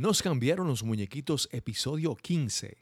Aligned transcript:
Nos 0.00 0.22
cambiaron 0.22 0.66
los 0.66 0.82
muñequitos, 0.82 1.46
episodio 1.52 2.16
15. 2.16 2.78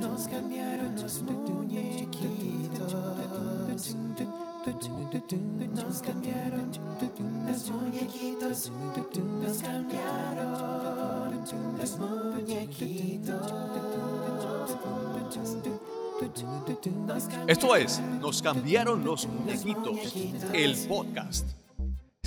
Nos 0.00 0.26
cambiaron 0.26 0.96
los 0.96 1.22
muñequitos. 1.22 2.94
Nos 5.72 6.02
cambiaron 6.02 6.72
los 7.46 7.70
muñequitos. 7.70 8.72
Nos 9.40 9.62
cambiaron 9.62 10.50
los 11.78 11.96
muñequitos. 12.00 13.52
Esto 17.46 17.76
es 17.76 18.00
Nos 18.20 18.42
cambiaron 18.42 19.04
los 19.04 19.28
muñequitos, 19.28 20.12
el 20.52 20.76
podcast. 20.88 21.57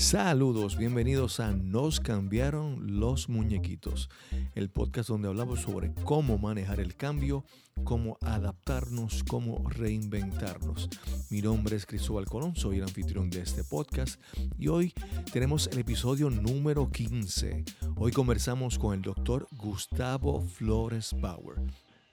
Saludos, 0.02 0.77
bienvenidos 0.77 1.39
a 1.39 1.52
Nos 1.52 1.99
cambiaron 1.99 3.00
los 3.00 3.29
muñequitos, 3.29 4.09
el 4.55 4.71
podcast 4.71 5.07
donde 5.07 5.28
hablamos 5.28 5.61
sobre 5.61 5.93
cómo 5.93 6.39
manejar 6.39 6.79
el 6.79 6.96
cambio, 6.96 7.46
cómo 7.83 8.18
adaptarnos, 8.21 9.23
cómo 9.23 9.64
reinventarnos. 9.69 10.89
Mi 11.29 11.43
nombre 11.43 11.75
es 11.75 11.86
Cristóbal 11.86 12.25
Colón, 12.25 12.56
soy 12.56 12.78
el 12.78 12.83
anfitrión 12.83 13.29
de 13.29 13.42
este 13.42 13.64
podcast 13.64 14.19
y 14.57 14.69
hoy 14.69 14.92
tenemos 15.32 15.68
el 15.68 15.78
episodio 15.78 16.31
número 16.31 16.89
15. 16.89 17.64
Hoy 17.95 18.11
conversamos 18.11 18.79
con 18.79 18.95
el 18.95 19.04
doctor 19.04 19.47
Gustavo 19.51 20.42
Flores 20.42 21.15
Bauer. 21.21 21.61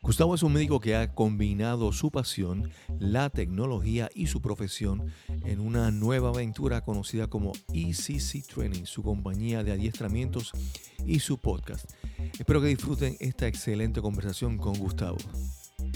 Gustavo 0.01 0.34
es 0.34 0.43
un 0.43 0.52
médico 0.52 0.79
que 0.79 0.95
ha 0.95 1.12
combinado 1.12 1.93
su 1.93 2.11
pasión, 2.11 2.70
la 3.01 3.30
tecnología 3.30 4.09
y 4.15 4.29
su 4.29 4.41
profesión 4.41 5.12
en 5.45 5.61
una 5.61 5.91
nueva 5.91 6.29
aventura 6.29 6.83
conocida 6.83 7.27
como 7.27 7.52
ECC 7.73 8.47
Training, 8.47 8.84
su 8.84 9.02
compañía 9.02 9.65
de 9.65 9.73
adiestramientos 9.73 10.52
y 11.05 11.19
su 11.19 11.38
podcast. 11.38 11.91
Espero 12.38 12.61
que 12.61 12.69
disfruten 12.69 13.16
esta 13.19 13.49
excelente 13.49 14.01
conversación 14.01 14.57
con 14.57 14.79
Gustavo. 14.79 15.19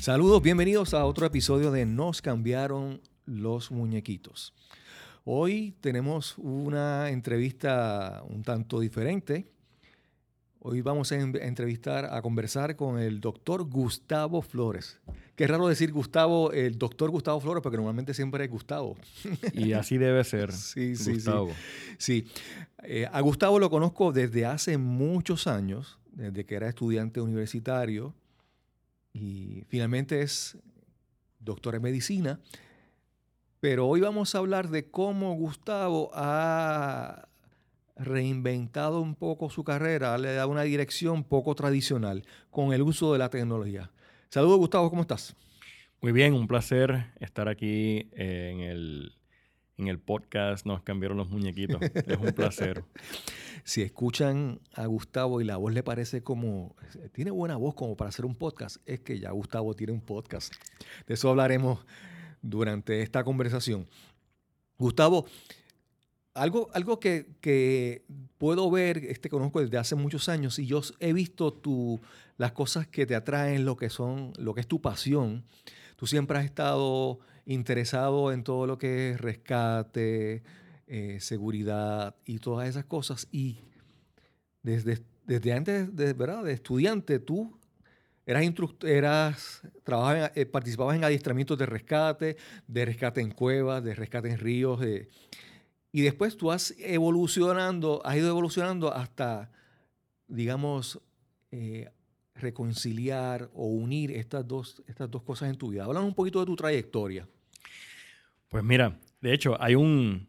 Saludos, 0.00 0.42
bienvenidos 0.42 0.94
a 0.94 1.04
otro 1.04 1.24
episodio 1.24 1.70
de 1.70 1.86
Nos 1.86 2.22
cambiaron 2.22 3.00
los 3.24 3.70
muñequitos. 3.70 4.52
Hoy 5.24 5.76
tenemos 5.80 6.34
una 6.38 7.10
entrevista 7.10 8.24
un 8.28 8.42
tanto 8.42 8.80
diferente. 8.80 9.46
Hoy 10.64 10.80
vamos 10.80 11.10
a 11.10 11.16
entrevistar, 11.16 12.04
a 12.14 12.22
conversar 12.22 12.76
con 12.76 13.00
el 13.00 13.20
doctor 13.20 13.64
Gustavo 13.64 14.42
Flores. 14.42 15.00
Qué 15.34 15.48
raro 15.48 15.66
decir 15.66 15.90
Gustavo, 15.90 16.52
el 16.52 16.78
doctor 16.78 17.10
Gustavo 17.10 17.40
Flores, 17.40 17.64
porque 17.64 17.78
normalmente 17.78 18.14
siempre 18.14 18.44
es 18.44 18.50
Gustavo. 18.50 18.96
Y 19.54 19.72
así 19.72 19.98
debe 19.98 20.22
ser. 20.22 20.52
Sí, 20.52 20.94
sí, 20.94 21.14
Gustavo. 21.14 21.50
sí. 21.98 22.28
Eh, 22.84 23.08
a 23.10 23.20
Gustavo 23.22 23.58
lo 23.58 23.70
conozco 23.70 24.12
desde 24.12 24.46
hace 24.46 24.78
muchos 24.78 25.48
años, 25.48 25.98
desde 26.12 26.46
que 26.46 26.54
era 26.54 26.68
estudiante 26.68 27.20
universitario 27.20 28.14
y 29.12 29.64
finalmente 29.66 30.22
es 30.22 30.56
doctor 31.40 31.74
en 31.74 31.82
medicina. 31.82 32.38
Pero 33.58 33.88
hoy 33.88 34.00
vamos 34.00 34.36
a 34.36 34.38
hablar 34.38 34.70
de 34.70 34.88
cómo 34.88 35.34
Gustavo 35.34 36.12
ha 36.14 37.26
reinventado 38.04 39.00
un 39.00 39.14
poco 39.14 39.50
su 39.50 39.64
carrera, 39.64 40.16
le 40.18 40.34
da 40.34 40.46
una 40.46 40.62
dirección 40.62 41.24
poco 41.24 41.54
tradicional 41.54 42.24
con 42.50 42.72
el 42.72 42.82
uso 42.82 43.12
de 43.12 43.18
la 43.18 43.30
tecnología. 43.30 43.90
Saludos, 44.28 44.58
Gustavo, 44.58 44.90
¿cómo 44.90 45.02
estás? 45.02 45.34
Muy 46.00 46.12
bien, 46.12 46.34
un 46.34 46.48
placer 46.48 47.12
estar 47.20 47.48
aquí 47.48 48.08
eh, 48.12 48.50
en 48.52 48.60
el, 48.60 49.14
en 49.78 49.88
el 49.88 49.98
podcast. 49.98 50.66
Nos 50.66 50.82
cambiaron 50.82 51.16
los 51.16 51.28
muñequitos. 51.30 51.80
es 51.82 52.18
un 52.18 52.32
placer. 52.32 52.84
Si 53.64 53.80
escuchan 53.80 54.60
a 54.74 54.86
Gustavo 54.86 55.40
y 55.40 55.44
la 55.44 55.56
voz 55.56 55.72
le 55.72 55.84
parece 55.84 56.24
como, 56.24 56.74
tiene 57.12 57.30
buena 57.30 57.56
voz 57.56 57.76
como 57.76 57.96
para 57.96 58.08
hacer 58.08 58.24
un 58.24 58.34
podcast, 58.34 58.78
es 58.86 59.00
que 59.00 59.20
ya 59.20 59.30
Gustavo 59.30 59.74
tiene 59.74 59.92
un 59.92 60.00
podcast. 60.00 60.52
De 61.06 61.14
eso 61.14 61.30
hablaremos 61.30 61.78
durante 62.40 63.02
esta 63.02 63.22
conversación. 63.22 63.86
Gustavo, 64.78 65.26
algo, 66.34 66.70
algo 66.72 66.98
que, 66.98 68.02
puedo 68.38 68.70
ver, 68.70 68.98
este 68.98 69.28
conozco 69.28 69.60
desde 69.60 69.78
hace 69.78 69.94
muchos 69.94 70.28
años 70.28 70.58
y 70.58 70.66
yo 70.66 70.80
he 71.00 71.12
visto 71.12 71.52
tu, 71.52 72.00
las 72.38 72.52
cosas 72.52 72.86
que 72.86 73.06
te 73.06 73.14
atraen, 73.14 73.64
lo 73.64 73.76
que 73.76 73.90
son, 73.90 74.32
lo 74.38 74.54
que 74.54 74.62
es 74.62 74.66
tu 74.66 74.80
pasión. 74.80 75.44
Tú 75.96 76.06
siempre 76.06 76.38
has 76.38 76.44
estado 76.44 77.20
interesado 77.44 78.32
en 78.32 78.44
todo 78.44 78.66
lo 78.66 78.78
que 78.78 79.10
es 79.10 79.20
rescate, 79.20 80.42
eh, 80.86 81.18
seguridad 81.20 82.16
y 82.24 82.38
todas 82.38 82.68
esas 82.68 82.84
cosas. 82.84 83.28
Y 83.30 83.58
desde, 84.62 85.02
desde 85.26 85.52
antes 85.52 85.94
de, 85.94 86.12
¿verdad? 86.14 86.44
de 86.44 86.52
estudiante, 86.52 87.18
tú 87.18 87.58
eras, 88.26 88.44
eras 88.82 89.62
trabajabas, 89.84 90.32
eh, 90.34 90.46
participabas 90.46 90.96
en 90.96 91.04
adiestramientos 91.04 91.58
de 91.58 91.66
rescate, 91.66 92.36
de 92.66 92.84
rescate 92.84 93.20
en 93.20 93.30
cuevas, 93.30 93.84
de 93.84 93.94
rescate 93.94 94.30
en 94.30 94.38
ríos. 94.38 94.80
Y 95.92 96.00
después 96.00 96.38
tú 96.38 96.50
has 96.50 96.74
evolucionando, 96.78 98.00
has 98.04 98.16
ido 98.16 98.28
evolucionando 98.28 98.92
hasta, 98.92 99.52
digamos, 100.26 101.00
eh, 101.50 101.90
reconciliar 102.34 103.50
o 103.52 103.66
unir 103.66 104.10
estas 104.10 104.48
dos, 104.48 104.82
estas 104.86 105.10
dos 105.10 105.22
cosas 105.22 105.50
en 105.50 105.56
tu 105.56 105.68
vida. 105.68 105.84
Háblanos 105.84 106.08
un 106.08 106.14
poquito 106.14 106.40
de 106.40 106.46
tu 106.46 106.56
trayectoria. 106.56 107.28
Pues 108.48 108.64
mira, 108.64 108.98
de 109.20 109.34
hecho, 109.34 109.60
hay 109.60 109.74
un, 109.74 110.26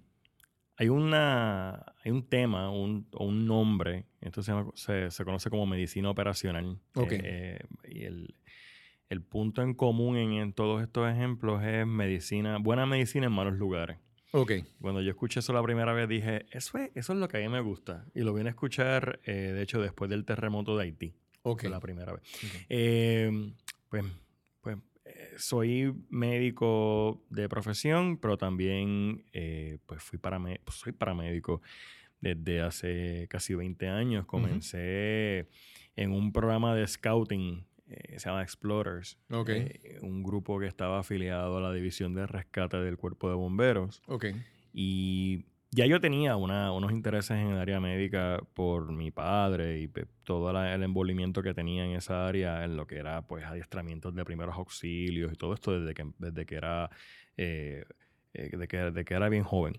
hay 0.75 0.89
una, 0.89 1.73
hay 2.03 2.11
un 2.11 2.27
tema 2.27 2.69
un, 2.69 3.07
o 3.13 3.25
un 3.25 3.45
nombre, 3.45 4.05
esto 4.19 4.43
se, 4.43 5.11
se, 5.11 5.25
conoce 5.25 5.49
como 5.49 5.65
medicina 5.65 6.09
operacional. 6.09 6.77
Okay. 6.93 7.19
Eh, 7.23 7.59
y 7.89 8.03
el, 8.03 8.35
el, 9.09 9.21
punto 9.21 9.61
en 9.61 9.73
común 9.73 10.17
en, 10.17 10.33
en, 10.33 10.53
todos 10.53 10.83
estos 10.83 11.09
ejemplos 11.09 11.63
es 11.63 11.87
medicina, 11.87 12.57
buena 12.57 12.85
medicina 12.85 13.27
en 13.27 13.31
malos 13.31 13.55
lugares. 13.55 13.97
Ok. 14.35 14.51
Cuando 14.81 14.99
yo 15.01 15.11
escuché 15.11 15.41
eso 15.41 15.53
la 15.53 15.61
primera 15.61 15.93
vez 15.93 16.09
dije, 16.09 16.47
eso 16.49 16.79
es, 16.79 16.89
eso 16.95 17.13
es 17.13 17.19
lo 17.19 17.27
que 17.27 17.37
a 17.37 17.39
mí 17.39 17.49
me 17.49 17.61
gusta. 17.61 18.05
Y 18.15 18.21
lo 18.21 18.33
vine 18.33 18.49
a 18.49 18.51
escuchar, 18.51 19.19
eh, 19.25 19.31
de 19.31 19.61
hecho, 19.61 19.79
después 19.79 20.09
del 20.09 20.25
terremoto 20.25 20.75
de 20.75 20.83
Haití. 20.83 21.13
Ok. 21.43 21.65
la 21.65 21.79
primera 21.79 22.13
vez. 22.13 22.23
Eh, 22.67 23.53
pues, 23.89 24.05
pues 24.61 24.77
eh, 25.05 25.33
soy 25.37 25.93
médico 26.09 27.21
de 27.29 27.47
profesión, 27.47 28.17
pero 28.17 28.35
también 28.37 29.23
pues 29.85 30.01
fui 30.01 30.17
pues 30.17 30.77
soy 30.77 30.93
paramédico 30.93 31.61
desde 32.19 32.61
hace 32.61 33.27
casi 33.29 33.53
20 33.53 33.87
años. 33.87 34.25
Comencé 34.25 35.47
en 35.95 36.11
un 36.11 36.31
programa 36.31 36.73
de 36.73 36.87
scouting 36.87 37.67
eh, 37.93 38.19
se 38.19 38.29
llama 38.29 38.41
Explorers. 38.41 39.17
Eh, 39.47 39.99
un 40.01 40.23
grupo 40.23 40.59
que 40.59 40.67
estaba 40.67 40.99
afiliado 40.99 41.57
a 41.57 41.61
la 41.61 41.73
división 41.73 42.13
de 42.13 42.25
rescate 42.27 42.77
del 42.77 42.97
cuerpo 42.97 43.29
de 43.29 43.35
bomberos. 43.35 44.01
Okay. 44.07 44.35
Y 44.73 45.45
ya 45.71 45.85
yo 45.85 45.99
tenía 45.99 46.35
unos 46.35 46.91
intereses 46.91 47.31
en 47.31 47.51
el 47.51 47.57
área 47.57 47.79
médica 47.79 48.41
por 48.53 48.91
mi 48.91 49.11
padre 49.11 49.81
y 49.81 49.91
todo 50.23 50.51
el 50.51 50.83
envolvimiento 50.83 51.41
que 51.41 51.53
tenía 51.53 51.85
en 51.85 51.91
esa 51.91 52.27
área, 52.27 52.63
en 52.63 52.77
lo 52.77 52.85
que 52.85 52.97
era 52.97 53.23
pues 53.23 53.43
adiestramientos 53.43 54.13
de 54.13 54.23
primeros 54.23 54.55
auxilios 54.55 55.33
y 55.33 55.35
todo 55.35 55.53
esto 55.53 55.79
desde 55.79 55.93
que, 55.93 56.05
desde 56.19 56.45
que 56.45 56.55
era 56.55 56.89
eh, 57.37 57.85
de 58.33 58.67
que, 58.67 58.77
de 58.77 59.05
que 59.05 59.13
era 59.13 59.29
bien 59.29 59.43
joven. 59.43 59.73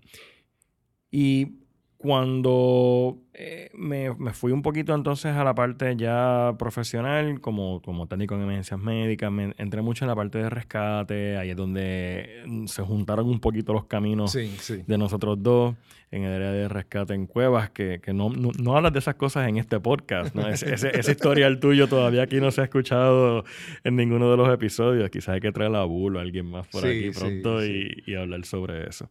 Y 1.11 1.64
cuando 2.05 3.17
eh, 3.33 3.71
me, 3.73 4.13
fui 4.31 4.51
un 4.51 4.61
poquito 4.61 4.93
entonces 4.93 5.35
a 5.35 5.43
la 5.43 5.55
parte 5.55 5.95
ya 5.97 6.53
profesional, 6.59 7.41
como, 7.41 7.81
como 7.81 8.07
técnico 8.07 8.35
en 8.35 8.43
emergencias 8.43 8.79
médicas, 8.79 9.31
me 9.31 9.55
entré 9.57 9.81
mucho 9.81 10.05
en 10.05 10.09
la 10.09 10.15
parte 10.15 10.37
de 10.37 10.49
rescate, 10.49 11.35
ahí 11.35 11.49
es 11.49 11.57
donde 11.57 12.43
mm, 12.45 12.67
se 12.67 12.83
juntaron 12.83 13.27
un 13.27 13.39
poquito 13.39 13.73
los 13.73 13.85
caminos 13.85 14.33
de 14.33 14.97
nosotros 14.99 15.41
dos 15.41 15.75
en 16.11 16.23
el 16.23 16.33
área 16.33 16.51
de 16.51 16.69
rescate 16.69 17.15
en 17.15 17.25
cuevas, 17.25 17.71
que, 17.71 17.99
no, 18.13 18.29
no, 18.29 18.77
hablas 18.77 18.93
de 18.93 18.99
esas 18.99 19.15
cosas 19.15 19.49
en 19.49 19.57
este 19.57 19.79
podcast, 19.79 20.35
¿no? 20.35 20.47
ese, 20.47 20.73
ese, 20.73 21.11
historial 21.11 21.59
tuyo 21.59 21.87
todavía 21.87 22.23
aquí 22.23 22.39
no 22.39 22.51
se 22.51 22.61
ha 22.61 22.65
escuchado 22.65 23.43
en 23.83 23.95
ninguno 23.95 24.29
de 24.29 24.37
los 24.37 24.47
episodios, 24.53 25.09
quizás 25.09 25.29
hay 25.29 25.41
que 25.41 25.51
traer 25.51 25.75
a 25.75 25.83
Bull 25.83 26.17
o 26.17 26.19
alguien 26.19 26.45
más 26.45 26.67
por 26.67 26.85
aquí 26.85 27.09
pronto 27.09 27.65
y, 27.65 28.03
y 28.05 28.13
hablar 28.13 28.45
sobre 28.45 28.87
eso. 28.87 29.09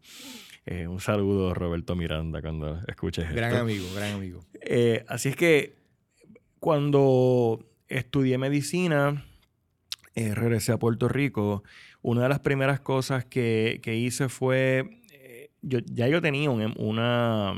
Eh, 0.67 0.87
un 0.87 1.01
saludo 1.01 1.53
Roberto 1.55 1.95
Miranda 1.95 2.41
cuando 2.41 2.79
escuches 2.89 3.25
gran 3.31 3.37
esto. 3.37 3.49
Gran 3.51 3.61
amigo, 3.63 3.87
gran 3.95 4.13
amigo. 4.15 4.41
Eh, 4.61 5.05
así 5.09 5.29
es 5.29 5.37
que 5.37 5.75
cuando 6.59 7.67
estudié 7.89 8.39
medicina, 8.39 9.25
eh, 10.15 10.35
regresé 10.35 10.73
a 10.73 10.79
Puerto 10.79 11.09
Rico, 11.09 11.63
una 12.01 12.23
de 12.23 12.29
las 12.31 12.41
primeras 12.41 12.81
cosas 12.81 13.25
que, 13.25 13.81
hice 13.85 14.29
fue, 14.31 15.03
yo, 15.61 15.81
ya 15.87 16.09
yo 16.09 16.23
tenía 16.23 16.51
una, 16.51 17.55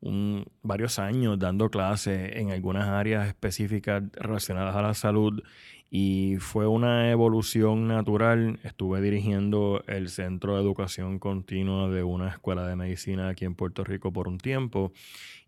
un- 0.00 0.44
varios 0.62 0.98
años 1.00 1.38
dando 1.38 1.70
clases 1.70 2.36
en 2.36 2.50
algunas 2.52 2.86
áreas 2.88 3.26
específicas 3.26 4.02
relacionadas 4.12 4.76
a 4.76 4.82
la 4.82 4.94
salud 4.94 5.42
y 5.90 6.36
fue 6.38 6.66
una 6.66 7.10
evolución 7.10 7.88
natural. 7.88 8.58
Estuve 8.62 9.00
dirigiendo 9.00 9.82
el 9.86 10.08
Centro 10.08 10.54
de 10.54 10.62
Educación 10.62 11.18
Continua 11.18 11.88
de 11.88 12.02
una 12.02 12.28
escuela 12.28 12.66
de 12.66 12.76
medicina 12.76 13.28
aquí 13.28 13.44
en 13.44 13.54
Puerto 13.54 13.84
Rico 13.84 14.12
por 14.12 14.28
un 14.28 14.38
tiempo 14.38 14.92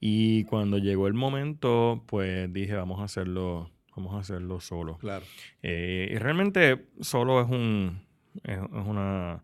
y 0.00 0.44
cuando 0.44 0.78
llegó 0.78 1.06
el 1.06 1.14
momento, 1.14 2.04
pues 2.06 2.52
dije, 2.52 2.74
vamos 2.74 3.00
a 3.00 3.04
hacerlo, 3.04 3.70
vamos 3.96 4.14
a 4.14 4.18
hacerlo 4.18 4.60
solo. 4.60 4.98
Claro. 4.98 5.24
Eh, 5.62 6.10
y 6.12 6.16
realmente 6.16 6.86
solo 7.00 7.40
es 7.40 7.50
un 7.50 8.00
es, 8.44 8.58
es 8.58 8.86
una 8.86 9.42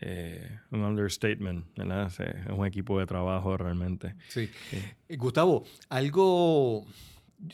eh, 0.00 0.58
un 0.70 0.80
understatement, 0.82 1.66
¿verdad? 1.76 2.06
Es, 2.06 2.50
un 2.50 2.66
equipo 2.66 2.98
de 3.00 3.06
trabajo 3.06 3.56
realmente. 3.56 4.14
Sí. 4.28 4.48
Eh, 4.72 5.16
Gustavo, 5.16 5.64
algo, 5.88 6.86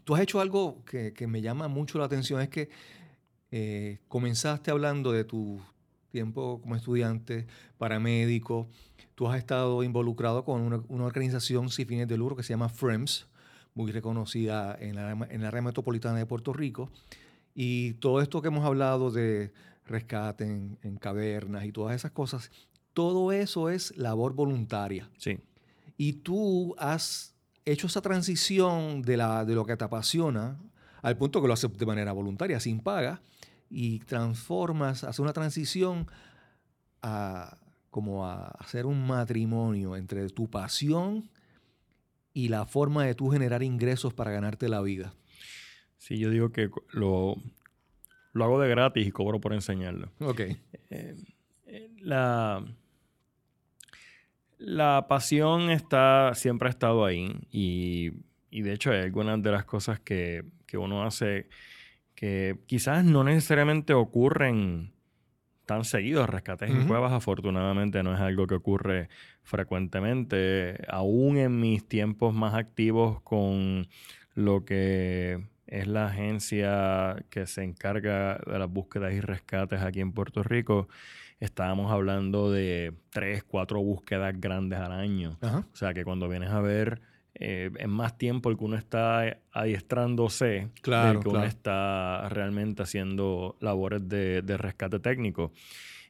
tú 0.04 0.14
has 0.14 0.22
hecho 0.22 0.40
algo 0.40 0.84
que, 0.84 1.12
que 1.12 1.26
me 1.26 1.40
llama 1.40 1.68
mucho 1.68 1.98
la 1.98 2.04
atención, 2.04 2.40
es 2.40 2.48
que 2.48 2.68
eh, 3.50 3.98
comenzaste 4.08 4.70
hablando 4.70 5.12
de 5.12 5.24
tu 5.24 5.60
tiempo 6.10 6.60
como 6.62 6.76
estudiante, 6.76 7.46
paramédico, 7.76 8.68
tú 9.14 9.28
has 9.28 9.38
estado 9.38 9.82
involucrado 9.82 10.44
con 10.44 10.60
una, 10.60 10.82
una 10.88 11.04
organización 11.04 11.70
sin 11.70 11.86
fines 11.86 12.08
de 12.08 12.16
lucro 12.16 12.36
que 12.36 12.42
se 12.42 12.52
llama 12.52 12.68
FREMS, 12.68 13.26
muy 13.74 13.90
reconocida 13.90 14.76
en 14.78 14.94
la, 14.94 15.12
en 15.12 15.42
la 15.42 15.48
área 15.48 15.62
metropolitana 15.62 16.18
de 16.18 16.26
Puerto 16.26 16.52
Rico, 16.52 16.90
y 17.54 17.94
todo 17.94 18.20
esto 18.20 18.42
que 18.42 18.48
hemos 18.48 18.64
hablado 18.64 19.10
de 19.10 19.52
rescate 19.86 20.44
en, 20.44 20.78
en 20.82 20.96
cavernas 20.96 21.64
y 21.64 21.72
todas 21.72 21.94
esas 21.94 22.12
cosas, 22.12 22.50
todo 22.92 23.32
eso 23.32 23.68
es 23.68 23.96
labor 23.96 24.34
voluntaria. 24.34 25.10
Sí. 25.18 25.38
Y 25.96 26.14
tú 26.14 26.74
has 26.78 27.33
hecho 27.64 27.86
esa 27.86 28.02
transición 28.02 29.02
de, 29.02 29.16
la, 29.16 29.44
de 29.44 29.54
lo 29.54 29.64
que 29.64 29.76
te 29.76 29.84
apasiona 29.84 30.58
al 31.02 31.16
punto 31.18 31.42
que 31.42 31.48
lo 31.48 31.54
haces 31.54 31.76
de 31.76 31.86
manera 31.86 32.12
voluntaria, 32.12 32.60
sin 32.60 32.80
paga, 32.80 33.20
y 33.68 33.98
transformas, 34.00 35.04
haces 35.04 35.20
una 35.20 35.34
transición 35.34 36.06
a 37.02 37.58
como 37.90 38.26
a 38.26 38.48
hacer 38.58 38.86
un 38.86 39.06
matrimonio 39.06 39.94
entre 39.94 40.28
tu 40.30 40.50
pasión 40.50 41.30
y 42.32 42.48
la 42.48 42.66
forma 42.66 43.04
de 43.04 43.14
tú 43.14 43.30
generar 43.30 43.62
ingresos 43.62 44.12
para 44.12 44.32
ganarte 44.32 44.68
la 44.68 44.80
vida. 44.80 45.14
Sí, 45.98 46.18
yo 46.18 46.30
digo 46.30 46.50
que 46.50 46.70
lo, 46.90 47.36
lo 48.32 48.44
hago 48.44 48.60
de 48.60 48.68
gratis 48.68 49.06
y 49.06 49.12
cobro 49.12 49.40
por 49.40 49.52
enseñarlo. 49.52 50.10
Ok. 50.18 50.40
Eh, 50.40 50.58
eh, 51.66 51.90
la, 52.00 52.64
la 54.64 55.06
pasión 55.08 55.70
está, 55.70 56.32
siempre 56.34 56.68
ha 56.68 56.70
estado 56.70 57.04
ahí 57.04 57.34
y, 57.50 58.12
y 58.50 58.62
de 58.62 58.72
hecho 58.72 58.90
hay 58.92 59.00
algunas 59.00 59.42
de 59.42 59.50
las 59.50 59.64
cosas 59.64 60.00
que, 60.00 60.44
que 60.66 60.78
uno 60.78 61.04
hace 61.04 61.48
que 62.14 62.56
quizás 62.66 63.04
no 63.04 63.24
necesariamente 63.24 63.92
ocurren 63.92 64.92
tan 65.66 65.84
seguidos. 65.84 66.28
Rescates 66.28 66.70
en 66.70 66.86
cuevas 66.86 67.12
afortunadamente 67.12 68.02
no 68.02 68.14
es 68.14 68.20
algo 68.20 68.46
que 68.46 68.54
ocurre 68.54 69.08
frecuentemente. 69.42 70.84
Aún 70.88 71.36
en 71.36 71.60
mis 71.60 71.86
tiempos 71.86 72.34
más 72.34 72.54
activos 72.54 73.20
con 73.22 73.88
lo 74.34 74.64
que 74.64 75.44
es 75.66 75.86
la 75.86 76.06
agencia 76.06 77.16
que 77.30 77.46
se 77.46 77.64
encarga 77.64 78.38
de 78.46 78.58
las 78.58 78.70
búsquedas 78.70 79.12
y 79.14 79.20
rescates 79.20 79.80
aquí 79.80 80.00
en 80.00 80.12
Puerto 80.12 80.42
Rico, 80.42 80.88
estábamos 81.40 81.90
hablando 81.92 82.50
de 82.50 82.94
tres, 83.10 83.44
cuatro 83.44 83.80
búsquedas 83.80 84.34
grandes 84.40 84.78
al 84.78 84.92
año. 84.92 85.38
Ajá. 85.40 85.66
O 85.72 85.76
sea 85.76 85.94
que 85.94 86.04
cuando 86.04 86.28
vienes 86.28 86.50
a 86.50 86.60
ver, 86.60 87.00
eh, 87.34 87.70
es 87.78 87.88
más 87.88 88.16
tiempo 88.16 88.50
el 88.50 88.56
que 88.56 88.64
uno 88.64 88.76
está 88.76 89.38
adiestrándose 89.52 90.68
Claro, 90.82 91.14
del 91.14 91.22
que 91.22 91.28
uno 91.28 91.44
está 91.44 92.28
realmente 92.28 92.82
haciendo 92.82 93.56
labores 93.60 94.08
de, 94.08 94.42
de 94.42 94.56
rescate 94.56 95.00
técnico. 95.00 95.52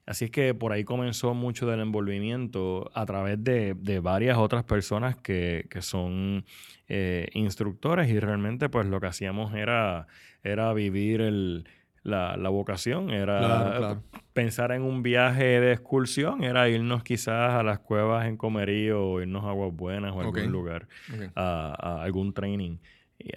Así 0.07 0.27
es 0.27 0.31
que 0.31 0.53
por 0.53 0.73
ahí 0.73 0.85
comenzó 0.85 1.33
mucho 1.33 1.67
del 1.67 1.81
envolvimiento 1.81 2.91
a 2.95 3.07
través 3.07 3.43
de, 3.43 3.75
de 3.75 4.01
varias 4.01 4.37
otras 4.37 4.65
personas 4.65 5.17
que, 5.17 5.67
que 5.71 5.81
son 5.81 6.45
eh, 6.89 7.29
instructores 7.33 8.11
y 8.11 8.21
realmente 8.21 8.69
pues 8.69 8.87
lo 8.87 9.01
que 9.01 9.07
hacíamos 9.07 9.55
era, 9.55 10.07
era 10.43 10.75
vivir 10.75 11.23
el, 11.23 11.67
la, 12.05 12.37
la 12.37 12.49
vocación, 12.51 13.11
era 13.11 13.39
Claro, 13.39 13.79
claro. 13.79 14.03
pensar 14.33 14.71
en 14.73 14.83
un 14.83 15.03
viaje 15.03 15.59
de 15.61 15.73
excursión, 15.73 16.45
era 16.45 16.69
irnos 16.69 17.03
quizás 17.03 17.55
a 17.55 17.63
las 17.65 17.81
cuevas 17.81 18.27
en 18.27 18.37
Comerío 18.37 19.03
o 19.05 19.21
irnos 19.21 19.45
a 19.45 19.49
Aguas 19.49 19.75
Buenas 19.75 20.13
o 20.15 20.21
a 20.21 20.25
algún 20.25 20.53
lugar 20.53 20.87
a, 21.35 21.75
a 21.99 22.03
algún 22.05 22.33
training. 22.33 22.77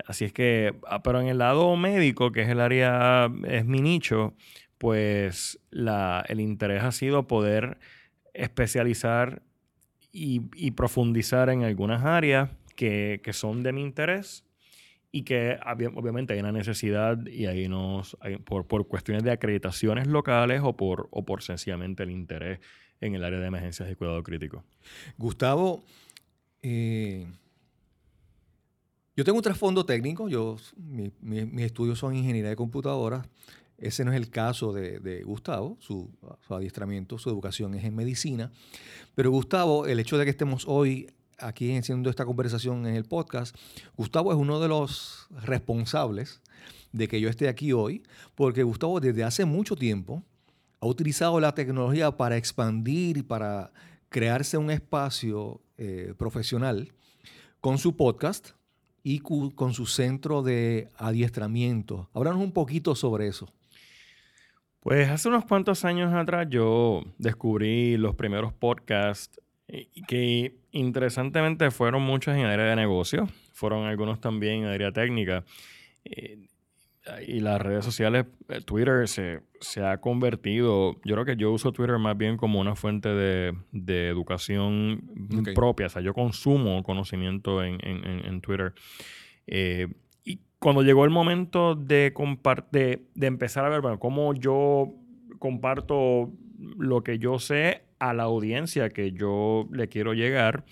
Así 0.05 0.25
es 0.25 0.33
que, 0.33 0.75
ah, 0.87 1.01
pero 1.01 1.21
en 1.21 1.27
el 1.27 1.37
lado 1.37 1.75
médico, 1.77 2.31
que 2.31 2.41
es 2.41 2.49
el 2.49 2.59
área, 2.59 3.31
es 3.45 3.65
mi 3.65 3.81
nicho, 3.81 4.33
pues 4.77 5.59
la, 5.71 6.23
el 6.27 6.39
interés 6.41 6.83
ha 6.83 6.91
sido 6.91 7.25
poder 7.27 7.77
especializar 8.33 9.41
y, 10.11 10.41
y 10.55 10.71
profundizar 10.71 11.49
en 11.49 11.63
algunas 11.63 12.03
áreas 12.05 12.49
que, 12.75 13.21
que 13.23 13.33
son 13.33 13.63
de 13.63 13.71
mi 13.71 13.81
interés 13.81 14.43
y 15.17 15.23
que 15.23 15.57
obvia- 15.65 15.91
obviamente 15.95 16.33
hay 16.33 16.39
una 16.39 16.51
necesidad 16.51 17.25
y 17.25 17.45
ahí 17.47 17.67
nos, 17.67 18.15
hay- 18.19 18.37
por, 18.37 18.67
por 18.67 18.87
cuestiones 18.87 19.23
de 19.23 19.31
acreditaciones 19.31 20.07
locales 20.07 20.61
o 20.63 20.75
por, 20.75 21.07
o 21.11 21.25
por 21.25 21.41
sencillamente 21.43 22.03
el 22.03 22.11
interés 22.11 22.59
en 23.01 23.15
el 23.15 23.23
área 23.23 23.39
de 23.39 23.47
emergencias 23.47 23.89
y 23.91 23.95
cuidado 23.95 24.21
crítico. 24.23 24.63
Gustavo, 25.17 25.83
eh, 26.61 27.27
yo 29.15 29.23
tengo 29.23 29.37
un 29.37 29.43
trasfondo 29.43 29.85
técnico, 29.85 30.29
yo, 30.29 30.57
mi- 30.75 31.11
mi- 31.21 31.45
mis 31.45 31.65
estudios 31.65 31.97
son 31.97 32.15
ingeniería 32.15 32.49
de 32.51 32.55
computadoras. 32.55 33.27
Ese 33.79 34.03
no 34.05 34.11
es 34.11 34.17
el 34.17 34.29
caso 34.29 34.73
de, 34.73 35.23
Gustavo, 35.23 35.77
su 35.79 36.09
adiestramiento, 36.49 37.17
su 37.19 37.29
educación 37.29 37.75
es 37.75 37.83
en 37.83 37.95
medicina. 37.95 38.51
Pero 39.15 39.29
Gustavo, 39.31 39.85
el 39.85 39.99
hecho 39.99 40.17
de 40.17 40.25
que 40.25 40.31
estemos 40.31 40.65
hoy 40.67 41.09
aquí 41.39 41.75
haciendo 41.75 42.09
esta 42.09 42.25
conversación 42.25 42.85
en 42.85 42.95
el 42.95 43.05
podcast, 43.05 43.55
Gustavo 43.95 44.31
es 44.31 44.37
uno 44.37 44.59
de 44.59 44.67
los 44.67 45.27
responsables 45.29 46.41
de 46.91 47.07
que 47.07 47.19
yo 47.21 47.29
esté 47.29 47.47
aquí 47.47 47.73
hoy, 47.73 48.03
porque 48.35 48.63
Gustavo 48.63 48.99
desde 48.99 49.23
hace 49.23 49.45
mucho 49.45 49.75
tiempo 49.75 50.23
ha 50.79 50.87
utilizado 50.87 51.39
la 51.39 51.53
tecnología 51.53 52.11
para 52.11 52.37
expandir 52.37 53.17
y 53.17 53.23
para 53.23 53.71
crearse 54.09 54.57
un 54.57 54.71
espacio 54.71 55.61
eh, 55.77 56.13
profesional 56.17 56.91
con 57.61 57.77
su 57.77 57.95
podcast 57.95 58.51
y 59.03 59.19
con 59.19 59.73
su 59.73 59.85
centro 59.85 60.41
de 60.43 60.89
adiestramiento. 60.97 62.09
Háblanos 62.13 62.41
un 62.41 62.51
poquito 62.51 62.93
sobre 62.93 63.27
eso. 63.27 63.47
Pues 64.81 65.09
hace 65.09 65.29
unos 65.29 65.45
cuantos 65.45 65.85
años 65.85 66.13
atrás 66.13 66.47
yo 66.49 67.03
descubrí 67.17 67.97
los 67.97 68.15
primeros 68.15 68.53
podcasts 68.53 69.39
que 70.07 70.55
interesantemente 70.71 71.71
fueron 71.71 72.01
muchos 72.01 72.35
en 72.35 72.45
área 72.45 72.65
de 72.65 72.75
negocio, 72.75 73.27
fueron 73.53 73.85
algunos 73.85 74.19
también 74.21 74.61
en 74.63 74.65
área 74.65 74.91
técnica. 74.91 75.43
Eh, 76.05 76.37
y 77.25 77.39
las 77.39 77.61
redes 77.61 77.85
sociales, 77.85 78.25
eh, 78.49 78.59
Twitter 78.65 79.07
se, 79.07 79.39
se 79.61 79.81
ha 79.81 79.99
convertido, 80.01 80.95
yo 81.05 81.15
creo 81.15 81.23
que 81.25 81.37
yo 81.37 81.51
uso 81.53 81.71
Twitter 81.71 81.97
más 81.99 82.17
bien 82.17 82.35
como 82.35 82.59
una 82.59 82.75
fuente 82.75 83.07
de, 83.07 83.53
de 83.71 84.09
educación 84.09 85.03
propia, 85.53 85.85
o 85.85 85.89
sea, 85.89 86.01
yo 86.01 86.13
consumo 86.13 86.83
conocimiento 86.83 87.63
en, 87.63 87.77
en- 87.85 88.05
en- 88.25 88.25
Twitter. 88.41 88.73
Eh, 89.47 89.87
y 90.25 90.41
cuando 90.59 90.81
llegó 90.81 91.05
el 91.05 91.09
momento 91.11 91.75
de, 91.75 92.13
de, 92.71 93.03
de 93.15 93.27
empezar 93.27 93.63
a 93.63 93.69
ver, 93.69 93.79
bueno, 93.79 93.99
cómo 93.99 94.33
yo 94.33 94.93
comparto 95.39 96.33
lo 96.77 97.03
que 97.03 97.19
yo 97.19 97.39
sé 97.39 97.83
a 97.99 98.13
la 98.13 98.23
audiencia 98.23 98.89
que 98.89 99.11
yo 99.11 99.67
le 99.71 99.87
quiero 99.87 100.13
llegar, 100.13 100.65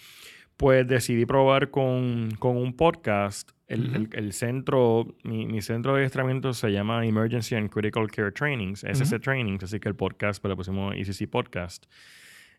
pues 0.57 0.87
decidí 0.87 1.25
probar 1.25 1.69
con, 1.71 2.29
con 2.39 2.57
un 2.57 2.75
podcast. 2.75 3.51
El, 3.67 3.95
el- 3.95 4.09
el 4.13 4.31
centro, 4.33 5.15
mi, 5.23 5.47
mi 5.47 5.61
centro 5.61 5.93
de 5.93 6.01
adiestramiento 6.01 6.53
se 6.53 6.69
llama 6.71 7.03
Emergency 7.05 7.55
and 7.55 7.69
Critical 7.71 8.09
Care 8.11 8.31
Trainings, 8.31 8.83
SS 8.83 9.15
Ujú. 9.15 9.23
Trainings, 9.23 9.63
así 9.63 9.79
que 9.79 9.89
el 9.89 9.95
podcast 9.95 10.39
pues, 10.41 10.49
le 10.51 10.55
pusimos 10.55 10.93
ECC 10.95 11.27
Podcast. 11.29 11.85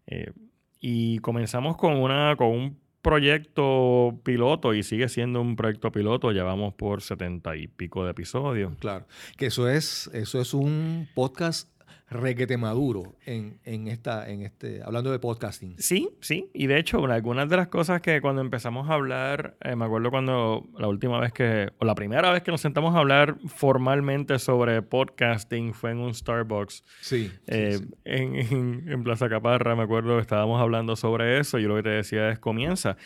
Eh, 0.08 0.32
y 0.80 1.18
comenzamos 1.20 1.76
con, 1.76 1.94
una, 1.96 2.34
con 2.36 2.48
un 2.48 2.78
proyecto 3.02 4.20
piloto 4.24 4.74
y 4.74 4.82
sigue 4.82 5.08
siendo 5.08 5.40
un 5.40 5.54
proyecto 5.56 5.92
piloto. 5.92 6.32
Ya 6.32 6.42
vamos 6.44 6.74
por 6.74 7.02
setenta 7.02 7.56
y 7.56 7.68
pico 7.68 8.04
de 8.04 8.10
episodios. 8.10 8.74
Claro. 8.78 9.06
Que 9.36 9.46
eso 9.46 9.68
es, 9.68 10.10
eso 10.12 10.40
es 10.40 10.54
un 10.54 11.08
podcast 11.14 11.70
requete 12.08 12.56
maduro 12.56 13.16
en, 13.26 13.58
en 13.64 13.88
esta, 13.88 14.30
en 14.30 14.42
este, 14.42 14.80
hablando 14.84 15.10
de 15.10 15.18
podcasting. 15.18 15.74
Sí, 15.78 16.08
sí. 16.20 16.48
Y 16.54 16.68
de 16.68 16.78
hecho, 16.78 17.00
bueno, 17.00 17.14
algunas 17.14 17.48
de 17.48 17.56
las 17.56 17.66
cosas 17.66 18.00
que 18.00 18.20
cuando 18.20 18.42
empezamos 18.42 18.88
a 18.88 18.94
hablar, 18.94 19.56
eh, 19.60 19.74
me 19.74 19.86
acuerdo 19.86 20.10
cuando 20.10 20.68
la 20.78 20.86
última 20.86 21.18
vez 21.18 21.32
que, 21.32 21.70
o 21.78 21.84
la 21.84 21.96
primera 21.96 22.30
vez 22.30 22.44
que 22.44 22.52
nos 22.52 22.60
sentamos 22.60 22.94
a 22.94 22.98
hablar 23.00 23.36
formalmente 23.48 24.38
sobre 24.38 24.82
podcasting 24.82 25.74
fue 25.74 25.90
en 25.90 25.98
un 25.98 26.14
Starbucks 26.14 26.84
Sí. 27.00 27.26
sí, 27.26 27.32
eh, 27.48 27.78
sí. 27.78 27.88
En, 28.04 28.36
en- 28.36 28.84
en 28.88 29.02
Plaza 29.02 29.28
Caparra, 29.28 29.74
me 29.74 29.82
acuerdo, 29.82 30.20
estábamos 30.20 30.60
hablando 30.60 30.94
sobre 30.94 31.40
eso. 31.40 31.58
Yo 31.58 31.66
lo 31.68 31.76
que 31.76 31.82
te 31.82 31.88
decía 31.90 32.30
es 32.30 32.38
comienza. 32.38 32.96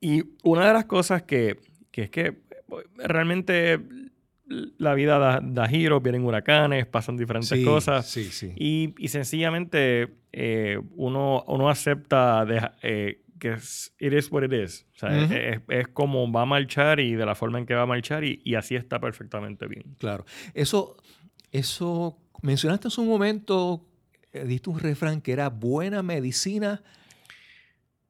Y 0.00 0.22
una 0.44 0.68
de 0.68 0.72
las 0.72 0.84
cosas 0.84 1.22
que, 1.24 1.58
que 1.90 2.02
es 2.02 2.10
que 2.10 2.36
realmente 2.96 3.80
la 4.48 4.94
vida 4.94 5.18
da, 5.18 5.40
da 5.42 5.66
giros, 5.68 6.02
vienen 6.02 6.24
huracanes, 6.24 6.86
pasan 6.86 7.16
diferentes 7.16 7.48
Sí, 7.48 7.64
cosas. 7.64 8.06
Sí, 8.08 8.24
sí. 8.24 8.52
Y, 8.56 8.94
y 8.98 9.08
sencillamente 9.08 10.14
eh, 10.32 10.80
uno, 10.94 11.44
uno 11.48 11.68
acepta 11.68 12.44
de- 12.44 12.70
eh, 12.82 13.22
que 13.38 13.52
es, 13.52 13.92
it 13.98 14.12
is 14.12 14.30
what 14.30 14.44
it 14.44 14.52
is. 14.52 14.86
O 14.94 14.98
sea, 14.98 15.24
Ujú. 15.24 15.34
es, 15.34 15.60
es 15.68 15.88
como 15.88 16.30
va 16.32 16.42
a 16.42 16.46
marchar 16.46 17.00
y 17.00 17.14
de 17.14 17.26
la 17.26 17.34
forma 17.34 17.58
en 17.58 17.66
que 17.66 17.74
va 17.74 17.82
a 17.82 17.86
marchar 17.86 18.24
y, 18.24 18.40
y 18.44 18.54
así 18.54 18.76
está 18.76 18.98
perfectamente 19.00 19.66
bien. 19.66 19.94
Claro. 19.98 20.24
Eso, 20.54 20.96
eso, 21.52 22.16
mencionaste 22.42 22.88
hace 22.88 23.00
un 23.00 23.08
momento, 23.08 23.84
eh, 24.32 24.44
diste 24.44 24.70
un 24.70 24.78
refrán 24.78 25.20
que 25.20 25.32
era 25.32 25.48
buena 25.50 26.02
medicina 26.02 26.82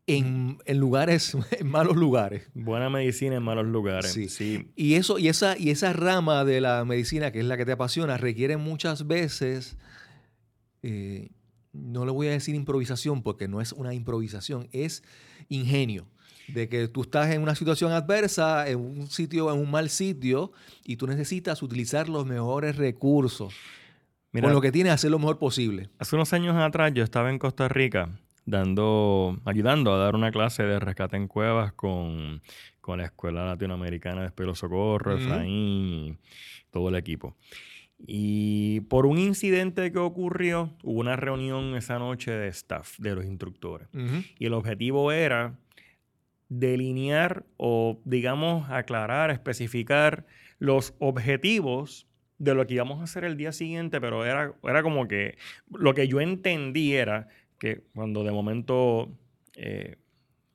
en, 0.07 0.59
en 0.65 0.79
lugares, 0.79 1.37
en 1.59 1.69
malos 1.69 1.97
lugares. 1.97 2.49
Buena 2.55 2.89
medicina 2.89 3.37
en 3.37 3.43
malos 3.43 3.67
lugares. 3.67 4.13
Sí. 4.13 4.29
Sí. 4.29 4.71
Y 4.77 4.95
eso, 4.95 5.19
y 5.19 5.29
esa, 5.29 5.59
y 5.59 5.71
esa 5.71 5.93
rama 5.93 6.45
de 6.45 6.61
la 6.61 6.85
medicina, 6.85 7.33
que 7.33 7.41
es 7.41 7.45
la 7.45 7.57
que 7.57 7.65
te 7.65 7.73
apasiona, 7.73 8.17
requiere 8.17 8.57
muchas 8.57 9.07
veces, 9.07 9.77
eh, 10.83 11.31
no 11.73 12.05
le 12.05 12.13
voy 12.13 12.29
a 12.29 12.31
decir 12.31 12.55
improvisación, 12.55 13.23
porque 13.23 13.49
no 13.49 13.61
es 13.61 13.73
una 13.73 13.95
improvisación, 13.95 14.69
es 14.73 15.03
ingenio. 15.49 16.07
De 16.49 16.69
que 16.69 16.87
tú 16.87 17.03
estás 17.03 17.35
en 17.35 17.43
una 17.43 17.57
situación 17.57 17.91
adversa, 17.91 18.69
en 18.69 18.79
un 18.79 19.11
sitio, 19.11 19.53
en 19.53 19.59
un 19.59 19.69
mal 19.69 19.91
sitio, 19.91 20.53
y 20.85 20.95
tú 20.95 21.09
necesitas 21.09 21.61
utilizar 21.61 22.09
los 22.09 22.25
mejores 22.25 22.77
recursos. 22.77 23.53
Mira, 24.31 24.47
con 24.47 24.55
lo 24.55 24.61
que 24.61 24.71
tienes, 24.71 24.93
hacer 24.93 25.11
lo 25.11 25.19
mejor 25.19 25.41
posible. 25.41 25.91
hace 25.99 26.15
unos 26.15 26.33
años 26.33 26.55
atrás 26.55 26.93
yo 26.95 27.03
estaba 27.03 27.31
en 27.31 27.41
Costa 27.41 27.67
Rica 27.67 28.21
dando, 28.47 29.39
ayudando 29.45 29.93
a 29.93 29.99
dar 29.99 30.15
una 30.15 30.31
clase 30.31 30.63
de 30.63 30.79
rescate 30.79 31.17
en 31.17 31.29
cuevas 31.29 31.73
con, 31.73 32.41
con 32.81 32.99
la 32.99 33.07
Escuela 33.07 33.45
Latinoamericana 33.45 34.23
de 34.23 34.29
Espero 34.29 34.55
Socorro, 34.55 35.15
Ujú. 35.15 35.25
Efraín 35.25 35.55
y 35.55 36.19
todo 36.71 36.89
el 36.89 36.95
equipo. 36.95 37.37
Y 37.99 38.81
por 38.83 39.07
un 39.07 39.19
incidente 39.19 39.91
que 39.91 39.99
ocurrió, 39.99 40.77
hubo 40.83 41.01
una 41.01 41.17
reunión 41.17 41.75
esa 41.77 41.99
noche 41.99 42.31
de 42.31 42.49
staff, 42.49 42.99
de 42.99 43.15
los 43.15 43.25
instructores. 43.25 43.89
Y 44.39 44.47
el 44.47 44.53
objetivo 44.53 45.13
era 45.13 45.59
delinear 46.49 47.45
o, 47.57 48.01
digamos, 48.05 48.71
aclarar, 48.71 49.31
especificar 49.31 50.27
los 50.59 50.95
objetivos 50.99 52.07
de 52.39 52.55
lo 52.55 52.67
que 52.67 52.75
íbamos 52.75 53.01
a 53.01 53.05
hacer 53.05 53.25
el 53.25 53.37
día 53.37 53.51
siguiente, 53.53 54.01
pero 54.01 54.25
era, 54.25 54.55
era 54.63 54.83
como 54.83 55.09
que 55.09 55.39
lo 55.71 55.95
que 55.95 56.07
yo 56.07 56.21
entendí 56.21 56.95
era 56.95 57.29
que 57.59 57.85
cuando 57.95 58.25
de 58.25 58.33
momento, 58.33 59.09
eh, 59.55 59.97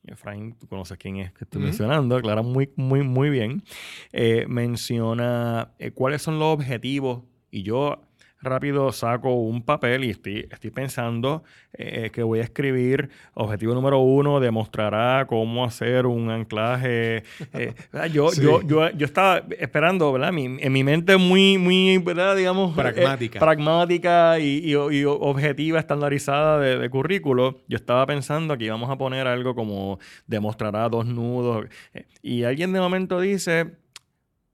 Efraín, 0.06 0.56
tú 0.56 0.68
conoces 0.68 0.98
quién 0.98 1.18
es 1.18 1.32
que 1.34 1.44
estoy 1.44 1.62
mencionando, 1.62 2.16
aclara 2.16 2.42
muy, 2.42 2.72
muy, 2.76 3.04
muy 3.04 3.30
bien, 3.30 3.64
eh, 4.12 4.46
menciona 4.48 5.74
eh, 5.80 5.92
cuáles 5.92 6.22
son 6.22 6.40
los 6.40 6.54
objetivos 6.54 7.24
y 7.52 7.64
yo 7.64 8.02
rápido 8.42 8.92
saco 8.92 9.34
un 9.34 9.62
papel 9.64 10.04
y 10.04 10.10
estoy, 10.12 10.48
estoy 10.52 10.72
pensando 10.72 11.44
eh, 11.74 12.10
que 12.12 12.24
voy 12.24 12.40
a 12.40 12.44
escribir 12.44 13.10
objetivo 13.34 13.74
número 13.74 14.00
uno, 14.00 14.40
demostrará 14.40 15.26
cómo 15.28 15.64
hacer 15.64 16.06
un 16.06 16.30
anclaje. 16.30 17.24
eh, 17.54 17.74
yo, 18.12 18.30
Sí. 18.32 18.42
yo, 18.42 18.62
yo, 18.62 18.90
yo 18.92 19.06
estaba 19.06 19.44
esperando, 19.60 20.12
¿verdad? 20.12 20.32
Mi- 20.34 20.58
en 20.60 20.74
mi 20.74 20.84
mente 20.84 21.18
muy, 21.18 21.58
muy, 21.58 21.98
¿verdad? 22.00 22.36
Digamos, 22.36 22.72
eh, 22.74 22.76
Pragmática. 22.82 23.40
pragmática 23.40 24.40
y, 24.40 24.60
y- 24.64 24.72
y 25.00 25.06
objetiva, 25.06 25.80
estandarizada 25.80 26.60
de, 26.60 26.78
de 26.78 26.90
currículo. 26.90 27.60
Yo 27.68 27.78
estaba 27.78 28.06
pensando 28.06 28.58
que 28.58 28.66
íbamos 28.66 28.90
a 28.90 28.98
poner 28.98 29.28
algo 29.28 29.56
como 29.56 30.00
demostrará 30.28 30.90
dos 30.90 31.06
nudos. 31.06 31.66
eh, 31.94 32.06
Y 32.22 32.44
alguien 32.44 32.74
de 32.74 32.80
momento 32.80 33.20
dice, 33.20 33.72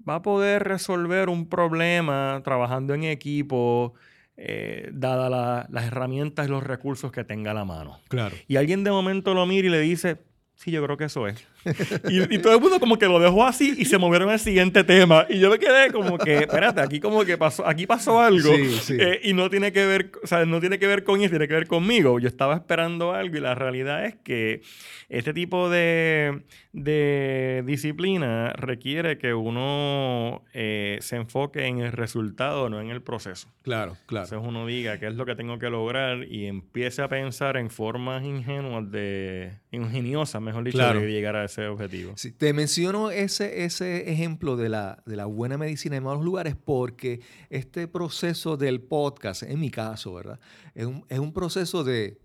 va 0.08 0.16
a 0.16 0.22
poder 0.22 0.64
resolver 0.64 1.30
un 1.30 1.48
problema 1.50 2.42
trabajando 2.44 2.94
en 2.94 3.04
equipo, 3.04 3.94
eh, 4.38 4.90
dada 4.94 5.30
la- 5.30 5.68
las 5.70 5.86
herramientas 5.86 6.48
y 6.48 6.50
los 6.52 6.64
recursos 6.64 7.12
que 7.12 7.24
tenga 7.24 7.52
a 7.52 7.54
la 7.54 7.66
mano. 7.66 8.00
Claro. 8.08 8.36
Y 8.48 8.56
alguien 8.58 8.84
de 8.84 8.92
momento 8.92 9.34
lo 9.34 9.46
mira 9.46 9.68
y 9.68 9.72
le 9.72 9.80
dice, 9.82 10.22
sí, 10.56 10.72
yo 10.72 10.84
creo 10.84 10.98
que 10.98 11.06
eso 11.06 11.28
es. 11.28 11.46
y, 12.10 12.36
y 12.36 12.40
todo 12.40 12.56
el 12.56 12.62
mundo 12.62 12.80
como 12.80 12.98
que 12.98 13.08
lo 13.08 13.20
dejó 13.20 13.46
así 13.46 13.76
y 13.78 13.86
se 13.86 13.98
movieron 13.98 14.30
al 14.30 14.40
siguiente 14.40 14.84
tema. 14.84 15.26
Y 15.30 15.40
yo 15.40 15.50
me 15.50 15.60
quedé 15.60 15.92
como 15.92 16.18
que, 16.18 16.38
espérate, 16.40 16.82
aquí 16.82 17.00
como 17.00 17.26
que 17.26 17.38
pasó, 17.38 17.68
aquí 17.68 17.86
pasó 17.86 18.20
algo. 18.22 18.56
Sí, 18.56 18.70
sí. 18.82 18.98
Eh, 19.00 19.20
y 19.24 19.34
no 19.34 19.50
tiene 19.50 19.72
que 19.72 19.86
ver, 19.86 20.12
o 20.24 20.28
sea, 20.28 20.46
no 20.46 20.60
tiene 20.60 20.80
que 20.80 20.88
ver 20.88 21.04
con 21.04 21.20
eso, 21.22 21.30
tiene 21.32 21.48
que 21.48 21.54
ver 21.54 21.68
conmigo. 21.68 22.20
Yo 22.20 22.28
estaba 22.28 22.56
esperando 22.56 23.14
algo 23.14 23.38
y 23.38 23.40
la 23.42 23.56
realidad 23.56 24.06
es 24.06 24.16
que 24.16 24.62
este 25.10 25.34
tipo 25.34 25.70
de, 25.70 26.44
de 26.74 27.64
disciplina 27.66 28.54
requiere 28.54 29.18
que 29.18 29.34
uno 29.34 30.44
eh, 30.54 30.98
se 31.02 31.16
enfoque 31.16 31.66
en 31.66 31.80
el 31.80 31.92
resultado, 31.92 32.70
no 32.70 32.80
en 32.82 32.90
el 32.90 33.02
proceso. 33.02 33.50
Claro, 33.64 33.98
claro. 34.06 34.26
Entonces 34.26 34.48
uno 34.48 34.66
diga 34.66 35.00
qué 35.00 35.08
es 35.08 35.16
lo 35.16 35.26
que 35.26 35.36
tengo 35.36 35.60
que 35.60 35.70
lograr 35.70 36.24
y 36.24 36.46
empiece 36.46 37.02
a 37.02 37.08
pensar 37.08 37.58
en 37.58 37.70
formas 37.70 38.24
ingenuas 38.24 38.90
de, 38.92 39.54
ingeniosas, 39.72 40.42
mejor 40.42 40.64
dicho, 40.64 40.78
Claro. 40.78 41.00
de 41.02 41.12
llegar 41.12 41.36
a 41.36 41.47
ese 41.48 41.68
objetivo. 41.68 42.14
Sí, 42.16 42.32
te 42.32 42.54
menciono 42.54 43.12
ese, 43.12 43.66
ese 43.66 44.12
ejemplo 44.12 44.56
de 44.56 44.70
la, 44.70 45.04
de 45.06 45.16
la 45.16 45.26
buena 45.26 45.58
medicina 45.58 45.98
en 45.98 46.04
malos 46.04 46.24
lugares 46.24 46.56
porque 46.56 47.22
este 47.50 47.88
proceso 47.88 48.56
del 48.56 48.82
podcast, 48.82 49.44
en 49.44 49.60
mi 49.60 49.72
caso, 49.72 50.14
¿verdad? 50.14 50.40
Es 50.76 50.86
un, 50.86 51.06
es 51.10 51.20
un 51.20 51.34
proceso 51.34 51.84
de 51.84 52.22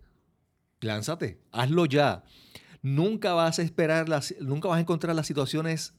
lánzate, 0.80 1.40
hazlo 1.50 1.86
ya. 1.86 2.24
Nunca 2.82 3.32
vas 3.32 3.58
a 3.58 3.62
esperar, 3.62 4.08
las, 4.08 4.34
nunca 4.40 4.68
vas 4.68 4.78
a 4.78 4.80
encontrar 4.80 5.14
las 5.14 5.26
situaciones 5.26 5.94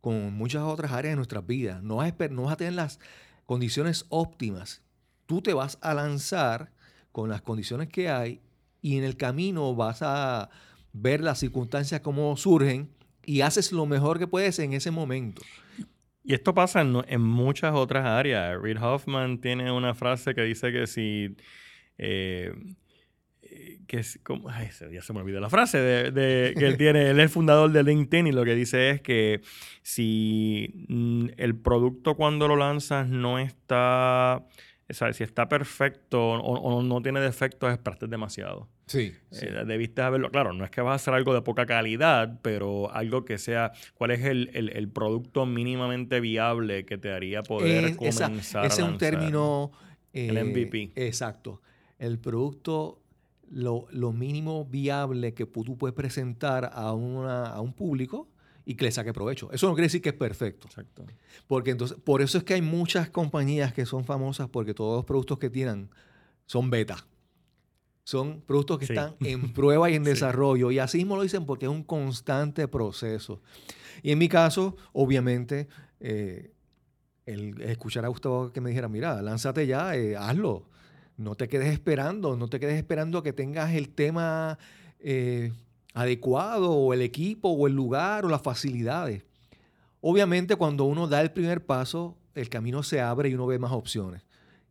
con 0.00 0.32
muchas 0.32 0.62
otras 0.62 0.92
áreas 0.92 1.12
de 1.12 1.16
nuestras 1.16 1.46
vidas. 1.46 1.82
No 1.82 1.96
vas, 1.96 2.12
a, 2.12 2.28
no 2.28 2.42
vas 2.44 2.52
a 2.52 2.56
tener 2.56 2.72
las 2.72 2.98
condiciones 3.46 4.06
óptimas. 4.08 4.82
Tú 5.26 5.42
te 5.42 5.52
vas 5.52 5.78
a 5.80 5.94
lanzar 5.94 6.72
con 7.12 7.28
las 7.28 7.42
condiciones 7.42 7.88
que 7.88 8.08
hay 8.08 8.40
y 8.80 8.96
en 8.96 9.04
el 9.04 9.16
camino 9.16 9.74
vas 9.74 10.00
a 10.02 10.50
ver 10.92 11.20
las 11.20 11.38
circunstancias 11.38 12.00
como 12.00 12.36
surgen 12.36 12.90
y 13.24 13.42
haces 13.42 13.72
lo 13.72 13.86
mejor 13.86 14.18
que 14.18 14.26
puedes 14.26 14.58
en 14.58 14.72
ese 14.72 14.90
momento. 14.90 15.42
Y 16.22 16.34
esto 16.34 16.54
pasa 16.54 16.80
en, 16.82 16.96
en 17.08 17.20
muchas 17.22 17.74
otras 17.74 18.04
áreas. 18.06 18.60
Reid 18.60 18.76
Hoffman 18.82 19.40
tiene 19.40 19.70
una 19.72 19.94
frase 19.94 20.34
que 20.34 20.42
dice 20.42 20.70
que 20.72 20.86
si... 20.86 21.34
eh, 21.98 22.52
que 23.88 23.98
es 23.98 24.20
como, 24.22 24.48
ay, 24.48 24.68
ya 24.92 25.02
se 25.02 25.12
me 25.12 25.20
olvidó 25.20 25.40
la 25.40 25.50
frase 25.50 25.78
de, 25.78 26.10
de- 26.12 26.54
que 26.56 26.66
él 26.66 26.76
tiene, 26.78 27.10
él 27.10 27.18
es 27.18 27.24
el 27.24 27.28
fundador 27.30 27.72
de 27.72 27.82
LinkedIn 27.82 28.28
y 28.28 28.32
lo 28.32 28.44
que 28.44 28.54
dice 28.54 28.90
es 28.90 29.00
que 29.00 29.40
si 29.82 30.84
mm, 30.88 31.26
el 31.36 31.56
producto 31.56 32.14
cuando 32.14 32.46
lo 32.46 32.54
lanzas 32.56 33.08
no 33.08 33.38
está, 33.40 34.46
sea, 34.94 35.12
si 35.12 35.24
está 35.24 35.48
perfecto 35.48 36.20
o, 36.32 36.38
o 36.38 36.82
no 36.82 37.00
tiene 37.02 37.20
defectos, 37.20 37.70
esperaste 37.72 38.06
demasiado. 38.06 38.68
Sí. 38.86 39.12
Eh, 39.40 39.62
debiste 39.66 40.02
haberlo. 40.02 40.30
Claro, 40.30 40.52
no 40.52 40.64
es 40.64 40.70
que 40.70 40.80
vas 40.80 40.92
a 40.92 40.94
hacer 40.96 41.14
algo 41.14 41.32
de 41.34 41.42
poca 41.42 41.64
calidad, 41.66 42.40
pero 42.42 42.90
algo 42.92 43.24
que 43.24 43.38
sea. 43.38 43.72
¿Cuál 43.94 44.10
es 44.12 44.24
el, 44.24 44.50
el- 44.54 44.70
el 44.70 44.88
producto 44.88 45.46
mínimamente 45.46 46.20
viable 46.20 46.84
que 46.86 46.98
te 46.98 47.12
haría 47.12 47.42
poder 47.42 47.84
Eh, 47.84 47.96
esa- 48.00 48.26
comenzar 48.26 48.66
ese 48.66 48.82
a 48.82 48.84
es 48.86 48.90
un 48.92 48.98
término... 48.98 49.70
El 50.12 50.36
eh, 50.36 50.44
MVP. 50.44 50.92
Exacto. 50.96 51.62
El 51.98 52.18
producto, 52.18 53.00
lo, 53.48 53.86
lo 53.92 54.12
mínimo 54.12 54.64
viable 54.64 55.34
que 55.34 55.46
tú 55.46 55.76
puedes 55.78 55.94
presentar 55.94 56.70
a, 56.72 56.92
una- 56.92 57.46
a 57.46 57.60
un 57.60 57.72
público 57.74 58.28
y 58.64 58.74
que 58.74 58.84
le 58.84 58.92
saque 58.92 59.12
provecho. 59.12 59.50
Eso 59.52 59.66
no 59.68 59.74
quiere 59.74 59.86
decir 59.86 60.02
que 60.02 60.10
es 60.10 60.14
perfecto. 60.14 60.68
Exacto. 60.68 61.04
Porque 61.46 61.70
entonces, 61.70 61.96
por 62.02 62.22
eso 62.22 62.38
es 62.38 62.44
que 62.44 62.54
hay 62.54 62.62
muchas 62.62 63.10
compañías 63.10 63.72
que 63.72 63.86
son 63.86 64.04
famosas 64.04 64.48
porque 64.48 64.74
todos 64.74 64.96
los 64.98 65.04
productos 65.04 65.38
que 65.38 65.50
tienen 65.50 65.90
son 66.46 66.70
beta. 66.70 67.06
Son 68.04 68.40
productos 68.40 68.78
que 68.78 68.86
Sí. 68.86 68.92
están 68.92 69.14
en 69.20 69.52
prueba 69.54 69.90
y 69.90 69.94
en 69.94 70.04
Sí. 70.04 70.10
desarrollo. 70.10 70.70
Y 70.70 70.78
así 70.78 70.98
mismo 70.98 71.16
lo 71.16 71.22
dicen 71.22 71.46
porque 71.46 71.66
es 71.66 71.70
un 71.70 71.84
constante 71.84 72.66
proceso. 72.68 73.40
Y 74.02 74.12
en 74.12 74.18
mi 74.18 74.28
caso, 74.28 74.76
obviamente, 74.92 75.68
eh, 76.00 76.52
el 77.26 77.60
escuchar 77.62 78.04
a 78.04 78.08
Gustavo 78.08 78.52
que 78.52 78.60
me 78.60 78.70
dijera, 78.70 78.88
mira, 78.88 79.20
lánzate 79.22 79.66
ya, 79.66 79.94
eh, 79.94 80.16
hazlo. 80.16 80.68
No 81.16 81.34
te 81.34 81.48
quedes 81.48 81.68
esperando, 81.72 82.34
no 82.36 82.48
te 82.48 82.58
quedes 82.58 82.76
esperando 82.76 83.18
a 83.18 83.22
que 83.22 83.32
tengas 83.34 83.74
el 83.74 83.90
tema 83.90 84.58
eh, 84.98 85.52
adecuado, 85.94 86.72
o 86.72 86.94
el 86.94 87.02
equipo, 87.02 87.48
o 87.48 87.66
el 87.66 87.74
lugar, 87.74 88.24
o 88.24 88.28
las 88.28 88.42
facilidades. 88.42 89.24
Obviamente, 90.00 90.56
cuando 90.56 90.84
uno 90.84 91.08
da 91.08 91.20
el 91.20 91.32
primer 91.32 91.64
paso, 91.64 92.16
el 92.34 92.48
camino 92.48 92.82
se 92.82 93.00
abre 93.00 93.28
y 93.28 93.34
uno 93.34 93.46
ve 93.46 93.58
más 93.58 93.72
opciones. 93.72 94.22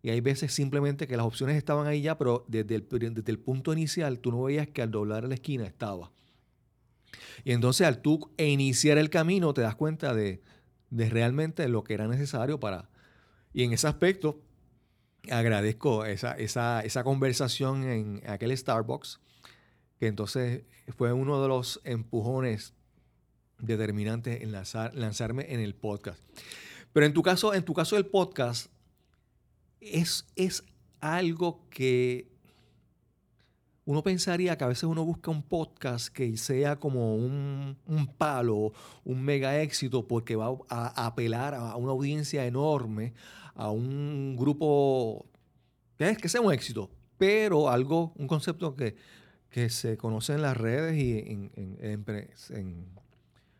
Y 0.01 0.09
hay 0.09 0.21
veces 0.21 0.53
simplemente 0.53 1.07
que 1.07 1.17
las 1.17 1.25
opciones 1.25 1.57
estaban 1.57 1.85
ahí 1.85 2.01
ya, 2.01 2.17
pero 2.17 2.45
desde 2.47 2.75
el, 2.75 3.39
punto 3.39 3.73
inicial 3.73 4.19
tú 4.19 4.31
no 4.31 4.43
veías 4.43 4.67
que 4.67 4.81
al 4.81 4.91
doblar 4.91 5.25
la 5.25 5.33
esquina 5.33 5.65
estaba. 5.65 6.11
Y 7.43 7.51
entonces 7.51 7.85
al 7.85 8.01
tú 8.01 8.31
iniciar 8.37 8.97
el 8.97 9.09
camino 9.09 9.53
te 9.53 9.61
das 9.61 9.75
cuenta 9.75 10.13
de, 10.13 10.41
de 10.89 11.09
realmente 11.09 11.67
lo 11.67 11.83
que 11.83 11.93
era 11.93 12.07
necesario 12.07 12.59
para... 12.59 12.89
Y 13.51 13.63
en 13.63 13.73
ese 13.73 13.87
aspecto 13.87 14.41
agradezco 15.29 16.05
esa, 16.05 16.33
esa, 16.33 16.81
esa 16.81 17.03
conversación 17.03 17.83
en 17.83 18.21
aquel 18.27 18.55
Starbucks, 18.55 19.19
que 19.99 20.07
entonces 20.07 20.63
fue 20.97 21.13
uno 21.13 21.41
de 21.41 21.47
los 21.47 21.81
empujones 21.83 22.73
determinantes 23.59 24.41
en 24.41 24.51
lanzar- 24.51 24.93
lanzarme 24.93 25.45
en 25.53 25.59
el 25.59 25.75
podcast. 25.75 26.21
Pero 26.93 27.05
en 27.05 27.13
tu 27.13 27.21
caso, 27.21 27.53
en 27.53 27.63
tu 27.63 27.73
caso 27.73 27.95
del 27.95 28.05
podcast, 28.05 28.71
es, 29.81 30.25
es 30.35 30.63
algo 31.01 31.67
que 31.69 32.27
uno 33.85 34.03
pensaría 34.03 34.57
que 34.57 34.63
a 34.63 34.67
veces 34.67 34.83
uno 34.83 35.03
busca 35.03 35.31
un 35.31 35.41
podcast 35.41 36.09
que 36.09 36.37
sea 36.37 36.79
como 36.79 37.15
un, 37.15 37.75
un 37.87 38.07
palo, 38.07 38.71
un 39.03 39.21
mega 39.21 39.61
éxito, 39.61 40.07
porque 40.07 40.35
va 40.35 40.47
a, 40.69 41.01
a 41.03 41.05
apelar 41.07 41.55
a 41.55 41.75
una 41.75 41.91
audiencia 41.91 42.45
enorme, 42.45 43.13
a 43.55 43.71
un 43.71 44.35
grupo 44.37 45.25
que, 45.97 46.09
es, 46.09 46.17
que 46.17 46.29
sea 46.29 46.41
un 46.41 46.53
éxito, 46.53 46.91
pero 47.17 47.69
algo, 47.69 48.13
un 48.15 48.27
concepto 48.27 48.75
que, 48.75 48.95
que 49.49 49.69
se 49.69 49.97
conoce 49.97 50.33
en 50.33 50.41
las 50.41 50.55
redes 50.57 50.95
y 50.97 51.17
en, 51.17 52.85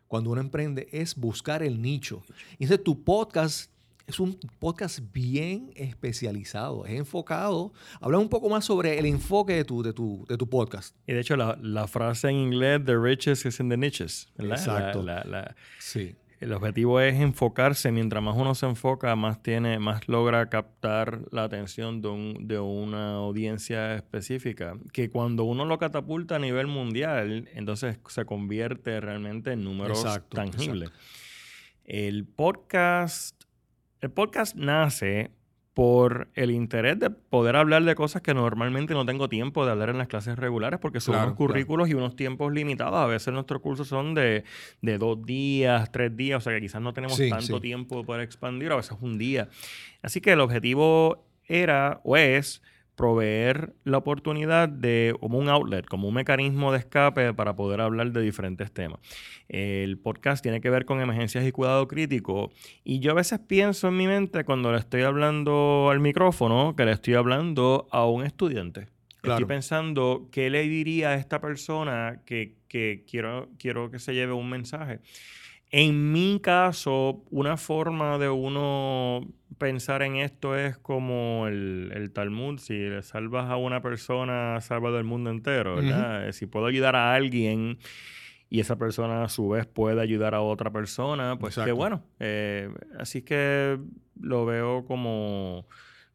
cuando 0.08 0.30
uno 0.30 0.40
emprende 0.40 0.88
es 0.92 1.14
buscar 1.16 1.62
el 1.62 1.80
nicho. 1.80 2.22
Y 2.58 2.64
entonces 2.64 2.82
tu 2.84 3.02
podcast 3.04 3.70
es 4.06 4.18
un 4.18 4.36
podcast 4.58 4.98
bien 5.12 5.70
especializado, 5.76 6.84
es 6.84 6.92
enfocado. 6.98 7.72
Habla 8.00 8.18
un 8.18 8.28
poco 8.28 8.48
más 8.48 8.64
sobre 8.64 8.98
el 8.98 9.06
enfoque 9.06 9.52
de 9.54 9.64
tu, 9.64 9.82
de 9.84 9.92
tu, 9.92 10.24
de 10.28 10.36
tu 10.36 10.48
podcast. 10.48 10.96
Y 11.06 11.12
de 11.12 11.20
hecho, 11.20 11.36
la, 11.36 11.56
la 11.62 11.86
frase 11.86 12.28
en 12.28 12.36
inglés, 12.36 12.80
the 12.84 12.96
riches 12.96 13.46
is 13.46 13.60
in 13.60 13.68
the 13.68 13.76
niches. 13.76 14.28
¿verdad? 14.36 14.58
Exacto. 14.58 15.02
La- 15.04 15.22
la- 15.24 15.30
la- 15.42 15.56
Sí. 15.78 16.16
El 16.40 16.52
objetivo 16.54 17.00
es 17.00 17.20
enfocarse. 17.20 17.92
Mientras 17.92 18.22
más 18.22 18.34
uno 18.36 18.54
se 18.54 18.66
enfoca, 18.66 19.14
más 19.14 19.42
tiene, 19.42 19.78
más 19.78 20.08
logra 20.08 20.48
captar 20.48 21.20
la 21.30 21.44
atención 21.44 22.00
de, 22.00 22.08
un- 22.08 22.48
de 22.48 22.58
una 22.58 23.14
audiencia 23.16 23.94
específica. 23.94 24.74
Que 24.92 25.10
cuando 25.10 25.44
uno 25.44 25.64
lo 25.66 25.78
catapulta 25.78 26.36
a 26.36 26.38
nivel 26.38 26.66
mundial, 26.66 27.48
entonces 27.54 27.98
se 28.08 28.24
convierte 28.24 29.00
realmente 29.00 29.52
en 29.52 29.62
números 29.64 30.02
Exacto, 30.04 30.36
tangibles. 30.36 30.90
El 31.84 32.24
podcast, 32.24 33.44
el 34.00 34.10
podcast 34.10 34.54
nace 34.56 35.30
por 35.74 36.28
el 36.34 36.50
interés 36.50 36.98
de 36.98 37.10
poder 37.10 37.54
hablar 37.56 37.84
de 37.84 37.94
cosas 37.94 38.22
que 38.22 38.34
normalmente 38.34 38.92
no 38.92 39.06
tengo 39.06 39.28
tiempo 39.28 39.64
de 39.64 39.70
hablar 39.70 39.88
en 39.90 39.98
las 39.98 40.08
clases 40.08 40.36
regulares 40.36 40.80
porque 40.80 41.00
son 41.00 41.14
Claro, 41.14 41.28
unos 41.28 41.36
currículos 41.38 41.88
y 41.88 41.94
unos 41.94 42.16
tiempos 42.16 42.52
limitados. 42.52 42.96
A 42.98 43.06
veces 43.06 43.32
nuestros 43.32 43.60
cursos 43.62 43.86
son 43.86 44.14
de, 44.14 44.44
de 44.82 44.98
dos 44.98 45.24
días, 45.24 45.90
tres 45.92 46.16
días, 46.16 46.38
o 46.38 46.40
sea 46.40 46.52
que 46.54 46.60
quizás 46.60 46.82
no 46.82 46.92
tenemos 46.92 47.16
Sí, 47.16 47.30
tanto 47.30 47.56
sí. 47.56 47.60
tiempo 47.60 48.04
para 48.04 48.22
expandir, 48.24 48.72
a 48.72 48.76
veces 48.76 48.96
un 49.00 49.16
día. 49.16 49.48
Así 50.02 50.20
que 50.20 50.32
el 50.32 50.40
objetivo 50.40 51.24
era 51.46 52.00
o 52.04 52.16
es 52.16 52.62
proveer 53.00 53.74
la 53.84 53.98
oportunidad 53.98 54.68
de 54.68 55.14
como 55.18 55.38
un 55.38 55.48
outlet, 55.48 55.86
como 55.86 56.08
un 56.08 56.14
mecanismo 56.14 56.70
de 56.70 56.78
escape 56.78 57.32
para 57.32 57.56
poder 57.56 57.80
hablar 57.80 58.12
de 58.12 58.20
diferentes 58.20 58.70
temas. 58.70 59.00
El 59.48 59.98
podcast 59.98 60.42
tiene 60.42 60.60
que 60.60 60.68
ver 60.68 60.84
con 60.84 61.00
emergencias 61.00 61.46
y 61.46 61.52
cuidado 61.52 61.88
crítico 61.88 62.52
y 62.84 63.00
yo 63.00 63.12
a 63.12 63.14
veces 63.14 63.40
pienso 63.40 63.88
en 63.88 63.96
mi 63.96 64.06
mente 64.06 64.44
cuando 64.44 64.70
le 64.70 64.78
estoy 64.78 65.02
hablando 65.02 65.88
al 65.90 66.00
micrófono 66.00 66.76
que 66.76 66.84
le 66.84 66.92
estoy 66.92 67.14
hablando 67.14 67.88
a 67.90 68.06
un 68.06 68.24
estudiante. 68.24 68.88
Claro. 69.22 69.38
Estoy 69.38 69.54
pensando 69.54 70.28
qué 70.30 70.50
le 70.50 70.62
diría 70.62 71.10
a 71.10 71.14
esta 71.14 71.40
persona 71.40 72.22
que, 72.24 72.56
que 72.68 73.04
quiero, 73.08 73.48
quiero 73.58 73.90
que 73.90 73.98
se 73.98 74.14
lleve 74.14 74.32
un 74.32 74.48
mensaje. 74.48 75.00
En 75.70 76.12
mi 76.12 76.40
caso, 76.40 77.22
una 77.30 77.56
forma 77.56 78.18
de 78.18 78.28
uno 78.28 79.26
pensar 79.58 80.02
en 80.02 80.16
esto 80.16 80.56
es 80.56 80.76
como 80.78 81.46
el, 81.46 81.92
el 81.94 82.10
Talmud. 82.12 82.58
Si 82.58 82.74
le 82.74 83.02
salvas 83.02 83.48
a 83.50 83.56
una 83.56 83.80
persona, 83.80 84.60
salvas 84.60 84.94
del 84.94 85.04
mundo 85.04 85.30
entero, 85.30 85.76
¿verdad? 85.76 86.28
Eh, 86.28 86.32
Si 86.32 86.46
puedo 86.46 86.66
ayudar 86.66 86.96
a 86.96 87.14
alguien 87.14 87.78
y 88.48 88.58
esa 88.58 88.76
persona 88.76 89.22
a 89.22 89.28
su 89.28 89.48
vez 89.48 89.66
puede 89.66 90.00
ayudar 90.00 90.34
a 90.34 90.40
otra 90.40 90.72
persona, 90.72 91.36
pues 91.38 91.56
Exacto. 91.56 91.76
bueno. 91.76 92.02
Eh, 92.18 92.68
así 92.98 93.22
que 93.22 93.78
lo 94.20 94.44
veo 94.44 94.84
como 94.86 95.66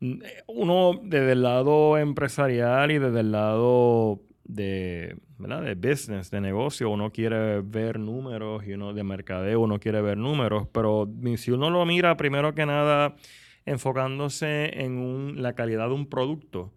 mm, 0.01 0.24
eh, 0.24 0.43
uno 0.47 1.00
desde 1.01 1.31
el 1.31 1.43
lado 1.43 1.97
empresarial 1.97 2.91
y 2.91 2.97
desde 3.00 3.21
el 3.21 3.31
lado 3.31 4.21
de, 4.43 5.15
¿verdad? 5.38 5.63
de 5.63 5.75
business, 5.75 6.32
de 6.32 6.42
negocio, 6.42 6.89
uno 6.89 7.12
quiere 7.12 7.62
ver 7.62 8.00
números 8.00 8.65
y 8.65 8.74
uno 8.74 8.94
de 8.94 9.04
mercadeo, 9.04 9.60
uno 9.60 9.80
quiere 9.80 10.01
ver 10.01 10.18
números, 10.18 10.68
pero 10.72 11.10
si 11.38 11.51
uno 11.51 11.70
lo 11.70 11.86
mira 11.86 12.15
primero 12.18 12.54
que 12.54 12.65
nada 12.65 13.15
enfocándose 13.65 14.83
en 14.83 15.42
la 15.42 15.53
calidad 15.53 15.88
de 15.88 15.96
un 15.96 16.07
producto, 16.07 16.74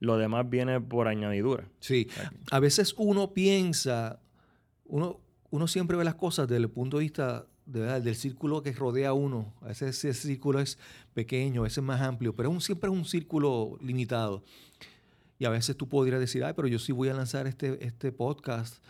lo 0.00 0.16
demás 0.16 0.48
viene 0.48 0.80
por 0.80 1.08
añadidura. 1.08 1.68
Sí. 1.80 2.08
A 2.50 2.58
veces 2.58 2.94
uno 2.96 3.32
piensa, 3.32 4.20
uno, 4.86 5.20
uno 5.50 5.68
siempre 5.68 5.96
ve 5.96 6.04
las 6.04 6.14
cosas 6.14 6.48
desde 6.48 6.62
el 6.62 6.70
punto 6.70 6.96
de 6.96 7.04
vista 7.04 7.46
del 7.66 8.16
círculo 8.16 8.62
que 8.62 8.72
rodea 8.72 9.10
a 9.10 9.12
uno. 9.12 9.54
A 9.60 9.68
veces 9.68 10.04
ese 10.04 10.14
círculo 10.14 10.60
es 10.60 10.78
pequeño, 11.14 11.60
a 11.60 11.64
veces 11.64 11.78
es 11.78 11.84
más 11.84 12.00
amplio, 12.00 12.34
pero 12.34 12.58
siempre 12.60 12.90
es 12.90 12.96
un 12.96 13.04
círculo 13.04 13.78
limitado. 13.80 14.42
Y 15.40 15.46
a 15.46 15.50
veces 15.50 15.74
tú 15.74 15.88
podrías 15.88 16.20
decir, 16.20 16.44
ay, 16.44 16.52
pero 16.54 16.68
yo 16.68 16.78
sí 16.78 16.92
voy 16.92 17.08
a 17.08 17.14
lanzar 17.14 17.46
este, 17.46 17.82
este 17.82 18.12
podcast. 18.12 18.84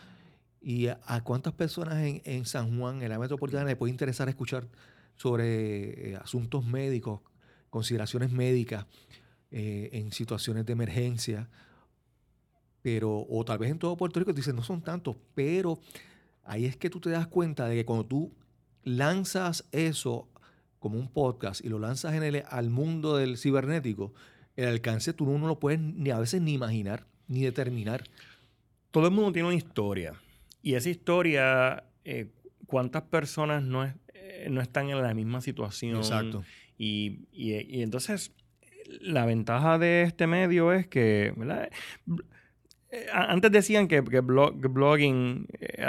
¿Y 0.59 0.87
a, 0.87 1.21
cuántas 1.23 1.53
personas 1.53 2.03
en, 2.03 2.21
en 2.25 2.45
San 2.45 2.77
Juan, 2.77 3.01
en 3.01 3.07
la 3.07 3.17
metropolitana, 3.17 3.63
le 3.63 3.77
puede 3.77 3.89
interesar 3.89 4.27
escuchar 4.27 4.67
sobre 5.15 6.11
eh, 6.11 6.15
asuntos 6.17 6.65
médicos, 6.65 7.21
consideraciones 7.69 8.33
médicas 8.33 8.85
eh, 9.49 9.91
en 9.93 10.11
situaciones 10.11 10.65
de 10.65 10.73
emergencia? 10.73 11.49
Pero, 12.81 13.25
o 13.29 13.45
tal 13.45 13.57
vez 13.57 13.71
en 13.71 13.79
todo 13.79 13.95
Puerto 13.95 14.19
Rico, 14.19 14.33
dicen, 14.33 14.57
no 14.57 14.63
son 14.63 14.81
tantos, 14.81 15.15
pero 15.33 15.79
ahí 16.43 16.65
es 16.65 16.75
que 16.75 16.89
tú 16.89 16.99
te 16.99 17.11
das 17.11 17.27
cuenta 17.27 17.69
de 17.69 17.77
que 17.77 17.85
cuando 17.85 18.05
tú 18.07 18.35
lanzas 18.83 19.63
eso 19.71 20.27
como 20.79 20.99
un 20.99 21.07
podcast 21.07 21.63
y 21.63 21.69
lo 21.69 21.79
lanzas 21.79 22.13
en 22.13 22.23
el, 22.23 22.43
al 22.49 22.69
mundo 22.69 23.15
del 23.15 23.37
cibernético, 23.37 24.13
el 24.55 24.67
alcance 24.67 25.13
tú 25.13 25.25
no 25.37 25.47
lo 25.47 25.59
puedes 25.59 25.79
ni 25.79 26.09
a 26.11 26.19
veces 26.19 26.41
ni 26.41 26.53
imaginar, 26.53 27.05
ni 27.27 27.41
determinar. 27.43 28.03
Todo 28.91 29.05
el 29.07 29.11
mundo 29.13 29.31
tiene 29.31 29.47
una 29.47 29.57
historia. 29.57 30.13
Y 30.61 30.73
esa 30.75 30.89
historia, 30.89 31.83
eh, 32.03 32.27
¿cuántas 32.67 33.03
personas 33.03 33.63
no, 33.63 33.83
es- 33.85 33.95
eh, 34.13 34.47
no 34.49 34.61
están 34.61 34.89
en 34.89 35.01
la 35.01 35.13
misma 35.13 35.41
situación? 35.41 35.95
Y, 36.77 37.25
y- 37.31 37.53
y 37.77 37.81
entonces, 37.83 38.33
la 38.99 39.25
ventaja 39.25 39.77
de 39.79 40.01
este 40.03 40.27
medio 40.27 40.73
es 40.73 40.87
que, 40.87 41.33
¿verdad? 41.37 41.69
Eh, 42.93 43.05
Antes 43.13 43.51
decían 43.51 43.87
que, 43.87 44.03
que 44.03 44.21
blog- 44.21 44.59
que 44.61 44.67
blogging, 44.67 45.47
eh, 45.59 45.85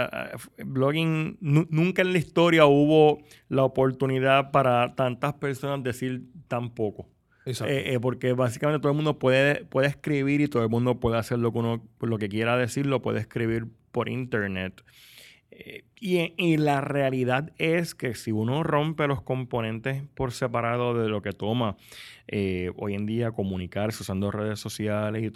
blogging 0.64 1.37
nu- 1.40 1.66
nunca 1.70 2.03
en 2.03 2.12
la 2.12 2.18
historia 2.18 2.66
hubo 2.66 3.18
la 3.48 3.64
oportunidad 3.64 4.53
para 4.53 4.94
tantas 4.94 5.35
personas 5.35 5.83
decir 5.83 6.22
tan 6.46 6.70
poco. 6.70 7.09
Eh, 7.44 7.94
eh, 7.94 7.98
porque 8.00 8.33
básicamente 8.35 8.81
todo 8.81 8.92
el 8.92 8.96
mundo 8.96 9.18
puede, 9.18 9.64
puede 9.64 9.88
escribir 9.88 10.40
y 10.40 10.48
todo 10.48 10.62
el 10.62 10.68
mundo 10.68 11.00
puede 11.00 11.18
hacer 11.18 11.38
lo 11.38 11.52
que 11.52 11.59
uno 11.59 11.83
lo 12.00 12.18
que 12.18 12.28
quiera 12.28 12.57
decir, 12.57 12.87
lo 12.87 13.02
puede 13.02 13.20
escribir 13.20 13.66
por 13.90 14.09
internet. 14.09 14.85
Eh, 15.50 15.85
y, 16.00 16.35
y 16.37 16.57
la 16.57 16.81
realidad 16.81 17.52
es 17.59 17.94
que 17.94 18.14
si 18.14 18.33
uno 18.33 18.62
rompe 18.62 19.07
los 19.07 19.22
componentes 19.22 20.05
por 20.14 20.33
separado 20.33 20.94
de 20.94 21.09
lo 21.09 21.20
que 21.20 21.33
toma 21.33 21.76
hoy 22.76 22.94
en 22.94 23.05
día 23.05 23.33
comunicarse 23.33 24.02
usando 24.02 24.31
redes 24.31 24.59
sociales 24.59 25.22
y 25.22 25.33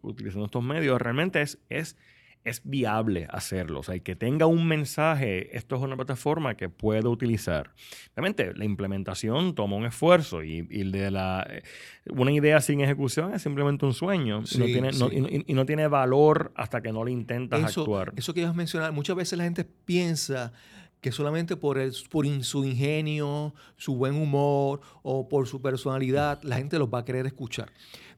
utilizando 0.00 0.46
estos 0.46 0.62
medios, 0.62 1.00
realmente 1.00 1.42
es, 1.42 1.96
es 2.44 2.60
viable 2.64 3.28
hacerlo. 3.30 3.80
O 3.80 3.82
sea, 3.82 3.98
que 4.00 4.16
tenga 4.16 4.46
un 4.46 4.66
mensaje, 4.66 5.56
esto 5.56 5.76
es 5.76 5.82
una 5.82 5.96
plataforma 5.96 6.56
que 6.56 6.68
puede 6.68 7.06
utilizar. 7.08 7.70
Obviamente, 8.14 8.52
la 8.54 8.64
implementación 8.64 9.54
toma 9.54 9.76
un 9.76 9.86
esfuerzo 9.86 10.42
y, 10.42 10.66
y 10.70 10.90
de 10.90 11.10
la, 11.10 11.46
eh, 11.48 11.62
una 12.10 12.32
idea 12.32 12.60
sin 12.60 12.80
ejecución 12.80 13.32
es 13.32 13.42
simplemente 13.42 13.86
un 13.86 13.94
sueño. 13.94 14.42
y, 14.50 14.58
no 14.58 14.64
tiene, 14.64 14.90
no- 14.92 15.08
sí. 15.08 15.16
y 15.16 15.20
no- 15.20 15.28
y- 15.28 15.44
y 15.46 15.54
no 15.54 15.64
tiene 15.66 15.86
valor 15.86 16.52
hasta 16.56 16.80
que 16.82 16.92
no 16.92 17.04
lo 17.04 17.10
intentas 17.10 17.70
eso, 17.70 17.82
actuar. 17.82 18.12
eso 18.16 18.34
que 18.34 18.40
ibas 18.40 18.52
a 18.52 18.56
mencionar, 18.56 18.92
muchas 18.92 19.14
veces 19.16 19.38
la 19.38 19.44
gente 19.44 19.64
piensa 19.64 20.52
que 21.00 21.10
solamente 21.12 21.56
por, 21.56 21.78
el, 21.78 21.92
por 22.10 22.26
su 22.44 22.64
ingenio, 22.64 23.54
su 23.76 23.96
buen 23.96 24.14
humor 24.14 24.80
o 25.02 25.28
por 25.28 25.46
su 25.48 25.60
personalidad, 25.60 26.40
la 26.42 26.56
gente 26.56 26.78
los 26.78 26.88
va 26.88 26.98
a 27.00 27.04
querer 27.04 27.26
escuchar. 27.26 27.72